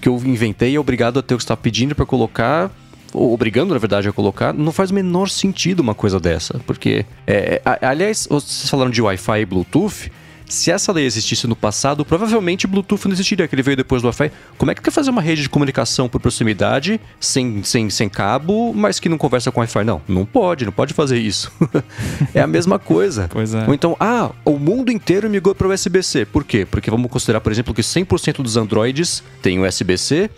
[0.00, 2.70] que eu inventei é obrigado a ter o que está pedindo para colocar.
[3.12, 6.58] Ou obrigando, na verdade, a colocar, não faz o menor sentido uma coisa dessa.
[6.66, 10.10] Porque, é, a- aliás, vocês falaram de Wi-Fi e Bluetooth.
[10.44, 14.06] Se essa lei existisse no passado, provavelmente Bluetooth não existiria, que ele veio depois do
[14.06, 14.30] Wi-Fi.
[14.58, 18.70] Como é que quer fazer uma rede de comunicação por proximidade, sem, sem, sem cabo,
[18.74, 19.82] mas que não conversa com Wi-Fi?
[19.82, 21.50] Não, não pode, não pode fazer isso.
[22.34, 23.28] é a mesma coisa.
[23.30, 23.64] Pois é.
[23.66, 26.26] Ou então, ah, o mundo inteiro migrou para o USB-C.
[26.26, 26.66] Por quê?
[26.70, 30.28] Porque vamos considerar, por exemplo, que 100% dos Androids têm USB-C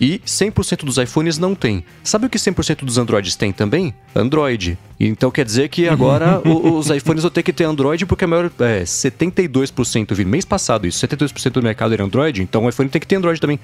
[0.00, 1.84] e 100% dos iPhones não tem.
[2.02, 3.94] Sabe o que 100% dos Androids tem também?
[4.14, 4.78] Android.
[4.98, 8.50] Então quer dizer que agora os iPhones vão ter que ter Android porque a maior
[8.60, 12.88] é 72%, eu vi mês passado isso, 72% do mercado era Android, então o iPhone
[12.88, 13.58] tem que ter Android também.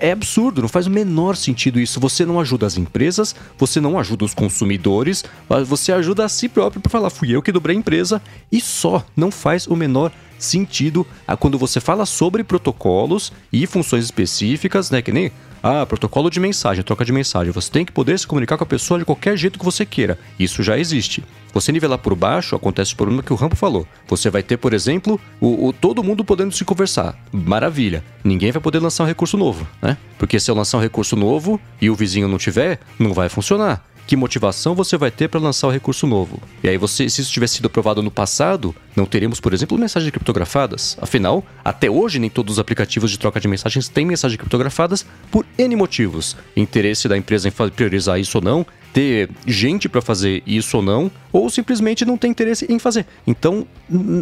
[0.00, 2.00] É absurdo, não faz o menor sentido isso.
[2.00, 6.48] Você não ajuda as empresas, você não ajuda os consumidores, mas você ajuda a si
[6.48, 8.20] próprio para falar, fui eu que dobrei a empresa
[8.50, 9.04] e só.
[9.16, 15.00] Não faz o menor sentido a quando você fala sobre protocolos e funções específicas, né?
[15.00, 15.32] Que nem
[15.66, 17.52] ah, protocolo de mensagem, troca de mensagem.
[17.52, 20.18] Você tem que poder se comunicar com a pessoa de qualquer jeito que você queira.
[20.38, 21.24] Isso já existe.
[21.52, 23.86] Você nivelar por baixo, acontece o problema que o Rampo falou.
[24.08, 27.16] Você vai ter, por exemplo, o, o- todo mundo podendo se conversar.
[27.32, 28.02] Maravilha.
[28.24, 29.96] Ninguém vai poder lançar um recurso novo, né?
[30.18, 33.84] Porque se eu lançar um recurso novo e o vizinho não tiver, não vai funcionar.
[34.06, 36.40] Que motivação você vai ter para lançar o recurso novo?
[36.62, 40.10] E aí, você, se isso tivesse sido aprovado no passado, não teríamos, por exemplo, mensagens
[40.10, 40.96] criptografadas.
[41.00, 45.46] Afinal, até hoje, nem todos os aplicativos de troca de mensagens têm mensagens criptografadas por
[45.56, 46.36] N motivos.
[46.54, 51.10] Interesse da empresa em priorizar isso ou não, ter gente para fazer isso ou não,
[51.34, 53.04] ou simplesmente não tem interesse em fazer.
[53.26, 53.66] Então,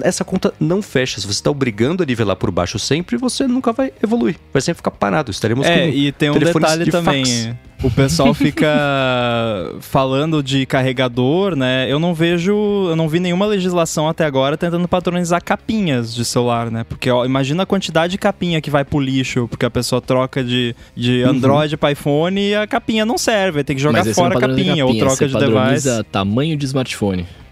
[0.02, 1.20] essa conta não fecha.
[1.20, 4.36] Se você está obrigando a nivelar por baixo sempre, você nunca vai evoluir.
[4.50, 5.30] Vai sempre ficar parado.
[5.30, 7.22] Estaremos É, com e tem um detalhe de também.
[7.26, 7.54] fax.
[7.84, 8.68] O pessoal fica
[9.80, 11.86] falando de carregador, né?
[11.90, 12.52] Eu não vejo,
[12.88, 16.84] eu não vi nenhuma legislação até agora tentando padronizar capinhas de celular, né?
[16.84, 20.44] Porque ó, imagina a quantidade de capinha que vai pro lixo, porque a pessoa troca
[20.44, 24.14] de, de Android para iPhone e a capinha não serve, tem que jogar Mas não
[24.14, 26.04] fora a padroniza capinha, ou troca você de padroniza device.
[26.12, 27.01] tamanho de smartphone.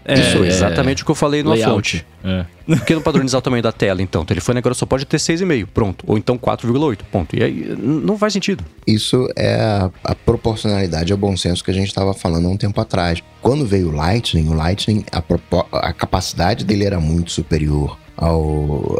[0.03, 1.99] É, Isso, é, exatamente o que eu falei no Layout.
[1.99, 2.05] fonte.
[2.23, 2.45] É.
[2.65, 4.23] Por que não padronizar o tamanho da tela, então?
[4.23, 6.03] O telefone agora só pode ter 6,5, pronto.
[6.07, 7.35] Ou então 4,8, ponto.
[7.35, 8.63] E aí não faz sentido.
[8.87, 12.57] Isso é a, a proporcionalidade ao bom senso que a gente estava falando há um
[12.57, 13.21] tempo atrás.
[13.41, 15.21] Quando veio o Lightning, o Lightning, a,
[15.87, 18.97] a capacidade dele era muito superior ao,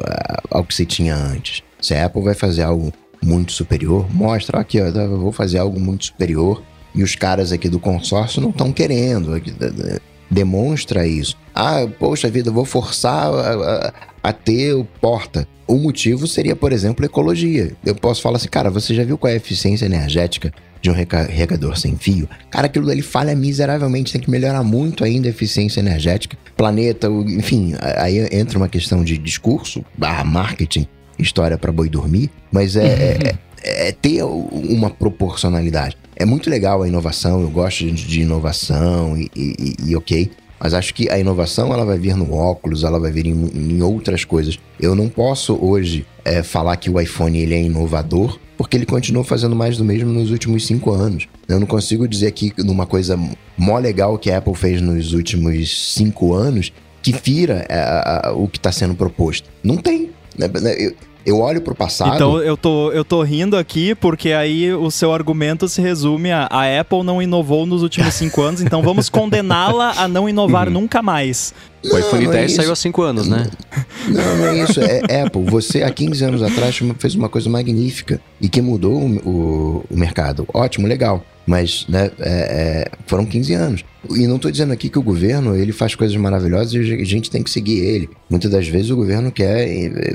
[0.52, 1.64] ao que se tinha antes.
[1.82, 5.80] Se a Apple vai fazer algo muito superior, mostra aqui, ó, eu vou fazer algo
[5.80, 6.62] muito superior
[6.94, 9.32] e os caras aqui do consórcio não estão querendo.
[10.32, 11.38] Demonstra isso.
[11.54, 13.94] Ah, poxa vida, vou forçar a, a-
[14.24, 15.46] a ter o porta.
[15.68, 17.74] O motivo seria, por exemplo, ecologia.
[17.86, 20.94] Eu posso falar assim, cara, você já viu qual é a eficiência energética de um
[20.94, 22.28] recarregador sem fio?
[22.50, 26.38] Cara, aquilo dali falha miseravelmente, tem que melhorar muito ainda a eficiência energética.
[26.56, 30.88] Planeta, enfim, aí entra uma questão de discurso, barra marketing,
[31.20, 35.96] história para boi dormir, mas é, é- é- é ter uma proporcionalidade.
[36.22, 40.30] É muito legal a inovação, eu gosto de, de inovação e, e- e ok,
[40.60, 43.82] mas acho que a inovação ela vai vir no óculos, ela vai vir em, em
[43.82, 44.60] outras coisas.
[44.80, 49.24] Eu não posso hoje é, falar que o iPhone ele é inovador, porque ele continua
[49.24, 51.28] fazendo mais do mesmo nos últimos cinco anos.
[51.48, 53.20] Eu não consigo dizer aqui numa coisa
[53.58, 56.72] mó legal que a Apple fez nos últimos cinco anos
[57.02, 59.50] que fira é, a- a- o que está sendo proposto.
[59.64, 60.12] Não tem.
[60.38, 60.48] né?
[60.78, 60.94] Eu,
[61.26, 62.16] eu olho pro passado.
[62.16, 66.48] Então eu tô, eu tô rindo aqui porque aí o seu argumento se resume a
[66.52, 71.02] a Apple não inovou nos últimos cinco anos, então vamos condená-la a não inovar nunca
[71.02, 71.54] mais.
[71.84, 72.62] O iPhone não é 10 isso.
[72.62, 73.50] saiu há 5 anos, né?
[74.08, 74.80] Não, não é isso.
[74.82, 75.44] É Apple.
[75.46, 79.98] Você, há 15 anos atrás, fez uma coisa magnífica e que mudou o, o- o
[79.98, 80.48] mercado.
[80.54, 81.24] Ótimo, legal.
[81.52, 83.84] Mas, né, é- é, foram 15 anos.
[84.10, 87.30] E não estou dizendo aqui que o governo, ele faz coisas maravilhosas e a gente
[87.30, 88.10] tem que seguir ele.
[88.30, 90.14] Muitas das vezes o governo quer é, é,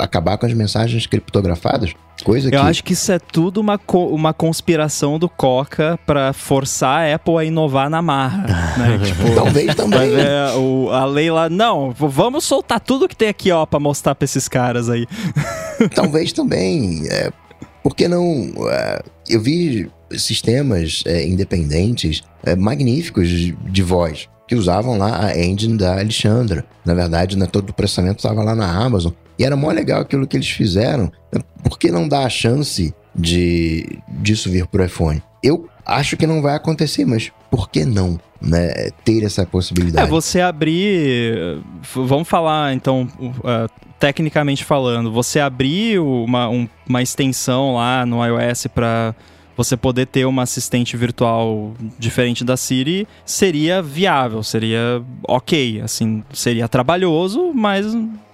[0.00, 1.92] acabar com as mensagens criptografadas.
[2.24, 6.32] Coisa que Eu acho que isso é tudo uma, co- uma conspiração do Coca pra
[6.32, 8.44] forçar a Apple a inovar na marra.
[8.76, 8.98] né?
[9.02, 10.10] Tipo, talvez Vai também.
[10.10, 14.14] ver o, a lei lá, não, vamos soltar tudo que tem aqui, ó, pra mostrar
[14.14, 15.06] pra esses caras aí.
[15.94, 17.02] Talvez também.
[17.10, 17.32] É,
[17.82, 18.52] por que não?
[18.70, 25.38] é, eu vi sistemas é, independentes é, magníficos de, de voz que usavam lá a
[25.38, 26.64] engine da Alexandra.
[26.84, 29.12] Na verdade, né, todo o processamento estava lá na Amazon.
[29.38, 31.10] E era mó legal aquilo que eles fizeram.
[31.34, 35.22] É, Por que não dar a chance de disso vir pro iPhone?
[35.42, 40.10] Eu acho que não vai acontecer, mas por que não né, ter essa É, possibilidade?
[40.10, 41.60] você abrir.
[41.82, 43.68] f- Vamos falar, então, uh,
[44.02, 49.14] tecnicamente falando, você abrir uma, um- uma extensão lá no iOS pra
[49.56, 56.66] você poder ter uma assistente virtual diferente da Siri seria viável, seria ok, assim, seria
[56.66, 57.86] trabalhoso, mas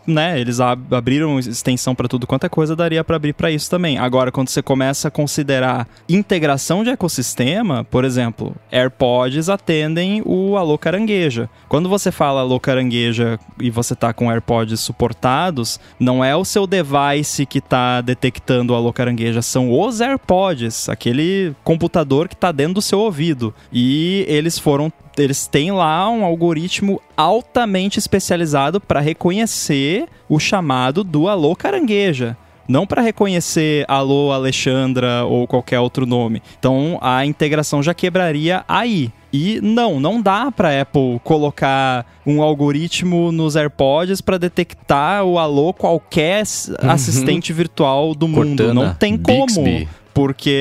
[0.08, 3.70] né, eles ab- abriram extensão para tudo quanto é coisa, daria para abrir para isso
[3.70, 3.98] também.
[3.98, 10.78] Agora, quando você começa a considerar integração de ecossistema, por exemplo, AirPods atendem o Alô
[10.78, 11.48] Carangueja.
[11.68, 16.66] Quando você fala Alô Carangueja e você tá com AirPods suportados, não é o seu
[16.66, 22.74] device que tá detectando o Alô Carangueja, são os AirPods, aquele computador que tá dentro
[22.74, 23.54] do seu ouvido.
[23.72, 31.28] E eles foram eles têm lá um algoritmo altamente especializado para reconhecer o chamado do
[31.28, 32.36] alô carangueja.
[32.66, 36.42] Não para reconhecer alô Alexandra ou qualquer outro nome.
[36.58, 39.10] Então a integração já quebraria aí.
[39.32, 45.72] E não, não dá para Apple colocar um algoritmo nos AirPods para detectar o alô
[45.74, 48.56] qualquer s- assistente virtual do mundo.
[48.62, 49.88] Cortana, Não tem como Bixby.
[50.18, 50.58] Porque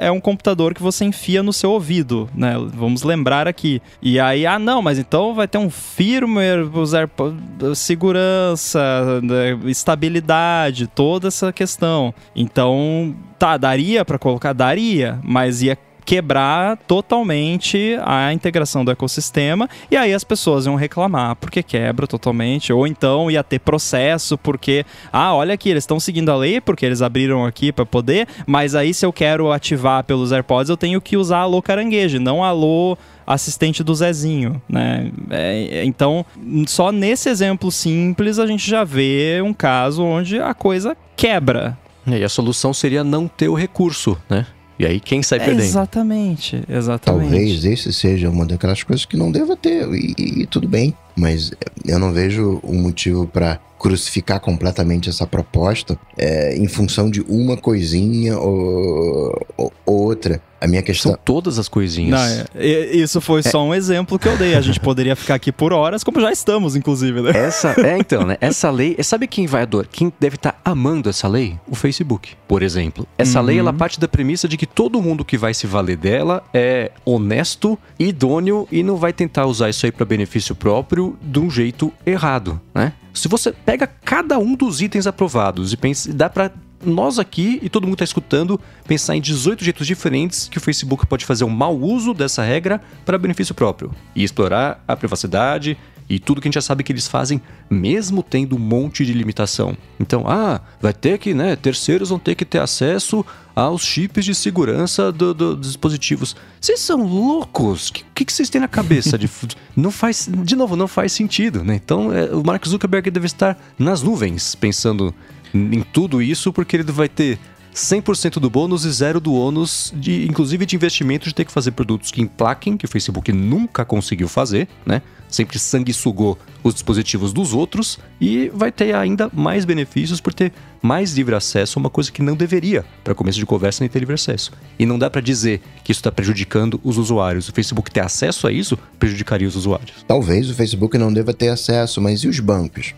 [0.00, 2.54] é um computador que você enfia no seu ouvido, né?
[2.72, 3.82] Vamos lembrar aqui.
[4.00, 11.28] E aí, ah, não, mas então vai ter um firmware, AirPods, segurança, né, estabilidade, toda
[11.28, 12.14] essa questão.
[12.34, 19.96] Então, tá, daria para colocar, daria, mas ia quebrar totalmente a integração do ecossistema e
[19.96, 25.34] aí as pessoas iam reclamar porque quebra totalmente ou então ia ter processo porque ah
[25.34, 28.92] olha aqui eles estão seguindo a lei porque eles abriram aqui para poder mas aí
[28.92, 33.82] se eu quero ativar pelos AirPods eu tenho que usar alô caranguejo não alô assistente
[33.82, 35.10] do Zezinho, né?
[35.30, 36.24] É, é, então,
[36.66, 41.78] só nesse exemplo simples a gente já vê um caso onde a coisa quebra.
[42.06, 44.46] E aí a solução seria não ter o recurso, né?
[44.78, 45.62] E aí quem sai É, perdendo?
[45.64, 47.30] exatamente, exatamente.
[47.30, 50.92] Talvez esse seja uma daquelas coisas que não deva ter, e, e- e tudo bem.
[51.16, 51.52] Mas
[51.86, 57.56] eu não vejo um motivo para crucificar completamente essa proposta é, em função de uma
[57.56, 60.40] coisinha ou, ou outra.
[60.60, 61.12] A minha questão.
[61.12, 62.10] São todas as coisinhas.
[62.18, 62.18] Não,
[62.58, 64.54] é, e- isso foi só um exemplo que eu dei.
[64.54, 67.32] A gente poderia ficar aqui por horas, como já estamos, inclusive, né?
[67.34, 68.38] Essa, é então, né?
[68.40, 69.90] Essa lei, sabe quem vai adorar?
[69.92, 71.58] Quem deve estar amando essa lei?
[71.68, 73.06] O Facebook, por exemplo.
[73.18, 73.46] Essa Uhum.
[73.46, 76.90] lei, ela parte da premissa de que todo mundo que vai se valer dela é
[77.04, 81.92] honesto, idôneo e não vai tentar usar isso aí para benefício próprio de um jeito
[82.06, 82.92] errado, né?
[83.12, 86.50] Se você pega cada um dos itens aprovados e pensa, dá para
[86.84, 91.06] nós aqui e todo mundo está escutando pensar em 18 jeitos diferentes que o Facebook
[91.06, 95.78] pode fazer um mau uso dessa regra para benefício próprio e explorar a privacidade
[96.08, 97.40] e tudo que a gente já sabe que eles fazem,
[97.70, 99.76] mesmo tendo um monte de limitação.
[99.98, 101.56] Então, ah, vai ter que, né?
[101.56, 103.24] Terceiros vão ter que ter acesso
[103.56, 106.36] aos chips de segurança do- do- dos dispositivos.
[106.60, 107.88] Vocês são loucos?
[107.88, 109.16] O que, que, que vocês têm na cabeça?
[109.16, 109.30] De,
[109.76, 111.74] não faz, de novo, não faz sentido, né?
[111.82, 115.14] Então, é, o Mark Zuckerberg deve estar nas nuvens pensando
[115.54, 117.38] em tudo isso, porque ele vai ter
[117.74, 121.72] 100% do bônus e zero do ônus, de, inclusive de investimento de ter que fazer
[121.72, 125.02] produtos que emplaquem, que o Facebook nunca conseguiu fazer, né?
[125.28, 131.12] Sempre sanguessugou os dispositivos dos outros e vai ter ainda mais benefícios por ter mais
[131.14, 134.14] livre acesso a uma coisa que não deveria, para começo de conversa, nem ter livre
[134.14, 134.52] acesso.
[134.78, 137.48] E não dá para dizer que isso está prejudicando os usuários.
[137.48, 140.04] O Facebook ter acesso a isso prejudicaria os usuários.
[140.06, 142.94] Talvez o Facebook não deva ter acesso, mas e os bancos?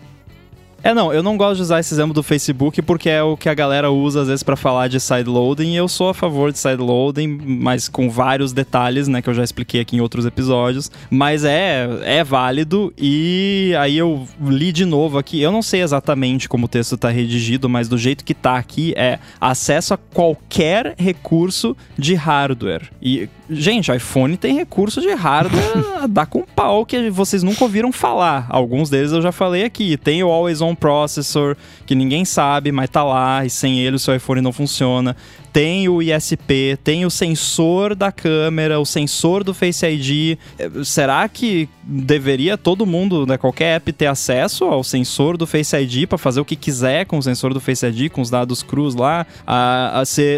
[0.83, 3.49] É, não, eu não gosto de usar esse exemplo do Facebook porque é o que
[3.49, 5.73] a galera usa às vezes pra falar de sideloading.
[5.73, 9.43] e Eu sou a favor de sideloading, mas com vários detalhes, né, que eu já
[9.43, 10.91] expliquei aqui em outros episódios.
[11.09, 15.41] Mas é, é válido e aí eu li de novo aqui.
[15.41, 18.93] Eu não sei exatamente como o texto tá redigido, mas do jeito que tá aqui
[18.95, 22.89] é acesso a qualquer recurso de hardware.
[23.01, 28.45] E, gente, iPhone tem recurso de hardware dar com pau que vocês nunca ouviram falar.
[28.49, 29.97] Alguns deles eu já falei aqui.
[29.97, 33.99] Tem o Always On Processor, que ninguém sabe, mas tá lá, e sem ele o
[33.99, 35.15] seu iPhone não funciona.
[35.57, 40.37] Tem o ISP, tem o sensor da câmera, o sensor do Face ID.
[40.59, 45.75] É, será que deveria todo mundo, né, qualquer app ter acesso ao sensor do Face
[45.75, 48.61] ID para fazer o que quiser com o sensor do Face ID, com os dados
[48.61, 49.25] crus lá?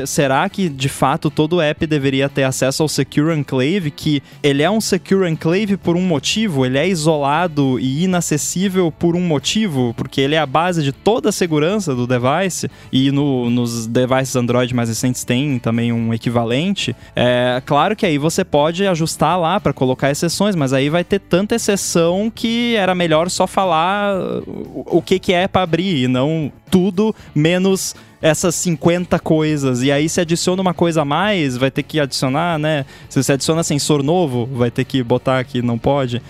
[0.08, 4.72] Será que de fato todo app deveria ter acesso ao Secure Enclave, que ele é
[4.72, 10.22] um Secure Enclave por um motivo, ele é isolado e inacessível por um motivo, porque
[10.22, 14.74] ele é a base de toda a segurança do device e no, nos devices Android
[14.74, 16.96] mais recentes tem também um equivalente.
[17.16, 21.20] É claro que aí você pode ajustar lá para colocar exceções, mas aí vai ter
[21.20, 24.16] tanta exceção que era melhor só falar
[24.46, 29.82] o que, que é para abrir e não tudo menos essas 50 coisas.
[29.82, 32.86] E aí se adiciona uma coisa a mais, vai ter que adicionar, né?
[33.10, 36.22] Se você adiciona sensor novo, vai ter que botar que não pode.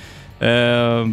[0.41, 1.03] É,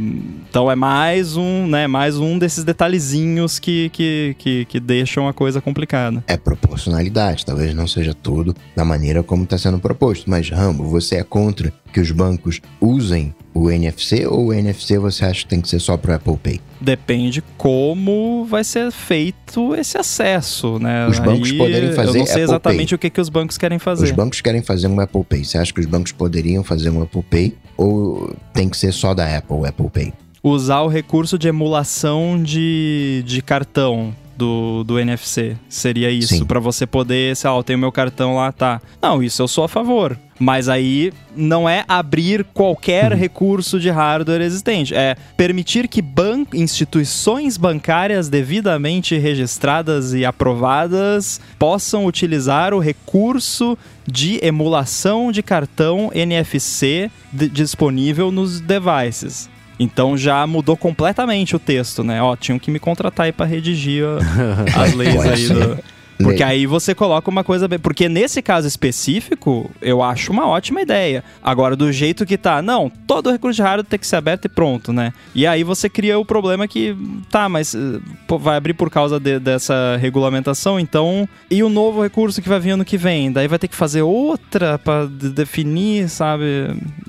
[0.49, 5.33] então é mais um, né, mais um desses detalhezinhos que, que, que, que, deixam a
[5.33, 6.23] coisa complicada.
[6.27, 10.31] É proporcionalidade, talvez não seja tudo da maneira como está sendo proposto.
[10.31, 15.25] Mas, Rambo, você é contra que os bancos usem o NFC ou o NFC você
[15.25, 16.61] acha que tem que ser só para o Apple Pay?
[16.79, 21.09] Depende como vai ser feito esse acesso, né?
[21.09, 22.97] Os bancos Aí, poderem fazer Eu não sei Apple exatamente Pay.
[22.97, 24.05] o que, que os bancos querem fazer.
[24.05, 25.43] Os bancos querem fazer um Apple Pay.
[25.43, 29.15] Você acha que os bancos poderiam fazer um Apple Pay ou tem que ser só
[29.15, 30.13] da Apple o Apple Pay?
[30.43, 35.57] Usar o recurso de emulação de, de cartão do, do NFC.
[35.69, 38.81] Seria isso, para você poder, sei lá, eu tenho meu cartão lá, tá.
[39.03, 40.19] Não, isso eu sou a favor.
[40.39, 47.57] Mas aí não é abrir qualquer recurso de hardware existente, é permitir que ban instituições
[47.57, 57.49] bancárias devidamente registradas e aprovadas possam utilizar o recurso de emulação de cartão NFC di-
[57.49, 59.49] disponível nos devices.
[59.79, 62.23] Então já mudou completamente o texto, né?
[62.23, 64.19] Ó, tinham que me contratar aí pra redigir ó,
[64.83, 65.79] as leis aí do...
[66.19, 67.79] Porque aí você coloca uma coisa bem.
[67.79, 71.23] Porque nesse caso específico, eu acho uma ótima ideia.
[71.43, 74.49] Agora, do jeito que tá, não, todo recurso de hardware tem que ser aberto e
[74.49, 75.13] pronto, né?
[75.35, 76.97] E aí você cria o problema que,
[77.31, 81.29] tá, mas eh, pô, vai abrir por causa de- dessa regulamentação, então.
[81.51, 83.31] E o novo recurso que vai vir ano que vem?
[83.31, 86.45] Daí vai ter que fazer outra pra de- definir, sabe?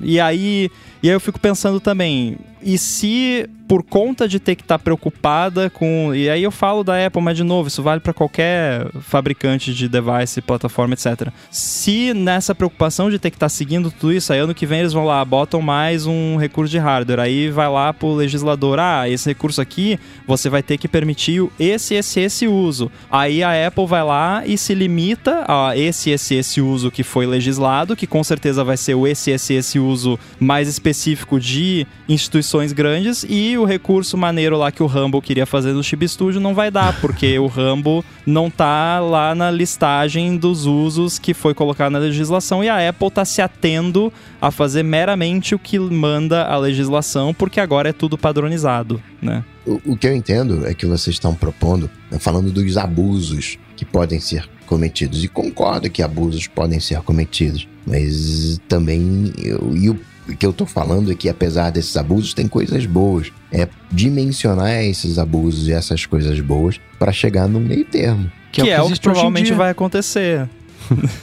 [0.02, 0.70] E aí.
[1.02, 5.68] E aí eu fico pensando também, e se por conta de ter que estar preocupada
[5.68, 6.14] com.
[6.14, 9.86] E aí eu falo da Apple, mas de novo, isso vale para qualquer fabricante de
[9.86, 11.28] device, plataforma, etc.
[11.50, 14.94] Se nessa preocupação de ter que estar seguindo tudo isso, aí ano que vem eles
[14.94, 17.20] vão lá, botam mais um recurso de hardware.
[17.20, 21.94] Aí vai lá pro legislador, ah, esse recurso aqui você vai ter que permitir esse,
[21.94, 22.90] esse, esse uso.
[23.10, 27.26] Aí a Apple vai lá e se limita a esse, esse, esse uso que foi
[27.26, 30.87] legislado, que com certeza vai ser o esse, esse, esse uso mais específico
[31.40, 36.06] de instituições grandes e o recurso maneiro lá que o Rumble queria fazer no Chip
[36.08, 41.34] Studio não vai dar, porque o Rumble não tá lá na listagem dos usos que
[41.34, 45.78] foi colocado na legislação e a Apple tá se atendo a fazer meramente o que
[45.78, 49.44] manda a legislação, porque agora é tudo padronizado, né?
[49.66, 53.84] O, o que eu entendo é que vocês estão propondo, né, falando dos abusos que
[53.84, 55.24] podem ser cometidos.
[55.24, 57.66] E concordo que abusos podem ser cometidos.
[57.86, 59.98] Mas também, eu, e o
[60.36, 63.32] que eu tô falando é que apesar desses abusos, tem coisas boas.
[63.50, 68.30] É dimensionar esses abusos e essas coisas boas para chegar num meio termo.
[68.52, 70.48] Que, é o que existe hoje em provavelmente vai acontecer.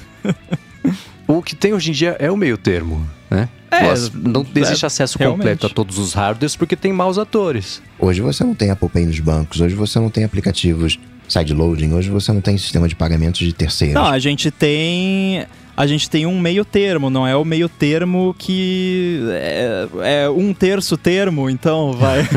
[1.28, 3.50] O que tem hoje em dia é o meio termo, né?
[3.72, 5.40] É, Mas não existe acesso realmente.
[5.40, 7.82] completo a todos os hardwares porque tem maus atores.
[7.98, 12.10] Hoje você não tem Apple Pay nos bancos, hoje você não tem aplicativos sideloading, hoje
[12.10, 13.96] você não tem sistema de pagamentos de terceiros.
[13.96, 15.46] Não, a gente tem.
[15.78, 19.88] A gente tem um meio termo, não é o meio termo que é,
[20.24, 22.26] é um terço termo, então vai.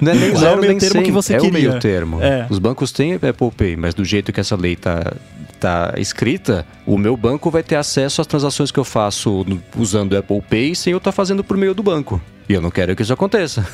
[0.00, 1.50] Não é nem Não é o zero, meio termo 100, que você é queria.
[1.50, 2.20] o meio termo.
[2.20, 2.46] É.
[2.50, 5.14] Os bancos têm Apple Pay, mas do jeito que essa lei tá,
[5.60, 9.46] tá escrita, o meu banco vai ter acesso às transações que eu faço
[9.76, 12.20] usando Apple Pay sem eu estar fazendo por meio do banco.
[12.48, 13.66] E eu não quero que isso aconteça.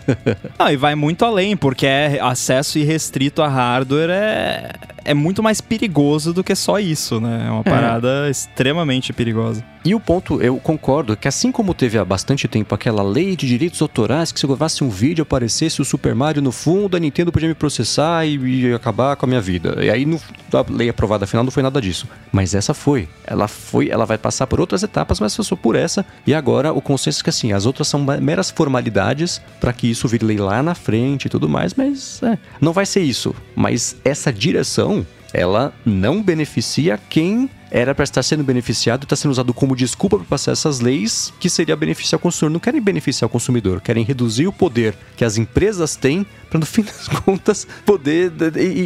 [0.58, 4.72] Não, e vai muito além, porque é acesso irrestrito a hardware é,
[5.04, 7.46] é muito mais perigoso do que só isso, né?
[7.48, 9.64] É uma parada extremamente perigosa.
[9.82, 13.46] E o ponto, eu concordo, que assim como teve há bastante tempo aquela lei de
[13.46, 17.00] direitos autorais que se eu gravasse um vídeo aparecesse o Super Mario no fundo, a
[17.00, 19.82] Nintendo podia me processar e, e acabar com a minha vida.
[19.82, 20.20] E aí no,
[20.52, 22.06] a lei aprovada final não foi nada disso.
[22.30, 23.08] Mas essa foi.
[23.24, 26.04] Ela foi, ela vai passar por outras etapas, mas passou por essa.
[26.26, 30.08] E agora o consenso é que assim, as outras são meras formalidades para que isso
[30.08, 33.34] vire lei lá na frente e tudo mais, mas é, não vai ser isso.
[33.54, 39.54] Mas essa direção ela não beneficia quem era para estar sendo beneficiado, está sendo usado
[39.54, 42.52] como desculpa para passar essas leis que seria beneficiar o consumidor.
[42.52, 46.66] Não querem beneficiar o consumidor, querem reduzir o poder que as empresas têm para no
[46.66, 48.32] fim das contas poder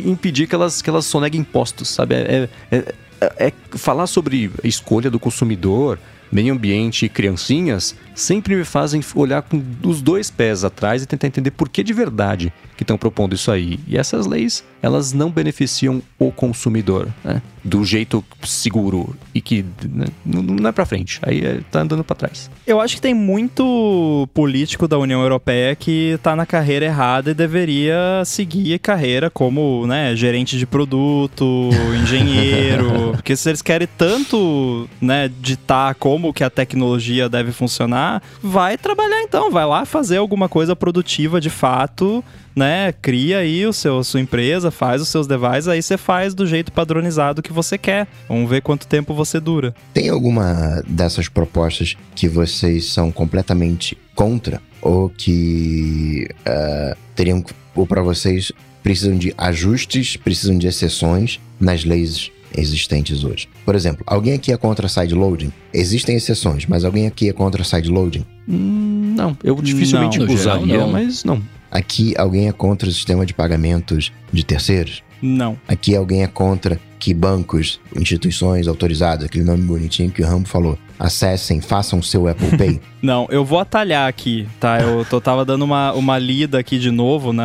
[0.07, 2.15] impedir que elas que elas soneguem impostos, sabe?
[2.15, 5.99] É, é, é, é falar sobre escolha do consumidor,
[6.31, 11.27] meio ambiente e criancinhas sempre me fazem olhar com os dois pés atrás e tentar
[11.27, 13.79] entender por que de verdade que estão propondo isso aí.
[13.87, 17.41] E essas leis, elas não beneficiam o consumidor, né?
[17.63, 21.19] Do jeito seguro e que né, não é para frente.
[21.23, 22.51] Aí é, tá andando para trás.
[22.67, 27.35] Eu acho que tem muito político da União Europeia que tá na carreira errada e
[27.35, 31.71] deveria seguir carreira como, né, gerente de produto,
[32.03, 38.04] engenheiro, porque se eles querem tanto, né, ditar como que a tecnologia deve funcionar,
[38.43, 42.23] vai trabalhar então, vai lá fazer alguma coisa produtiva de fato,
[42.55, 42.93] né?
[42.93, 46.73] Cria aí o seu sua empresa, faz os seus devices, aí você faz do jeito
[46.73, 48.07] padronizado que você quer.
[48.29, 49.75] Vamos ver quanto tempo você dura.
[49.93, 57.43] Tem alguma dessas propostas que vocês são completamente contra ou que uh, teriam
[57.75, 58.53] ou para vocês
[58.83, 63.49] precisam de ajustes, precisam de exceções nas leis existentes hoje.
[63.65, 65.53] Por exemplo, alguém aqui é contra sideloading?
[65.73, 68.25] Existem exceções, mas alguém aqui é contra sideloading?
[68.49, 70.93] Hum, não, eu dificilmente não, usaria, geral, não.
[70.93, 71.43] mas não.
[71.71, 75.03] Aqui alguém é contra o sistema de pagamentos de terceiros?
[75.21, 75.59] Não.
[75.67, 80.79] Aqui alguém é contra que bancos, instituições autorizadas, aquele nome bonitinho que o Rambo falou,
[80.99, 82.81] acessem, façam seu Apple Pay?
[83.03, 84.81] Não, eu vou atalhar aqui, tá?
[84.81, 87.45] Eu tô, tava dando uma, uma lida aqui de novo, né?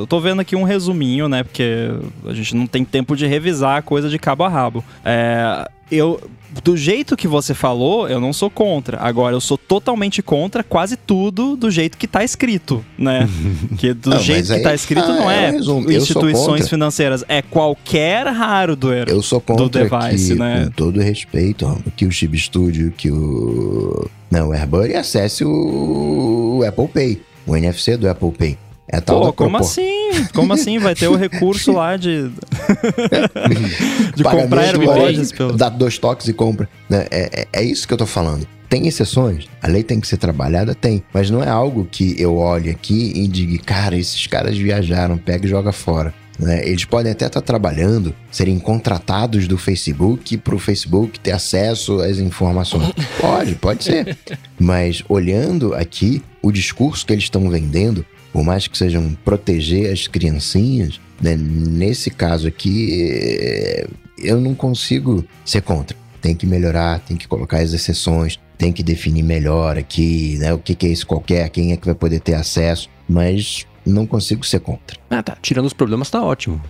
[0.00, 1.42] Eu tô vendo aqui um resuminho, né?
[1.42, 1.88] Porque
[2.24, 4.84] a gente não tem tempo de revisar a coisa de cabo a rabo.
[5.04, 6.20] É, eu
[6.62, 8.98] do jeito que você falou, eu não sou contra.
[9.00, 13.28] Agora, eu sou totalmente contra quase tudo do jeito que tá escrito, né?
[13.78, 18.26] que do não, jeito que tá escrito ah, não é, é instituições financeiras, é qualquer
[18.26, 20.64] hardware eu sou contra do device, que, né?
[20.64, 24.08] Com todo respeito, que o Chip Studio, que o...
[24.30, 26.58] Não, o AirBuddy acesse o...
[26.58, 28.58] o Apple Pay, o NFC do Apple Pay.
[28.92, 29.99] É tal Pô, como assim?
[30.32, 30.78] Como assim?
[30.78, 32.30] Vai ter o recurso lá de.
[34.14, 35.32] de comprar AirPods.
[35.32, 35.56] Pelo...
[35.56, 36.68] Dá dois toques e compra.
[36.88, 37.06] Né?
[37.10, 38.46] É, é, é isso que eu tô falando.
[38.68, 41.02] Tem exceções, a lei tem que ser trabalhada, tem.
[41.12, 45.44] Mas não é algo que eu olhe aqui e diga, cara, esses caras viajaram, pega
[45.44, 46.14] e joga fora.
[46.40, 46.66] Né?
[46.66, 52.18] Eles podem até estar trabalhando, serem contratados do Facebook para o Facebook ter acesso às
[52.18, 52.92] informações.
[53.20, 54.16] Pode, pode ser.
[54.58, 60.06] Mas olhando aqui, o discurso que eles estão vendendo por mais que sejam proteger as
[60.06, 63.86] criancinhas, né, nesse caso aqui, é,
[64.18, 65.96] eu não consigo ser contra.
[66.20, 70.58] Tem que melhorar, tem que colocar as exceções, tem que definir melhor aqui, né, o
[70.58, 74.44] que, que é isso qualquer, quem é que vai poder ter acesso, mas não consigo
[74.44, 74.98] ser contra.
[75.08, 75.36] Ah, tá.
[75.40, 76.60] Tirando os problemas, tá ótimo.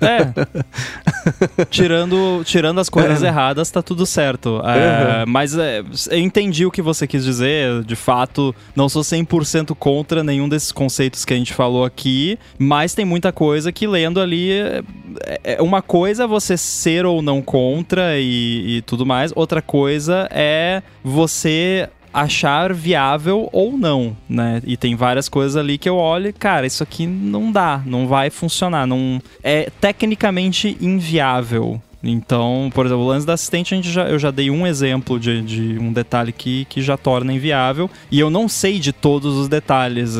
[0.00, 1.64] É.
[1.70, 3.28] tirando, tirando as coisas é.
[3.28, 4.60] erradas, tá tudo certo.
[4.64, 5.32] É, uhum.
[5.32, 7.82] Mas é, eu entendi o que você quis dizer.
[7.84, 12.38] De fato, não sou 100% contra nenhum desses conceitos que a gente falou aqui.
[12.58, 14.50] Mas tem muita coisa que lendo ali.
[14.52, 19.32] É, é uma coisa é você ser ou não contra e, e tudo mais.
[19.34, 24.62] Outra coisa é você achar viável ou não, né?
[24.64, 28.30] E tem várias coisas ali que eu olho, cara, isso aqui não dá, não vai
[28.30, 31.78] funcionar, não é tecnicamente inviável.
[32.02, 35.18] Então, por exemplo, o lance da assistente, a gente já, eu já dei um exemplo
[35.18, 37.90] de, de um detalhe que, que já torna inviável.
[38.10, 40.14] E eu não sei de todos os detalhes.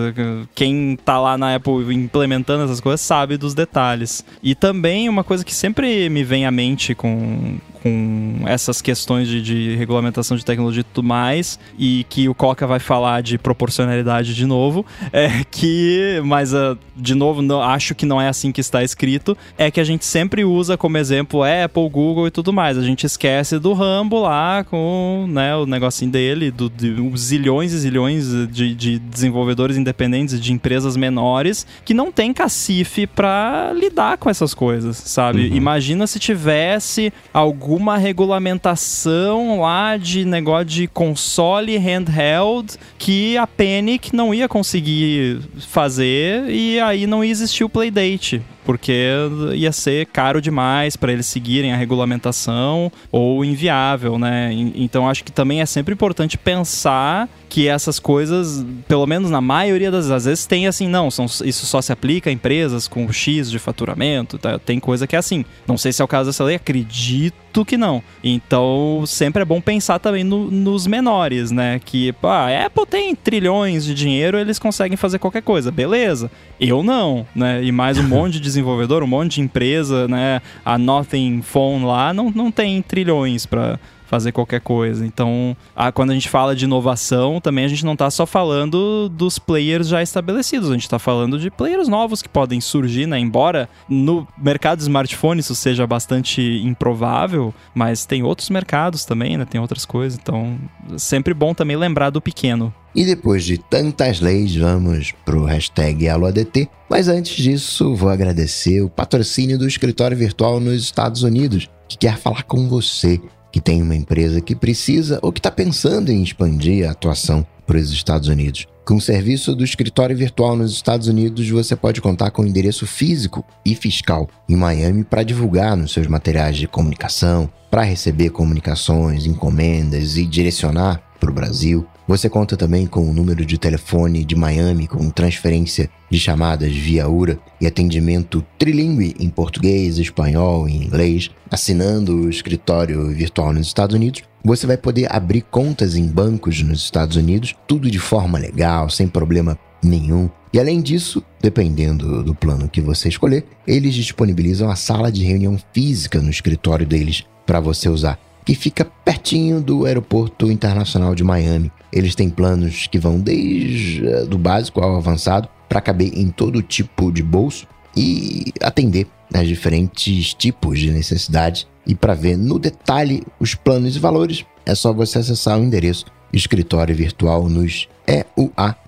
[0.54, 4.24] Quem tá lá na Apple implementando essas coisas sabe dos detalhes.
[4.42, 9.40] E também uma coisa que sempre me vem à mente com, com essas questões de,
[9.40, 14.34] de, regulamentação de tecnologia e tudo mais, e que o Coca vai falar de proporcionalidade
[14.34, 18.60] de novo, é que, mas uh, de novo, não, acho que não é assim que
[18.60, 22.78] está escrito, é que a gente sempre usa como exemplo Apple, Google e tudo mais.
[22.78, 27.78] A gente esquece do Rambo lá com né, o negocinho dele, do, de zilhões e
[27.78, 34.30] zilhões de, de desenvolvedores independentes, de empresas menores, que não tem cacife para lidar com
[34.30, 35.48] essas coisas, sabe?
[35.48, 35.56] Uhum.
[35.56, 44.16] Imagina se tivesse algum alguma regulamentação lá de negócio de console handheld que a Panic
[44.16, 49.14] não ia conseguir fazer e aí não ia existir o Playdate porque
[49.54, 54.50] ia ser caro demais para eles seguirem a regulamentação ou inviável, né?
[54.74, 59.90] Então acho que também é sempre importante pensar que essas coisas, pelo menos na maioria
[59.90, 63.58] das vezes, tem assim, não, são, isso só se aplica a empresas com X de
[63.58, 64.58] faturamento, tá?
[64.58, 65.44] tem coisa que é assim.
[65.66, 68.02] Não sei se é o caso dessa lei, acredito que não.
[68.22, 71.80] Então, sempre é bom pensar também no, nos menores, né?
[71.82, 76.30] Que, pá, a Apple tem trilhões de dinheiro, eles conseguem fazer qualquer coisa, beleza.
[76.60, 77.62] Eu não, né?
[77.62, 80.40] E mais um monte de desenvolvedor, um monte de empresa, né?
[80.64, 85.04] A Nothing Phone lá não, não tem trilhões para fazer qualquer coisa.
[85.04, 89.08] Então, a, quando a gente fala de inovação, também a gente não está só falando
[89.08, 93.18] dos players já estabelecidos, a gente está falando de players novos que podem surgir, né?
[93.18, 99.44] Embora no mercado de smartphone isso seja bastante improvável, mas tem outros mercados também, né?
[99.44, 100.18] Tem outras coisas.
[100.22, 100.56] Então,
[100.96, 102.72] sempre bom também lembrar do pequeno.
[102.96, 106.66] E depois de tantas leis, vamos pro hashtag AloADT.
[106.88, 112.16] Mas antes disso, vou agradecer o patrocínio do escritório virtual nos Estados Unidos, que quer
[112.16, 113.20] falar com você
[113.52, 117.76] que tem uma empresa que precisa ou que está pensando em expandir a atuação para
[117.76, 118.66] os Estados Unidos.
[118.86, 123.44] Com o serviço do escritório virtual nos Estados Unidos, você pode contar com endereço físico
[123.64, 130.16] e fiscal em Miami para divulgar nos seus materiais de comunicação, para receber comunicações, encomendas
[130.16, 131.86] e direcionar para o Brasil.
[132.08, 137.08] Você conta também com o número de telefone de Miami com transferência de chamadas via
[137.08, 141.32] URA e atendimento trilingue em português, espanhol e inglês.
[141.50, 146.78] Assinando o escritório virtual nos Estados Unidos, você vai poder abrir contas em bancos nos
[146.84, 150.30] Estados Unidos, tudo de forma legal, sem problema nenhum.
[150.52, 155.58] E além disso, dependendo do plano que você escolher, eles disponibilizam a sala de reunião
[155.72, 158.16] física no escritório deles para você usar
[158.46, 161.70] que fica pertinho do Aeroporto Internacional de Miami.
[161.92, 166.62] Eles têm planos que vão desde eh, do básico ao avançado para caber em todo
[166.62, 167.66] tipo de bolso
[167.96, 171.66] e atender às diferentes tipos de necessidades.
[171.84, 176.06] E para ver no detalhe os planos e valores, é só você acessar o endereço
[176.32, 178.86] escritório virtual nos eua.com.br.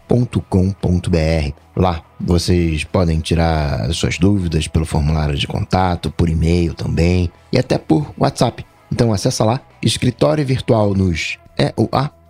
[1.75, 7.77] Lá vocês podem tirar suas dúvidas pelo formulário de contato, por e-mail também e até
[7.77, 8.65] por WhatsApp.
[8.93, 12.29] Então acessa lá, escritório virtual nos eua.com.br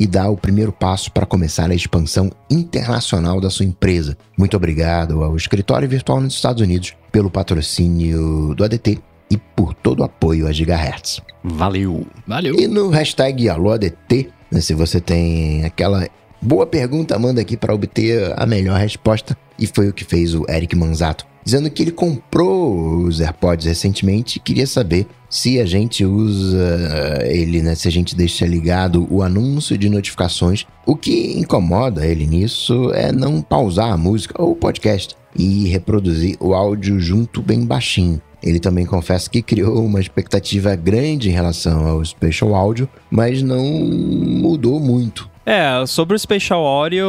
[0.00, 4.16] e dá o primeiro passo para começar a expansão internacional da sua empresa.
[4.36, 8.98] Muito obrigado ao Escritório Virtual nos Estados Unidos pelo patrocínio do ADT
[9.30, 11.20] e por todo o apoio a Gigahertz.
[11.44, 12.06] Valeu!
[12.26, 12.58] Valeu!
[12.58, 16.08] E no hashtag AlôADT, né, se você tem aquela
[16.40, 19.36] boa pergunta, manda aqui para obter a melhor resposta.
[19.58, 24.36] E foi o que fez o Eric Manzato dizendo que ele comprou os AirPods recentemente
[24.36, 27.74] e queria saber se a gente usa ele, né?
[27.74, 30.66] Se a gente deixa ligado o anúncio de notificações.
[30.84, 36.36] O que incomoda ele nisso é não pausar a música ou o podcast e reproduzir
[36.40, 38.20] o áudio junto bem baixinho.
[38.42, 43.64] Ele também confessa que criou uma expectativa grande em relação ao Spatial Audio, mas não
[43.64, 45.28] mudou muito.
[45.50, 47.08] É, sobre o Spatial Audio,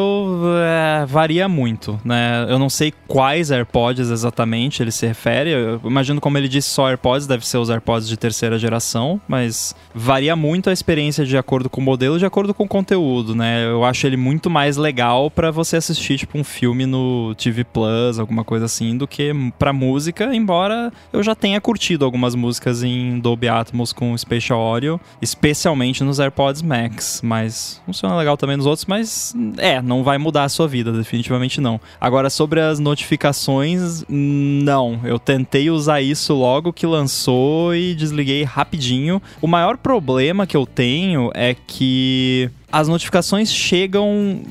[0.66, 2.44] é, varia muito, né?
[2.50, 5.52] Eu não sei quais AirPods exatamente ele se refere.
[5.52, 9.76] Eu imagino como ele disse só AirPods, deve ser os AirPods de terceira geração, mas
[9.94, 13.64] varia muito a experiência de acordo com o modelo, de acordo com o conteúdo, né?
[13.64, 18.18] Eu acho ele muito mais legal para você assistir tipo um filme no TV Plus,
[18.18, 23.20] alguma coisa assim, do que para música, embora eu já tenha curtido algumas músicas em
[23.20, 28.86] Dolby Atmos com Spatial Audio, especialmente nos AirPods Max, mas funciona legal também nos outros,
[28.86, 31.80] mas é, não vai mudar a sua vida, definitivamente não.
[32.00, 35.00] Agora, sobre as notificações, não.
[35.04, 39.22] Eu tentei usar isso logo que lançou e desliguei rapidinho.
[39.42, 44.42] O maior problema que eu tenho é que as notificações chegam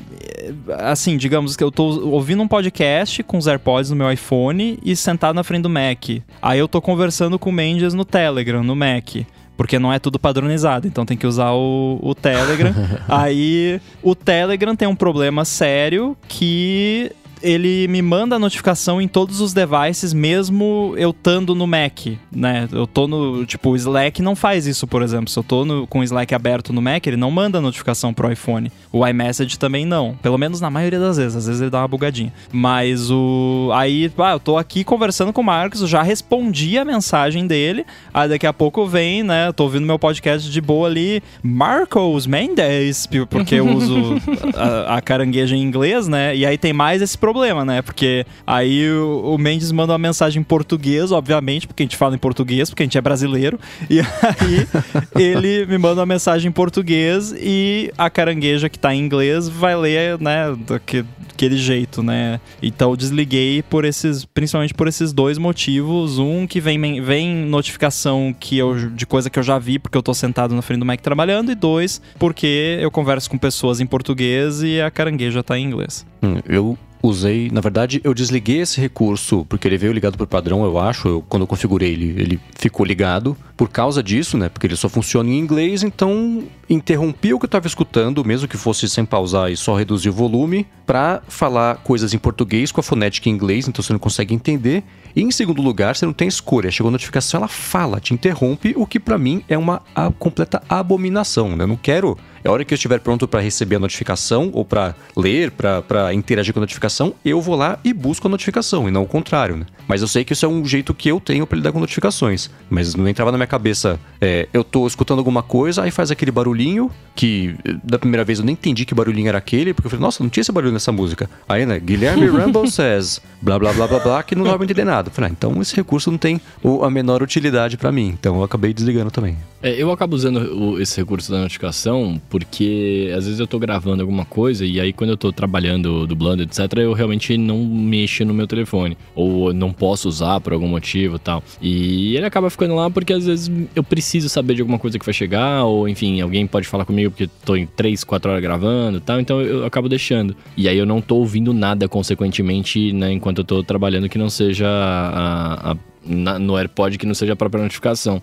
[0.79, 4.95] assim, digamos que eu tô ouvindo um podcast com os AirPods no meu iPhone e
[4.95, 6.21] sentado na frente do Mac.
[6.41, 9.23] Aí eu tô conversando com o Mendes no Telegram, no Mac
[9.55, 12.73] porque não é tudo padronizado, então tem que usar o, o Telegram.
[13.07, 17.11] Aí o Telegram tem um problema sério que
[17.41, 22.67] ele me manda a notificação em todos os devices, mesmo eu estando no Mac, né?
[22.71, 23.45] Eu tô no.
[23.45, 25.29] Tipo, o Slack não faz isso, por exemplo.
[25.29, 28.13] Se eu tô no, com o Slack aberto no Mac, ele não manda a notificação
[28.13, 28.71] pro iPhone.
[28.91, 30.15] O iMessage também não.
[30.21, 31.35] Pelo menos na maioria das vezes.
[31.35, 32.31] Às vezes ele dá uma bugadinha.
[32.51, 33.69] Mas o.
[33.73, 37.85] Aí, ah, eu tô aqui conversando com o Marcos, já respondi a mensagem dele.
[38.13, 39.47] Aí daqui a pouco vem, né?
[39.47, 41.21] Eu tô ouvindo meu podcast de boa ali.
[41.41, 44.15] Marcos Mendes, porque eu uso
[44.55, 46.35] a, a carangueja em inglês, né?
[46.35, 47.81] E aí tem mais esse problema problema, né?
[47.81, 52.15] Porque aí o, o Mendes manda uma mensagem em português, obviamente, porque a gente fala
[52.15, 53.59] em português, porque a gente é brasileiro.
[53.89, 53.99] E
[55.15, 59.47] aí ele me manda uma mensagem em português e a carangueja que tá em inglês
[59.47, 62.39] vai ler, né, daquele, jeito, né?
[62.61, 66.19] Então eu desliguei por esses, principalmente por esses dois motivos.
[66.19, 70.03] Um que vem, vem notificação que eu, de coisa que eu já vi porque eu
[70.03, 73.85] tô sentado na frente do Mac trabalhando, e dois, porque eu converso com pessoas em
[73.85, 76.05] português e a carangueja tá em inglês.
[76.21, 80.63] Hum, eu usei, na verdade, eu desliguei esse recurso porque ele veio ligado por padrão,
[80.63, 81.07] eu acho.
[81.07, 84.49] Eu, quando eu configurei ele, ele ficou ligado por causa disso, né?
[84.49, 88.57] Porque ele só funciona em inglês, então interrompi o que eu estava escutando, mesmo que
[88.57, 92.83] fosse sem pausar e só reduzir o volume, para falar coisas em português com a
[92.83, 94.83] fonética em inglês, então você não consegue entender.
[95.15, 96.71] E em segundo lugar, você não tem escolha.
[96.71, 99.81] Chegou a notificação, ela fala, te interrompe, o que para mim é uma
[100.19, 101.55] completa abominação.
[101.55, 101.63] Né?
[101.63, 104.65] Eu não quero é a hora que eu estiver pronto para receber a notificação ou
[104.65, 108.91] para ler, para interagir com a notificação, eu vou lá e busco a notificação e
[108.91, 109.65] não o contrário, né?
[109.87, 112.49] Mas eu sei que isso é um jeito que eu tenho para lidar com notificações.
[112.69, 116.31] Mas não entrava na minha cabeça, é, eu tô escutando alguma coisa, aí faz aquele
[116.31, 120.01] barulhinho que da primeira vez eu nem entendi que barulhinho era aquele, porque eu falei,
[120.01, 121.29] nossa, não tinha esse barulho nessa música.
[121.47, 124.85] Aí, né, Guilherme Rumble says, blá blá blá blá blá, que não dava pra entender
[124.85, 125.00] nada.
[125.09, 126.39] Falei, ah, então esse recurso não tem
[126.83, 128.09] a menor utilidade para mim.
[128.09, 129.37] Então eu acabei desligando também.
[129.63, 134.01] É, eu acabo usando o, esse recurso da notificação porque às vezes eu tô gravando
[134.01, 138.33] alguma coisa e aí quando eu tô trabalhando, dublando, etc, eu realmente não mexo no
[138.33, 138.97] meu telefone.
[139.13, 141.43] Ou não posso usar por algum motivo tal.
[141.61, 145.05] E ele acaba ficando lá porque às vezes eu preciso saber de alguma coisa que
[145.05, 148.99] vai chegar, ou enfim, alguém pode falar comigo porque tô em 3, 4 horas gravando
[148.99, 150.35] tal, então eu acabo deixando.
[150.57, 154.29] E aí eu não tô ouvindo nada consequentemente, né, enquanto eu tô trabalhando que não
[154.29, 158.21] seja a, a, na, no AirPod que não seja a própria notificação.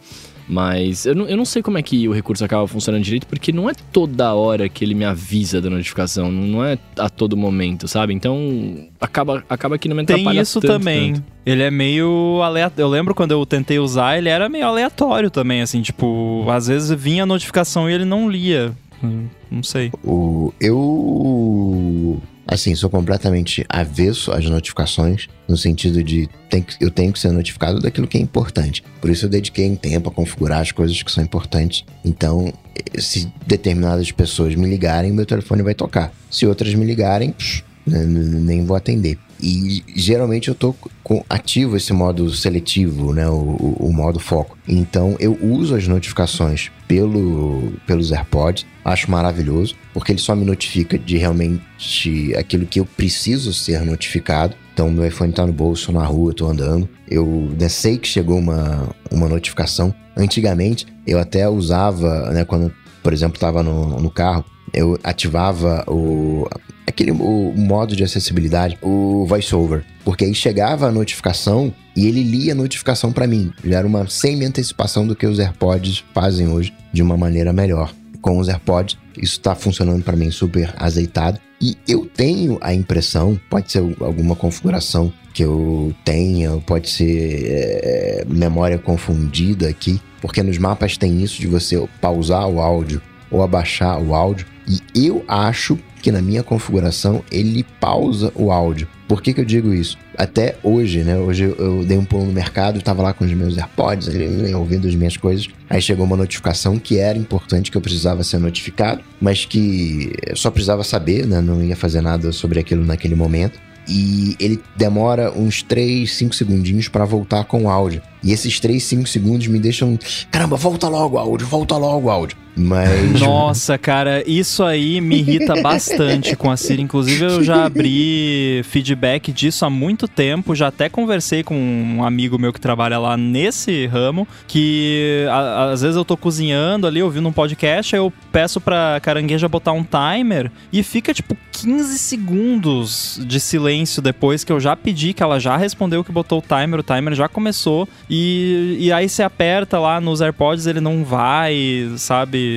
[0.49, 3.53] Mas eu não, eu não sei como é que o recurso acaba funcionando direito, porque
[3.53, 7.87] não é toda hora que ele me avisa da notificação, não é a todo momento,
[7.87, 8.15] sabe?
[8.15, 11.13] Então acaba, acaba que não me atrapalha Tem isso tanto, também.
[11.15, 11.25] tanto.
[11.45, 12.83] Ele é meio aleatório.
[12.83, 16.91] Eu lembro quando eu tentei usar, ele era meio aleatório também, assim, tipo, às vezes
[16.99, 18.73] vinha a notificação e ele não lia.
[19.05, 19.93] Hum, Não sei.
[20.03, 27.13] O, eu, assim, sou completamente avesso às notificações, no sentido de tem que- eu tenho
[27.13, 28.83] que ser notificado daquilo que é importante.
[29.01, 31.85] Por isso eu dediquei um tempo a configurar as coisas que são importantes.
[32.05, 36.11] Então, eh, se determinadas pessoas me ligarem, meu telefone vai tocar.
[36.31, 39.19] Se outras me ligarem, psh, n- n- nem vou atender.
[39.41, 43.29] E geralmente eu tô com ativo esse modo seletivo, né?
[43.29, 44.59] O, o- o modo foco.
[44.67, 48.67] Então eu uso as notificações pelo, pelos AirPods.
[48.85, 54.55] Acho maravilhoso, porque ele só me notifica de realmente aquilo que eu preciso ser notificado.
[54.73, 56.89] Então meu iPhone tá no bolso, na rua, eu tô andando.
[57.11, 59.93] Eu né, sei que chegou uma, uma notificação.
[60.17, 62.45] Antigamente eu até usava, né?
[62.45, 62.73] Quando,
[63.03, 66.47] por exemplo, tava no, no carro, eu ativava o
[66.87, 72.53] aquele o modo de acessibilidade, o voiceover, porque aí chegava a notificação e ele lia
[72.53, 73.53] a notificação para mim.
[73.65, 77.93] Já era uma semi-antecipação do que os AirPods fazem hoje de uma maneira melhor.
[78.29, 81.41] Com os AirPods, isso está funcionando para mim super azeitado.
[81.59, 88.25] E eu tenho a impressão, pode ser alguma configuração que eu tenha, pode ser é,
[88.29, 93.01] memória confundida aqui, porque nos mapas tem isso de você pausar o áudio
[93.31, 94.45] ou abaixar o áudio.
[94.69, 98.89] E eu acho que na minha configuração ele pausa o áudio.
[99.09, 99.97] Por que, que eu digo isso?
[100.17, 101.17] Até hoje, né?
[101.17, 104.09] Hoje eu, dei um pulo no mercado, tava lá com os meus AirPods,
[104.55, 105.49] ouvindo as minhas coisas.
[105.71, 110.37] Aí chegou uma notificação que era importante, que eu precisava ser notificado, mas que eu
[110.37, 111.41] só precisava saber, né?
[111.41, 113.59] Não ia fazer nada sobre aquilo naquele momento.
[113.89, 118.03] E ele demora uns 3, 5 segundinhos para voltar com o áudio.
[118.23, 119.99] E esses 3, 5 segundos me deixam.
[120.31, 122.37] Caramba, volta logo o áudio, volta logo o áudio.
[122.59, 123.21] Mas.
[123.21, 126.83] Nossa, cara, isso aí me irrita bastante com a Siri.
[126.83, 130.55] Inclusive, eu já abri feedback disso há muito tempo.
[130.57, 134.27] Já até conversei com um amigo meu que trabalha lá nesse ramo.
[134.49, 137.95] Que a- às vezes eu tô cozinhando ali, ouvindo um podcast.
[137.95, 144.01] Aí eu peço pra carangueja botar um timer e fica tipo 15 segundos de silêncio
[144.03, 146.81] depois que eu já pedi, que ela já respondeu que botou o timer.
[146.81, 147.89] O timer já começou.
[148.11, 152.48] E, e aí você aperta lá nos AirPods, ele não vai, sabe?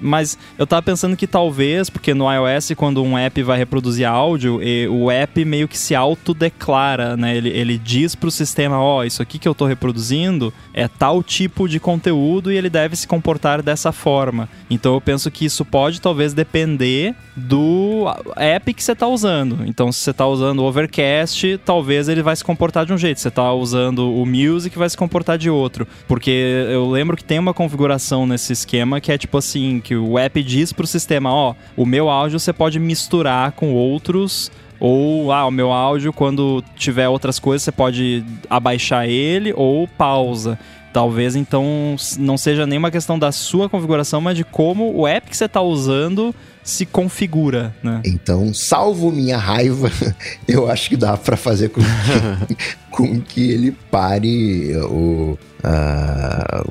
[0.00, 4.60] Mas eu tava pensando que talvez, porque no iOS, quando um app vai reproduzir áudio,
[4.90, 7.36] o app meio que se autodeclara, né?
[7.36, 11.68] Ele, ele diz pro sistema, ó, isso aqui que eu tô reproduzindo é tal tipo
[11.68, 14.48] de conteúdo e ele deve se comportar dessa forma.
[14.70, 18.06] Então eu penso que isso pode talvez depender do
[18.36, 19.60] app que você tá usando.
[19.66, 23.18] Então se você tá usando o Overcast, talvez ele vai se comportar de um jeito.
[23.18, 25.86] Se você tá usando o Music, vai se comportar de outro.
[26.06, 26.30] Porque
[26.70, 30.42] eu lembro que tem uma configuração nesse esquema que é tipo assim, que o app
[30.42, 34.50] diz pro sistema, ó, o meu áudio você pode misturar com outros
[34.80, 40.58] ou, ah, o meu áudio, quando tiver outras coisas, você pode abaixar ele ou pausa.
[40.92, 45.30] Talvez então não seja nem uma questão da sua configuração, mas de como o app
[45.30, 48.00] que você está usando se configura, né?
[48.04, 49.90] Então, salvo minha raiva,
[50.46, 52.56] eu acho que dá pra fazer com que,
[52.90, 55.38] com que ele pare o,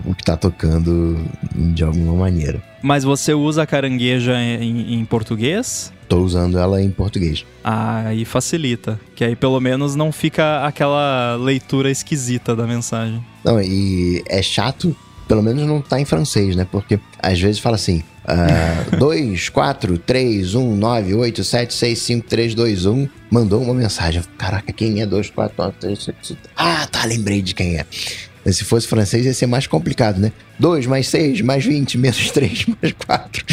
[0.06, 1.24] o que tá tocando
[1.54, 2.62] de alguma maneira.
[2.82, 5.92] Mas você usa a carangueja em, em português?
[6.12, 7.46] tô usando ela em português.
[7.64, 9.00] Ah, aí facilita.
[9.16, 13.24] Que aí pelo menos não fica aquela leitura esquisita da mensagem.
[13.46, 14.94] Não, e é chato,
[15.26, 16.68] pelo menos não tá em francês, né?
[16.70, 18.04] Porque às vezes fala assim:
[18.98, 23.10] 2, 4, 3, 1, 9, 8, 7, 6, 5, 3, 2, 1.
[23.30, 24.22] Mandou uma mensagem.
[24.38, 26.40] Caraca, quem é 2, 4, 9, 3, 6, 7?
[26.56, 27.86] Ah, tá, lembrei de quem é.
[28.52, 30.32] Se fosse francês ia ser mais complicado, né?
[30.60, 33.46] 2 mais 6 mais 20 menos 3 mais 4.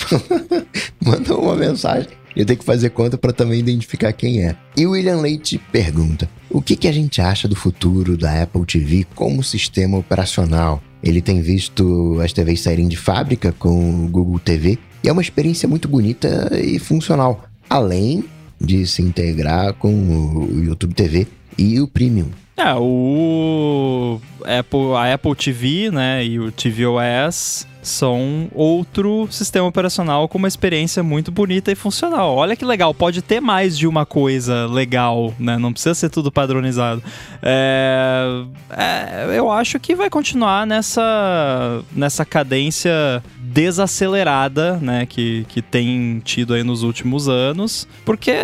[1.04, 2.08] Mandou uma mensagem.
[2.34, 4.54] Eu tenho que fazer conta para também identificar quem é.
[4.76, 8.64] E o William Leite pergunta: o que, que a gente acha do futuro da Apple
[8.64, 10.82] TV como sistema operacional?
[11.02, 15.20] Ele tem visto as TVs saírem de fábrica com o Google TV e é uma
[15.20, 18.24] experiência muito bonita e funcional, além
[18.58, 21.26] de se integrar com o YouTube TV
[21.58, 22.30] e o Premium.
[22.56, 30.38] É, o Apple, a Apple TV, né, e o tvOS são outro sistema operacional com
[30.38, 32.34] uma experiência muito bonita e funcional.
[32.34, 35.56] Olha que legal, pode ter mais de uma coisa legal, né?
[35.56, 37.02] Não precisa ser tudo padronizado.
[37.42, 45.06] É, é, eu acho que vai continuar nessa, nessa cadência desacelerada, né?
[45.06, 48.34] Que, que tem tido aí nos últimos anos, porque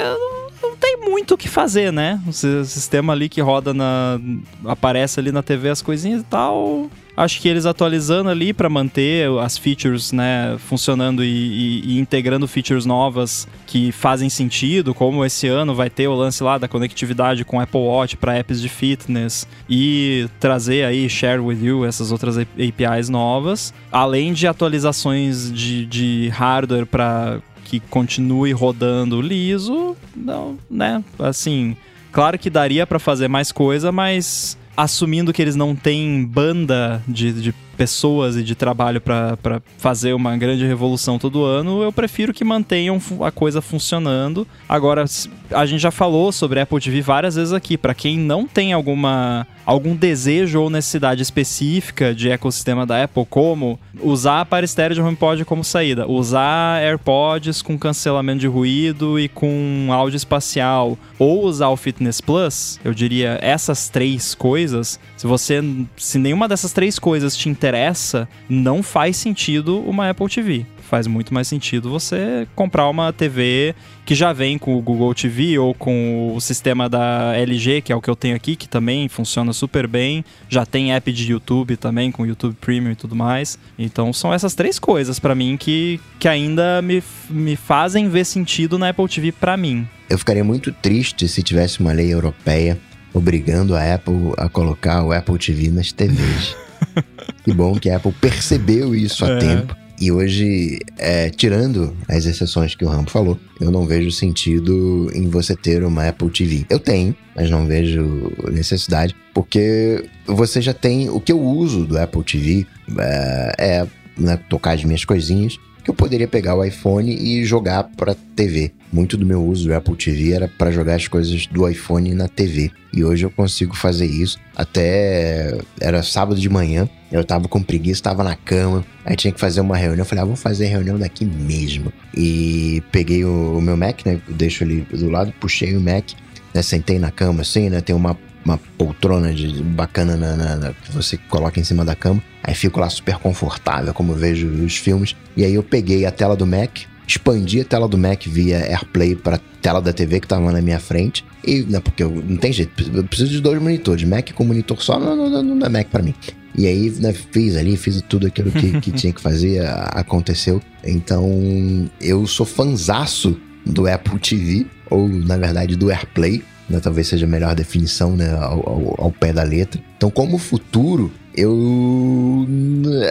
[0.62, 2.20] não tem muito o que fazer, né?
[2.26, 4.20] O sistema ali que roda na.
[4.64, 6.88] aparece ali na TV as coisinhas e tal.
[7.14, 12.48] Acho que eles atualizando ali para manter as features, né, funcionando e, e, e, integrando
[12.48, 17.44] features novas que fazem sentido, como esse ano vai ter o lance lá da conectividade
[17.44, 22.38] com Apple Watch para apps de fitness e trazer aí Share with You, essas outras
[22.38, 27.42] APIs novas, além de atualizações de, de hardware para
[27.72, 31.02] que continue rodando liso, não, né?
[31.18, 31.74] Assim,
[32.12, 37.32] claro que daria para fazer mais coisa, mas assumindo que eles não têm banda de,
[37.32, 42.44] de pessoas e de trabalho para fazer uma grande revolução todo ano, eu prefiro que
[42.44, 44.46] mantenham a coisa funcionando.
[44.68, 45.04] Agora,
[45.50, 47.76] a gente já falou sobre Apple TV várias vezes aqui.
[47.76, 53.78] Para quem não tem alguma algum desejo ou necessidade específica de ecossistema da Apple, como
[54.00, 59.88] usar para estéreo de HomePod como saída, usar AirPods com cancelamento de ruído e com
[59.90, 65.62] áudio espacial, ou usar o Fitness Plus, eu diria essas três coisas, se você
[65.96, 70.66] se nenhuma dessas três coisas te interessa, não faz sentido uma Apple TV.
[70.80, 73.74] Faz muito mais sentido você comprar uma TV
[74.04, 77.96] que já vem com o Google TV ou com o sistema da LG, que é
[77.96, 80.24] o que eu tenho aqui, que também funciona super bem.
[80.48, 83.56] Já tem app de YouTube também, com YouTube Premium e tudo mais.
[83.78, 88.76] Então são essas três coisas para mim que, que ainda me, me fazem ver sentido
[88.76, 89.86] na Apple TV para mim.
[90.10, 92.76] Eu ficaria muito triste se tivesse uma lei europeia
[93.14, 96.56] obrigando a Apple a colocar o Apple TV nas TVs.
[97.44, 99.38] que bom que a Apple percebeu isso a é.
[99.38, 99.76] tempo.
[100.00, 105.28] E hoje, é, tirando as exceções que o Rambo falou, eu não vejo sentido em
[105.28, 106.66] você ter uma Apple TV.
[106.68, 111.08] Eu tenho, mas não vejo necessidade, porque você já tem.
[111.08, 112.66] O que eu uso do Apple TV
[112.98, 113.86] é, é
[114.18, 118.72] né, tocar as minhas coisinhas que eu poderia pegar o iPhone e jogar para TV.
[118.92, 122.28] Muito do meu uso do Apple TV era para jogar as coisas do iPhone na
[122.28, 122.70] TV.
[122.92, 124.38] E hoje eu consigo fazer isso.
[124.54, 129.40] Até era sábado de manhã, eu tava com preguiça, tava na cama, aí tinha que
[129.40, 130.02] fazer uma reunião.
[130.02, 131.92] Eu falei, ah, vou fazer a reunião daqui mesmo.
[132.14, 134.20] E peguei o, meu Mac, né?
[134.28, 136.10] Deixo ali do lado, puxei o Mac,
[136.54, 136.62] né?
[136.62, 137.80] Sentei na cama assim, né?
[137.80, 141.94] Tem uma uma poltrona de, bacana na, na, na, que você coloca em cima da
[141.94, 142.22] cama.
[142.42, 145.14] Aí fico lá super confortável, como vejo os filmes.
[145.36, 149.14] E aí eu peguei a tela do Mac, expandi a tela do Mac via AirPlay
[149.14, 151.24] para tela da TV que estava na minha frente.
[151.44, 154.04] E, né, porque eu, não tem jeito, eu preciso de dois monitores.
[154.04, 156.14] Mac com monitor só não, não, não é Mac para mim.
[156.54, 160.60] E aí, né, fiz ali, fiz tudo aquilo que, que tinha que fazer, aconteceu.
[160.84, 166.42] Então, eu sou fanzaço do Apple TV, ou na verdade do AirPlay
[166.72, 169.80] né, talvez seja a melhor definição né, ao, ao, ao, pé da letra.
[169.96, 172.46] Então, como futuro, eu.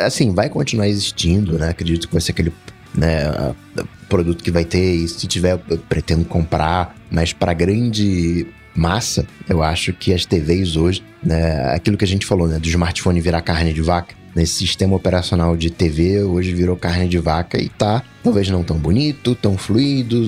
[0.06, 1.70] Assim, vai continuar existindo, né?
[1.70, 2.52] Acredito que vai ser aquele
[2.94, 3.54] né,
[4.10, 9.62] produto que vai ter, e se tiver, eu pretendo comprar, mas para grande massa, eu
[9.62, 13.42] acho que as TVs hoje, né, aquilo que a gente falou, né, do smartphone virar
[13.42, 18.03] carne de vaca, nesse sistema operacional de TV, hoje virou carne de vaca e tá,
[18.24, 20.20] talvez não tão bonito, tão fluido,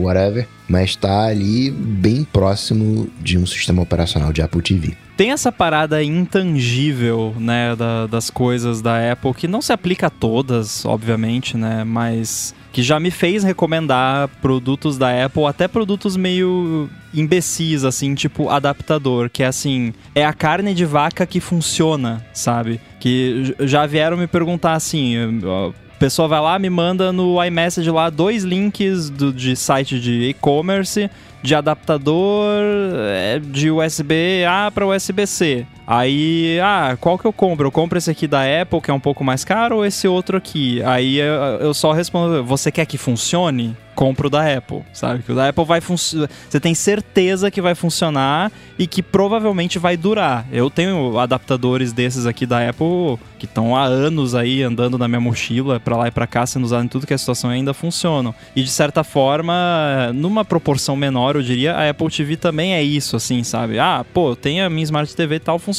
[0.00, 5.05] whatever, mas tá ali bem próximo de um sistema operacional de Apple TV.
[5.16, 10.10] Tem essa parada intangível, né, da, das coisas da Apple, que não se aplica a
[10.10, 16.90] todas, obviamente, né, mas que já me fez recomendar produtos da Apple, até produtos meio
[17.14, 22.78] imbecis, assim, tipo adaptador, que é assim, é a carne de vaca que funciona, sabe?
[23.00, 28.10] Que já vieram me perguntar assim, A pessoa vai lá, me manda no iMessage lá
[28.10, 31.10] dois links do, de site de e-commerce,
[31.42, 32.62] de adaptador
[33.08, 35.66] é, de USB A para USB-C.
[35.86, 37.68] Aí, ah, qual que eu compro?
[37.68, 40.36] Eu compro esse aqui da Apple, que é um pouco mais caro, ou esse outro
[40.36, 40.82] aqui?
[40.82, 43.76] Aí eu, eu só respondo, você quer que funcione?
[43.96, 45.22] compro da Apple, sabe?
[45.22, 46.28] Que o da Apple vai funcionar.
[46.48, 50.46] Você tem certeza que vai funcionar e que provavelmente vai durar.
[50.52, 55.20] Eu tenho adaptadores desses aqui da Apple que estão há anos aí andando na minha
[55.20, 58.34] mochila para lá e para cá, sendo usados em tudo que a situação ainda funcionam.
[58.54, 63.16] E de certa forma, numa proporção menor, eu diria, a Apple TV também é isso,
[63.16, 63.78] assim, sabe?
[63.78, 65.75] Ah, pô, tem a minha Smart TV e tal, funciona.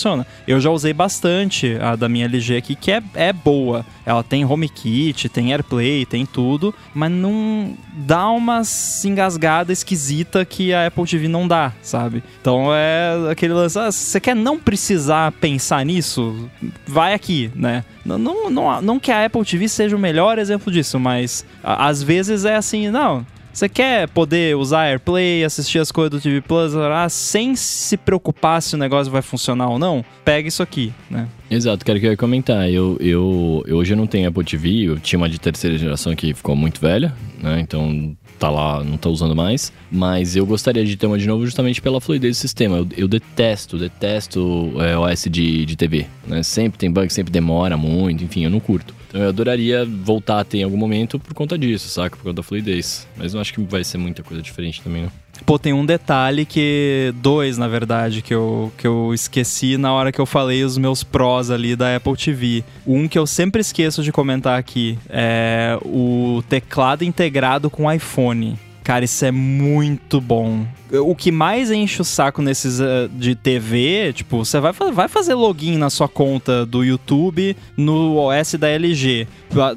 [0.47, 3.85] Eu já usei bastante a da minha LG aqui, que é, é boa.
[4.05, 8.61] Ela tem HomeKit, tem AirPlay, tem tudo, mas não dá uma
[9.03, 12.23] engasgada esquisita que a Apple TV não dá, sabe?
[12.39, 16.49] Então é aquele lance, ah, você quer não precisar pensar nisso?
[16.85, 17.83] Vai aqui, né?
[18.05, 22.01] Não, não, não, não que a Apple TV seja o melhor exemplo disso, mas às
[22.01, 23.25] vezes é assim, não,
[23.57, 28.61] você quer poder usar AirPlay, assistir as coisas do TV Plus lá, sem se preocupar
[28.61, 30.05] se o negócio vai funcionar ou não?
[30.23, 31.27] Pega isso aqui, né?
[31.49, 32.69] Exato, quero que eu ia comentar.
[32.69, 36.15] Eu, eu, eu hoje eu não tenho Apple TV, eu tinha uma de terceira geração
[36.15, 37.11] que ficou muito velha,
[37.41, 37.59] né?
[37.59, 39.73] Então tá lá, não tá usando mais.
[39.91, 42.77] Mas eu gostaria de ter uma de novo justamente pela fluidez do sistema.
[42.77, 46.05] Eu, eu detesto, detesto é, OS de, de TV.
[46.27, 46.43] Né?
[46.43, 48.93] Sempre tem bug, sempre demora muito, enfim, eu não curto.
[49.07, 52.15] Então eu adoraria voltar a ter em algum momento por conta disso, saca?
[52.15, 53.07] Por conta da fluidez.
[53.15, 55.11] Mas não acho que vai ser muita coisa diferente também, não.
[55.45, 57.13] Pô, tem um detalhe que.
[57.17, 61.03] Dois, na verdade, que eu, que eu esqueci na hora que eu falei os meus
[61.03, 62.63] prós ali da Apple TV.
[62.85, 68.57] Um que eu sempre esqueço de comentar aqui é o teclado integrado com iPhone.
[68.83, 74.13] Cara, isso é muito bom o que mais enche o saco nesses uh, de TV,
[74.13, 79.27] tipo, você vai, vai fazer login na sua conta do YouTube no OS da LG.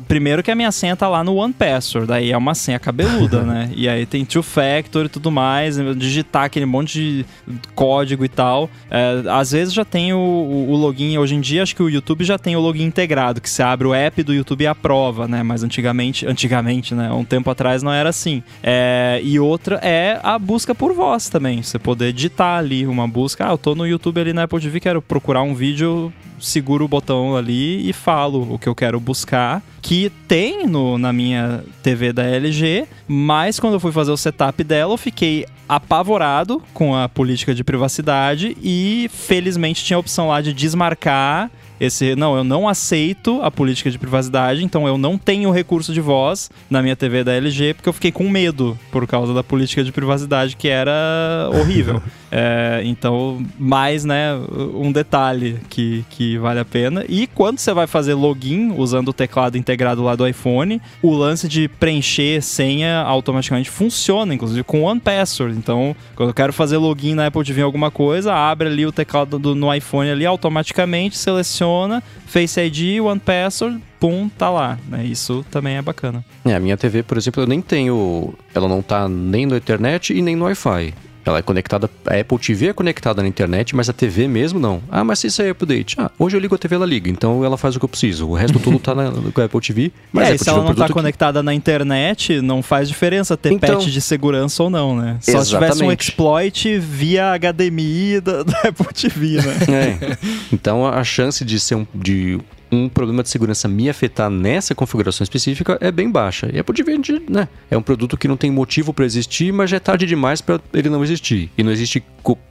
[0.07, 3.43] Primeiro que a minha senha tá lá no One Password, daí é uma senha cabeluda,
[3.43, 3.71] né?
[3.75, 7.27] E aí tem Two Factor e tudo mais, digitar aquele monte de
[7.75, 8.71] código e tal.
[8.91, 12.25] É, às vezes já tem o, o, login, hoje em dia acho que o YouTube
[12.25, 15.43] já tem o login integrado, que você abre o app do YouTube e aprova, né?
[15.43, 17.11] Mas antigamente, antigamente, né?
[17.13, 18.43] Um tempo atrás não era assim.
[18.63, 21.63] É, e outra é a busca por voz também.
[21.63, 23.47] Você poder digitar ali uma busca.
[23.47, 26.89] Ah, eu tô no YouTube ali na Apple TV, quero procurar um vídeo, seguro o
[26.89, 29.63] botão ali e falo o que eu quero buscar.
[29.81, 34.63] Que tem no, na minha TV da LG, mas quando eu fui fazer o setup
[34.63, 40.43] dela, eu fiquei apavorado com a política de privacidade e felizmente tinha a opção lá
[40.43, 45.51] de desmarcar esse não, eu não aceito a política de privacidade, então eu não tenho
[45.51, 49.33] recurso de voz na minha TV da LG porque eu fiquei com medo por causa
[49.33, 52.03] da política de privacidade que era horrível.
[52.31, 54.35] é, então, mais, né,
[54.75, 57.03] um detalhe que, que vale a pena.
[57.09, 61.49] E quando você vai fazer login usando o teclado integrado lá do iPhone, o lance
[61.49, 65.57] de preencher senha automaticamente funciona, inclusive com One Password.
[65.57, 68.93] Então, quando eu quero fazer login na Apple TV em alguma coisa, abre ali o
[68.93, 74.79] teclado do, no iPhone ali automaticamente, seleciona funciona, Face ID, One Password, pum, tá lá,
[74.89, 75.05] né?
[75.05, 76.25] Isso também é bacana.
[76.45, 80.13] É, a minha TV, por exemplo, eu nem tenho, ela não tá nem no internet
[80.13, 80.95] e nem no Wi-Fi.
[81.25, 84.83] Ela é conectada, a Apple TV é conectada na internet, mas a TV mesmo não.
[84.91, 85.97] Ah, mas se isso é update.
[85.99, 88.29] Ah, hoje eu ligo a TV, ela liga, então ela faz o que eu preciso.
[88.29, 89.93] O resto tudo tá na, na Apple TV.
[90.13, 90.93] Mas é, Apple se TV ela não tá que...
[90.93, 95.19] conectada na internet, não faz diferença ter então, patch de segurança ou não, né?
[95.21, 99.57] Só se tivesse um exploit via HDMI da, da Apple TV, né?
[99.69, 100.17] É.
[100.53, 102.39] Então a chance de ser um, de
[102.73, 106.49] um problema de segurança me afetar nessa configuração específica é bem baixa.
[106.53, 107.49] E é por dividir, né?
[107.71, 110.61] É um produto que não tem motivo para existir, mas já é tarde demais para
[110.73, 111.51] ele não existir.
[111.57, 112.03] E não existe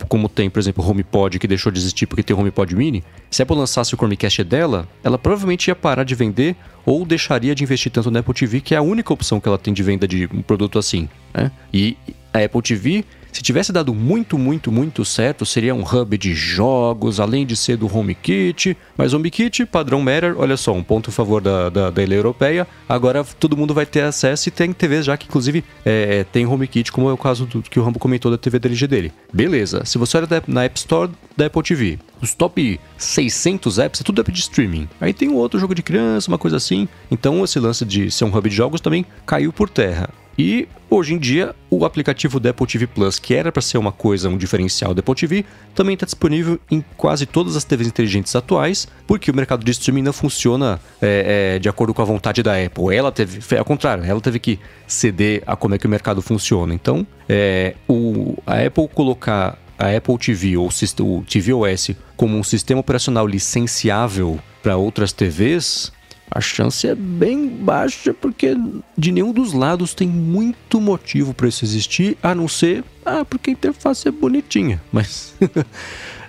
[0.08, 3.04] como tem, por exemplo, o HomePod que deixou de existir porque tem o HomePod Mini.
[3.30, 6.56] Se a Apple lançasse o Chromecast dela, ela provavelmente ia parar de vender
[6.86, 9.58] ou deixaria de investir tanto na Apple TV, que é a única opção que ela
[9.58, 11.08] tem de venda de um produto assim.
[11.34, 11.52] Né?
[11.74, 11.96] E
[12.34, 17.20] a Apple TV se tivesse dado muito, muito, muito certo, seria um hub de jogos,
[17.20, 18.76] além de ser do HomeKit.
[18.98, 22.68] Mas HomeKit, padrão Matter, olha só, um ponto a favor da, da, da lei europeia.
[22.88, 26.92] Agora todo mundo vai ter acesso e tem TVs já que, inclusive, é, tem HomeKit,
[26.92, 29.14] como é o caso do que o Rambo comentou da TV da LG dele.
[29.32, 34.04] Beleza, se você olha na App Store da Apple TV, os top 600 apps é
[34.04, 34.90] tudo app de streaming.
[35.00, 36.88] Aí tem um outro jogo de criança, uma coisa assim.
[37.10, 40.10] Então esse lance de ser um hub de jogos também caiu por terra.
[40.42, 43.92] E hoje em dia, o aplicativo da Apple TV Plus, que era para ser uma
[43.92, 45.46] coisa, um diferencial da Apple TV,
[45.76, 50.02] também está disponível em quase todas as TVs inteligentes atuais, porque o mercado de streaming
[50.02, 52.96] não funciona é, é, de acordo com a vontade da Apple.
[52.96, 56.74] Ela teve, ao contrário, ela teve que ceder a como é que o mercado funciona.
[56.74, 62.80] Então, é, o, a Apple colocar a Apple TV ou o tvOS como um sistema
[62.80, 65.92] operacional licenciável para outras TVs
[66.32, 68.56] A chance é bem baixa porque
[68.98, 73.50] de nenhum dos lados tem muito motivo para isso existir, a não ser, ah, porque
[73.50, 74.80] a interface é bonitinha.
[74.92, 75.34] Mas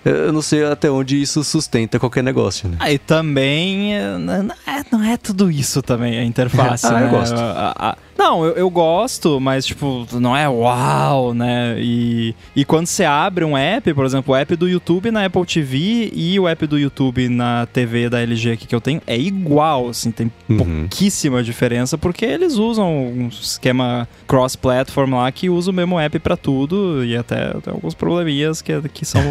[0.05, 2.77] eu não sei até onde isso sustenta qualquer negócio, né?
[2.81, 4.35] Aí também eh, não
[4.67, 6.87] é, não é tudo isso também, a interface.
[6.91, 7.07] Ah, né?
[7.07, 7.35] eu gosto.
[7.37, 11.77] A- a- não, eu, eu gosto, mas tipo, não é uau, né?
[11.81, 15.47] E, e quando você abre um app, por exemplo, o app do YouTube na Apple
[15.47, 19.19] TV e o app do YouTube na TV da LG aqui que eu tenho, é
[19.19, 20.57] igual, assim, tem Uhum.
[20.59, 26.37] pouquíssima diferença, porque eles usam um esquema cross-platform lá que usa o mesmo app pra
[26.37, 29.23] tudo e até tem alguns probleminhas que, que são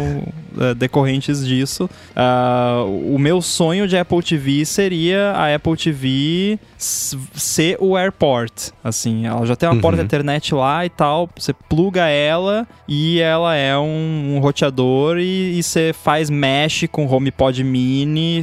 [0.58, 1.88] é, decorrentes disso.
[2.16, 8.70] Ah, o meu sonho de Apple TV seria a Apple TV ser o AirPort.
[8.82, 9.80] Assim, ela já tem uma Uhum.
[9.80, 15.58] porta Ethernet lá e tal, você pluga ela e ela é um, um roteador e,
[15.58, 18.42] e você faz mesh com HomePod Mini.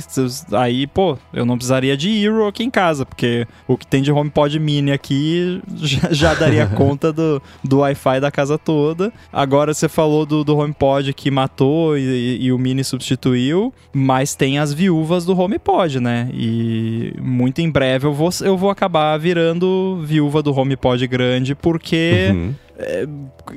[0.53, 4.11] Aí, pô, eu não precisaria de Hero aqui em casa, porque o que tem de
[4.11, 9.11] HomePod Mini aqui já, já daria conta do, do Wi-Fi da casa toda.
[9.33, 14.35] Agora você falou do, do HomePod que matou e, e- e o Mini substituiu, mas
[14.35, 16.29] tem as viúvas do HomePod, né?
[16.33, 22.29] E muito em breve eu vou, eu vou acabar virando viúva do HomePod grande, porque
[22.31, 22.53] Uhum.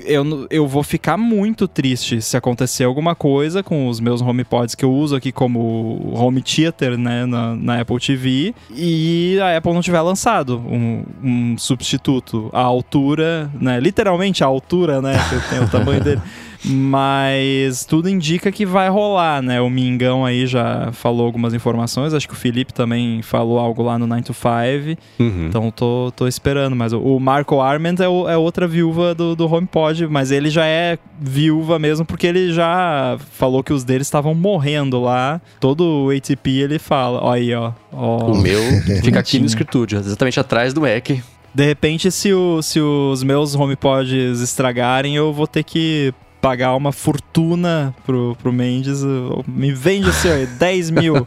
[0.06, 4.74] Eu, n- eu vou ficar muito triste se acontecer alguma coisa com os meus HomePods
[4.74, 9.72] que eu uso aqui como home theater, né, na, na Apple TV, e a Apple
[9.72, 15.60] não tiver lançado um, um substituto à altura, né, literalmente à altura, né, que tem
[15.62, 16.20] o tamanho dele.
[16.62, 19.62] Mas tudo indica que vai rolar, né?
[19.62, 22.12] O Mingão aí já falou algumas informações.
[22.12, 25.00] Acho que o Felipe também falou algo lá no 9 to 5.
[25.18, 25.46] Uhum.
[25.48, 26.76] Então tô, tô esperando.
[26.76, 30.50] Mas o- o Marco Arment é, o- é outra viúva do, do HomePod, mas ele
[30.50, 35.40] já é viúva mesmo, porque ele já falou que os deles estavam morrendo lá.
[35.60, 37.20] Todo o ATP ele fala.
[37.22, 37.72] Ó aí, ó.
[37.92, 38.32] ó.
[38.32, 38.60] O meu
[39.02, 41.08] fica aqui no escritório, exatamente atrás do Mac.
[41.52, 46.92] De repente, se, o- se os meus HomePods estragarem, eu vou ter que pagar uma
[46.92, 49.02] fortuna pro, pro Mendes.
[49.46, 51.26] Me vende aí, 10 mil.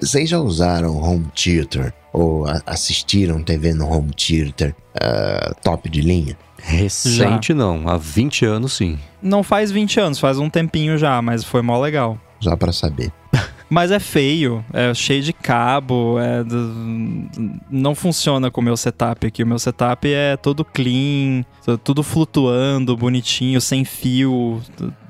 [0.00, 6.00] Vocês já usaram home theater ou a- assistiram TV no home theater ah, top de
[6.00, 6.36] linha?
[6.60, 8.98] Recente não, há 20 anos sim.
[9.22, 12.18] Não faz 20 anos, faz um tempinho já, mas foi mó legal.
[12.40, 13.12] Só pra saber.
[13.70, 17.28] Mas é feio, é cheio de cabo, é do-
[17.70, 19.42] não funciona com o meu setup aqui.
[19.42, 21.44] O meu setup é todo clean,
[21.84, 24.62] tudo flutuando, bonitinho, sem fio,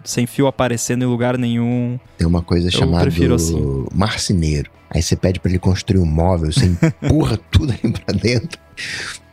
[0.08, 1.98] sem fio aparecendo em lugar nenhum.
[2.16, 3.86] Tem uma coisa chamada prefiro assim.
[3.94, 4.70] marceneiro.
[4.90, 8.58] Aí você pede pra ele construir um móvel, você empurra tudo aí pra dentro,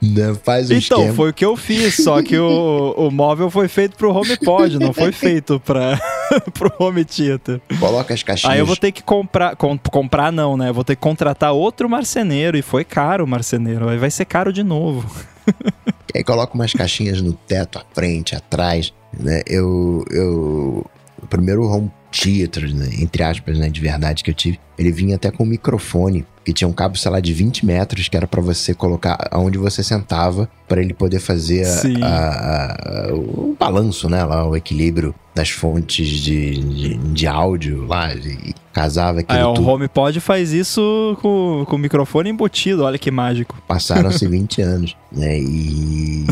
[0.01, 1.13] né, faz o então, esquema.
[1.15, 4.91] foi o que eu fiz, só que o, o móvel foi feito pro HomePod, não
[4.91, 5.97] foi feito pra,
[6.53, 7.61] pro Home Theater.
[7.79, 8.53] Coloca as caixinhas.
[8.53, 10.67] Aí eu vou ter que comprar, com- comprar não, né?
[10.69, 14.25] Eu vou ter que contratar outro marceneiro e foi caro o marceneiro, aí vai ser
[14.25, 15.09] caro de novo.
[16.15, 19.41] Aí coloca umas caixinhas no teto, à frente, atrás, né?
[19.45, 20.85] Eu, eu,
[21.22, 25.17] o primeiro home theater, né, entre aspas, né, de verdade que eu tive, ele vinha
[25.17, 28.25] até com um microfone, que tinha um cabo, sei lá, de 20 metros, que era
[28.25, 34.07] pra você colocar aonde você sentava, pra ele poder fazer a- a- a- o balanço,
[34.09, 39.45] né, lá, o equilíbrio das fontes de, de, de áudio lá, e casava aquilo É,
[39.45, 39.53] o.
[39.53, 43.55] HomePod faz isso com, com o microfone embutido, olha que mágico.
[43.65, 46.25] Passaram-se 20 anos, né, e...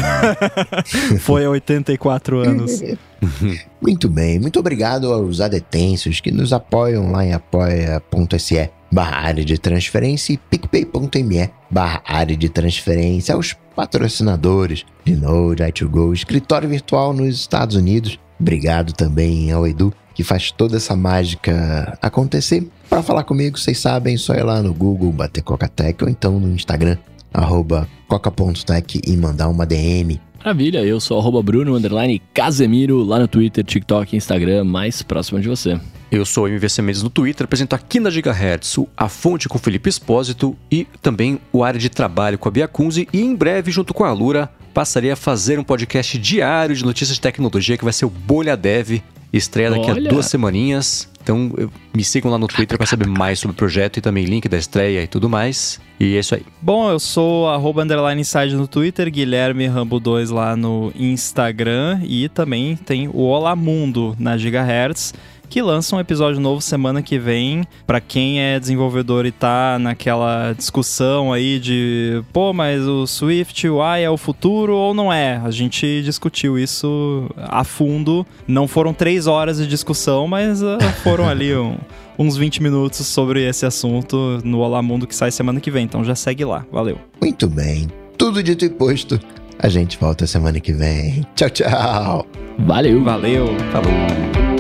[1.19, 2.81] Foi há 84 anos.
[3.81, 9.57] Muito bem, muito obrigado aos adetêncios que nos apoiam lá em apoia.se barra área de
[9.57, 17.35] transferência e picpay.me barra área de transferência, aos patrocinadores de Node, i2Go, escritório virtual nos
[17.35, 18.19] Estados Unidos.
[18.39, 22.67] Obrigado também ao Edu, que faz toda essa mágica acontecer.
[22.89, 26.53] Para falar comigo, vocês sabem, só ir lá no Google, bater Cocatec ou então no
[26.53, 26.97] Instagram,
[27.33, 30.19] arroba coca.tech e mandar uma DM.
[30.37, 35.47] Maravilha, eu sou arroba Bruno underline Casemiro lá no Twitter, TikTok, Instagram, mais próximo de
[35.47, 35.79] você.
[36.11, 39.57] Eu sou o MVC Mendes no Twitter, apresento aqui na Gigahertz o a fonte com
[39.57, 43.33] o Felipe Espósito e também o área de trabalho com a Bia Kunze e em
[43.33, 47.77] breve, junto com a Lura, passarei a fazer um podcast diário de notícias de tecnologia
[47.77, 49.01] que vai ser o Bolha Dev,
[49.37, 50.07] estreia daqui Olha!
[50.07, 51.09] a duas semaninhas.
[51.23, 51.51] Então
[51.95, 54.57] me sigam lá no Twitter para saber mais sobre o projeto e também link da
[54.57, 55.79] estreia e tudo mais.
[55.97, 56.45] E é isso aí.
[56.61, 62.75] Bom, eu sou arroba underline inside no Twitter, Guilherme Rambo2 lá no Instagram e também
[62.75, 65.13] tem o Olá Mundo na Gigahertz,
[65.53, 67.63] que lança um episódio novo semana que vem.
[67.85, 74.01] Pra quem é desenvolvedor e tá naquela discussão aí de, pô, mas o Swift UI
[74.01, 75.39] é o futuro ou não é?
[75.45, 78.25] A gente discutiu isso a fundo.
[78.47, 81.77] Não foram três horas de discussão, mas ah, foram ali um,
[82.17, 85.83] uns 20 minutos sobre esse assunto no Olá Mundo que sai semana que vem.
[85.83, 86.65] Então já segue lá.
[86.71, 86.97] Valeu.
[87.21, 87.87] Muito bem.
[88.17, 89.19] Tudo dito e posto.
[89.59, 91.23] A gente volta semana que vem.
[91.35, 92.27] Tchau, tchau.
[92.57, 93.03] Valeu.
[93.03, 93.55] Valeu.
[93.71, 94.52] Falou.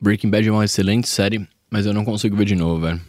[0.00, 3.00] Breaking Bad é uma excelente série, mas eu não consigo ver de novo, velho.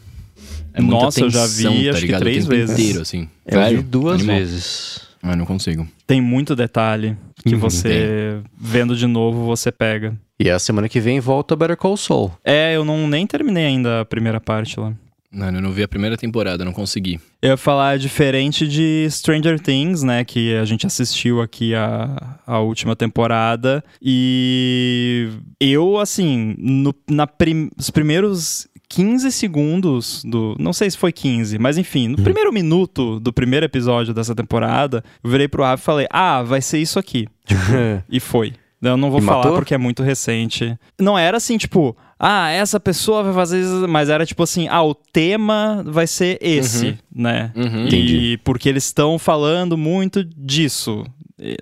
[0.74, 2.22] É muita Nossa, eu já tensão, vi, tá acho que ligado?
[2.22, 2.80] três o tempo vezes.
[2.80, 3.30] inteiro, assim.
[3.46, 4.38] Eu vi Velho, duas animal.
[4.38, 5.11] vezes.
[5.22, 5.88] Ah, não consigo.
[6.08, 10.16] Tem muito detalhe que Uhum, você, vendo de novo, você pega.
[10.40, 12.32] E a semana que vem volta Better Call Saul.
[12.44, 14.94] É, eu não nem terminei ainda a primeira parte lá.
[15.34, 17.18] Mano, eu não vi a primeira temporada, não consegui.
[17.42, 20.26] Eu ia falar diferente de Stranger Things, né?
[20.26, 23.82] Que a gente assistiu aqui a, a última temporada.
[24.02, 30.56] E eu, assim, no, na prim, os primeiros 15 segundos do.
[30.60, 32.12] Não sei se foi 15, mas enfim, Hum.
[32.18, 36.44] no primeiro minuto do primeiro episódio dessa temporada, eu virei pro Rafa e falei: Ah,
[36.44, 37.28] vai ser isso aqui.
[38.10, 38.54] E foi.
[38.82, 39.54] Eu não vou E falar matou?
[39.56, 40.76] porque é muito recente.
[41.00, 44.82] Não era assim, tipo, ah, essa pessoa vai fazer isso, mas era tipo assim, ah,
[44.82, 47.52] o tema vai ser esse, né?
[47.56, 47.84] Uhum.
[47.84, 48.40] E Entendi.
[48.44, 51.06] porque eles estão falando muito disso,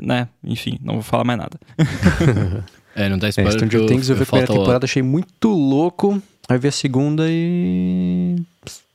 [0.02, 0.30] né?
[0.42, 1.60] Enfim, não vou falar mais nada.
[3.00, 4.86] É, não tá É, spoiler Stranger porque eu- Things eu vi a eu primeira temporada,
[4.86, 6.22] achei muito louco.
[6.50, 8.36] Aí vi a segunda e.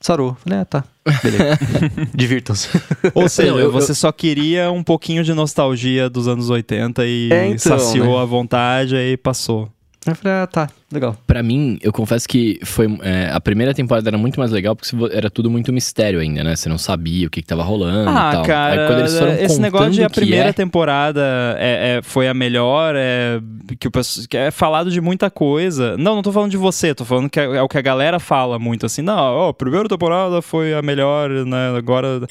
[0.01, 0.35] sarou.
[0.43, 0.83] Falei, ah, tá.
[1.23, 1.57] Beleza.
[2.13, 2.67] Divirtam-se.
[3.13, 7.29] Ou seja, Não, eu- você só queria um pouquinho de nostalgia dos anos 80 e
[7.31, 8.21] É, então, saciou né?
[8.21, 9.69] a vontade aí passou.
[10.07, 11.17] Eu falei, ah, tá, legal.
[11.25, 14.95] Pra mim, eu confesso que foi é, a primeira temporada era muito mais legal porque
[15.11, 16.55] era tudo muito mistério ainda, né?
[16.55, 18.43] Você não sabia o que, que tava rolando e Ah, tal.
[18.45, 21.21] cara, Aí, quando eles foram esse negócio de a primeira é, temporada
[21.57, 23.39] é, é- foi a melhor, é,
[23.79, 23.91] que, o,
[24.29, 25.97] que é falado de muita coisa.
[25.97, 28.19] Não, não tô falando de você, tô falando que é, é o que a galera
[28.19, 32.27] fala muito, assim, não, ó, a primeira temporada foi a melhor, né, agora...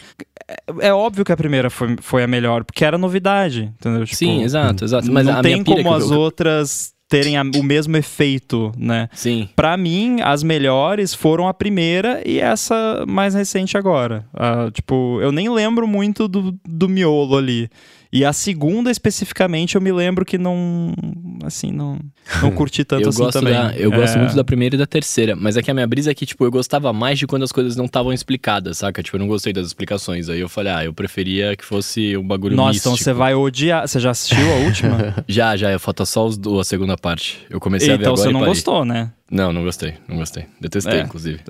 [0.47, 4.05] É, é óbvio que a primeira foi, foi a melhor, porque era novidade, entendeu?
[4.05, 5.11] Tipo, Sim, exato, exato.
[5.11, 8.73] Mas não a tem minha pira como as eu- outras terem a- o mesmo efeito,
[8.76, 9.08] né?
[9.12, 9.49] Sim.
[9.55, 14.24] Pra mim, as melhores foram a primeira e essa mais recente agora.
[14.34, 17.68] Ah, tipo, eu nem lembro muito do, do miolo ali.
[18.12, 20.92] E a segunda, especificamente, eu me lembro que não.
[21.43, 21.99] Assim, não,
[22.43, 23.55] não curti tanto eu assim gosto também.
[23.55, 24.19] Da, eu gosto É.
[24.21, 26.45] muito da primeira e da terceira, mas é que a minha brisa é que, tipo,
[26.45, 29.03] eu gostava mais de quando as coisas não estavam explicadas, saca?
[29.03, 30.29] Tipo, eu não gostei das explicações.
[30.29, 32.89] Aí eu falei, ah, eu preferia que fosse um bagulho Nossa, místico.
[32.91, 33.87] então você vai odiar.
[33.89, 35.15] Você já assistiu a última?
[35.27, 37.39] Já, já, falta só os, a segunda parte.
[37.51, 39.11] Eu comecei a ver então agora você e não gostou, né?
[39.31, 40.45] Não, não gostei, não gostei.
[40.61, 41.03] Detestei, É.
[41.03, 41.41] inclusive.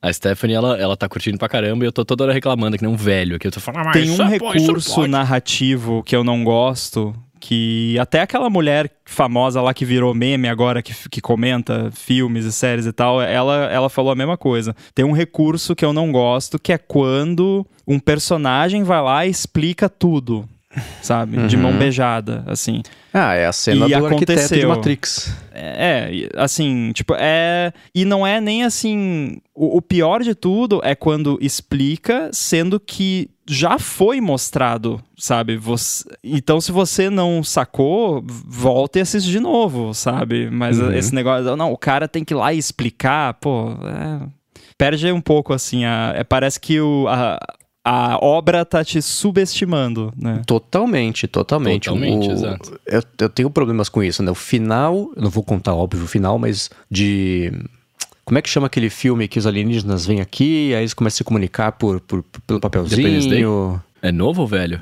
[0.00, 2.84] A Stephanie, ela, ela tá curtindo pra caramba e eu tô toda hora reclamando que
[2.84, 3.38] nem um velho.
[3.38, 7.14] Que eu tô falando, ah, Tem um é não recurso narrativo que eu não gosto,
[7.42, 12.52] que até aquela mulher famosa lá que virou meme agora, que, que comenta filmes e
[12.52, 14.76] séries e tal, ela, ela falou a mesma coisa.
[14.94, 19.30] Tem um recurso que eu não gosto, que é quando um personagem vai lá e
[19.30, 20.48] explica tudo.
[21.02, 21.46] Sabe?
[21.46, 22.82] De mão beijada, assim.
[23.12, 24.68] Ah, é a cena E do arquiteto de aconteceu.
[24.70, 25.36] Matrix.
[25.52, 27.72] É, assim, tipo, é.
[27.94, 29.38] E não é nem assim.
[29.54, 35.56] O, o pior de tudo é quando explica, sendo que já foi mostrado, sabe?
[35.58, 36.04] Você...
[36.24, 40.48] Então, se você não sacou, volta e assiste de novo, sabe?
[40.48, 40.92] Mas Uhum.
[40.92, 44.26] esse negócio, não, o cara tem que ir lá e explicar, pô, é...
[44.78, 46.12] perde um pouco, assim, a...
[46.16, 47.38] é, parece que o, a,
[47.84, 50.42] a obra tá te subestimando, né?
[50.46, 51.86] Totalmente, totalmente.
[51.86, 52.80] Totalmente, O- exato.
[52.86, 54.30] Eu, eu tenho problemas com isso, né?
[54.30, 57.52] O final, eu não vou contar, óbvio, o final, mas de.
[58.24, 61.18] Como é que chama aquele filme que os alienígenas vêm aqui, aí eles começam a
[61.18, 63.82] se comunicar por, por, pelo papelzinho?
[64.00, 64.80] É novo ou velho?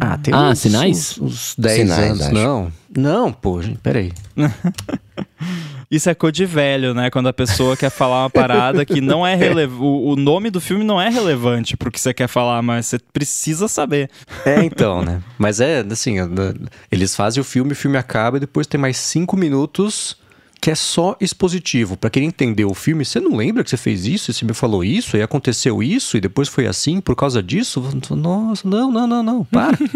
[0.00, 1.18] Ah, tem Ah, uns, sinais?
[1.18, 2.22] Uns, uns 10 Sinais, anos.
[2.22, 2.34] acho.
[2.34, 2.72] Não.
[2.96, 4.12] Não, pô, gente, peraí.
[5.90, 7.10] Isso é coisa de velho, né?
[7.10, 9.82] Quando a pessoa quer falar uma parada que não é relevante.
[9.82, 13.68] O nome do filme não é relevante pro que você quer falar, mas você precisa
[13.68, 14.10] saber.
[14.44, 15.22] É, então, né?
[15.38, 16.16] Mas é, assim,
[16.92, 20.16] eles fazem o filme, o filme acaba e depois tem mais cinco minutos
[20.60, 21.96] que é só expositivo.
[21.96, 24.32] Pra quem entendeu o filme, você não lembra que você fez isso?
[24.32, 27.82] Você me falou isso e aconteceu isso e depois foi assim por causa disso?
[28.10, 29.44] Nossa, não, não, não, não.
[29.44, 29.78] Para.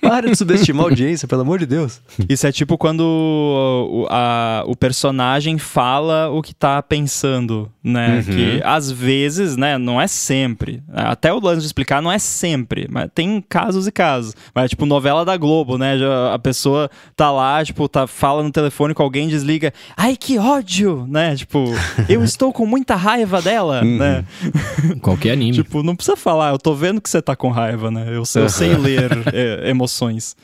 [0.00, 2.00] Para de subestimar a audiência, pelo amor de Deus.
[2.28, 8.16] Isso é tipo quando o, a- o personagem fala o que tá pensando, né?
[8.26, 8.34] Uhum.
[8.34, 9.76] Que às vezes, né?
[9.78, 10.82] Não é sempre.
[10.92, 14.34] Até o lance de explicar não é sempre, mas tem casos e casos.
[14.54, 15.96] Mas tipo novela da Globo, né?
[16.32, 19.72] A pessoa tá lá, tipo, tá, fala no telefone com alguém, desliga.
[20.02, 21.36] Ai, que ódio, né?
[21.36, 21.64] Tipo,
[22.08, 23.98] eu estou com muita raiva dela, Uhum.
[23.98, 24.24] né?
[25.02, 25.52] Qualquer anime.
[25.52, 28.06] Tipo, não precisa falar, eu tô vendo que você tá com raiva, né?
[28.08, 30.34] Eu, eu sei ler é, emoções.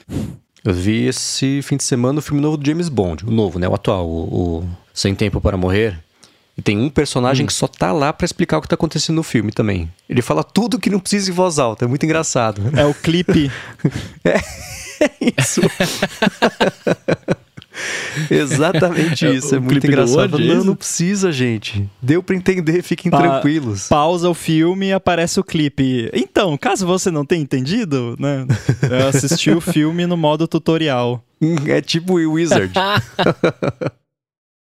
[0.63, 3.67] Eu vi esse fim de semana o filme novo do James Bond, o novo, né?
[3.67, 5.99] O atual, o, o Sem Tempo para Morrer.
[6.59, 7.47] E tem um personagem Hum.
[7.47, 9.91] que só tá lá pra explicar o que tá acontecendo no filme também.
[10.07, 12.61] Ele fala tudo que não precisa em voz alta, é muito engraçado.
[12.77, 13.51] É o clipe.
[15.39, 15.63] Isso.
[18.31, 20.41] Exatamente É isso, é o muito engraçado.
[20.41, 21.89] É não, não precisa, gente.
[22.01, 23.89] Deu pra entender, fiquem Pa- tranquilos.
[23.89, 26.11] Pausa o filme e aparece o clipe.
[26.13, 28.47] Então, caso você não tenha entendido, né?
[28.83, 31.23] Eu assisti o filme no modo tutorial.
[31.67, 32.73] É tipo o Wizard.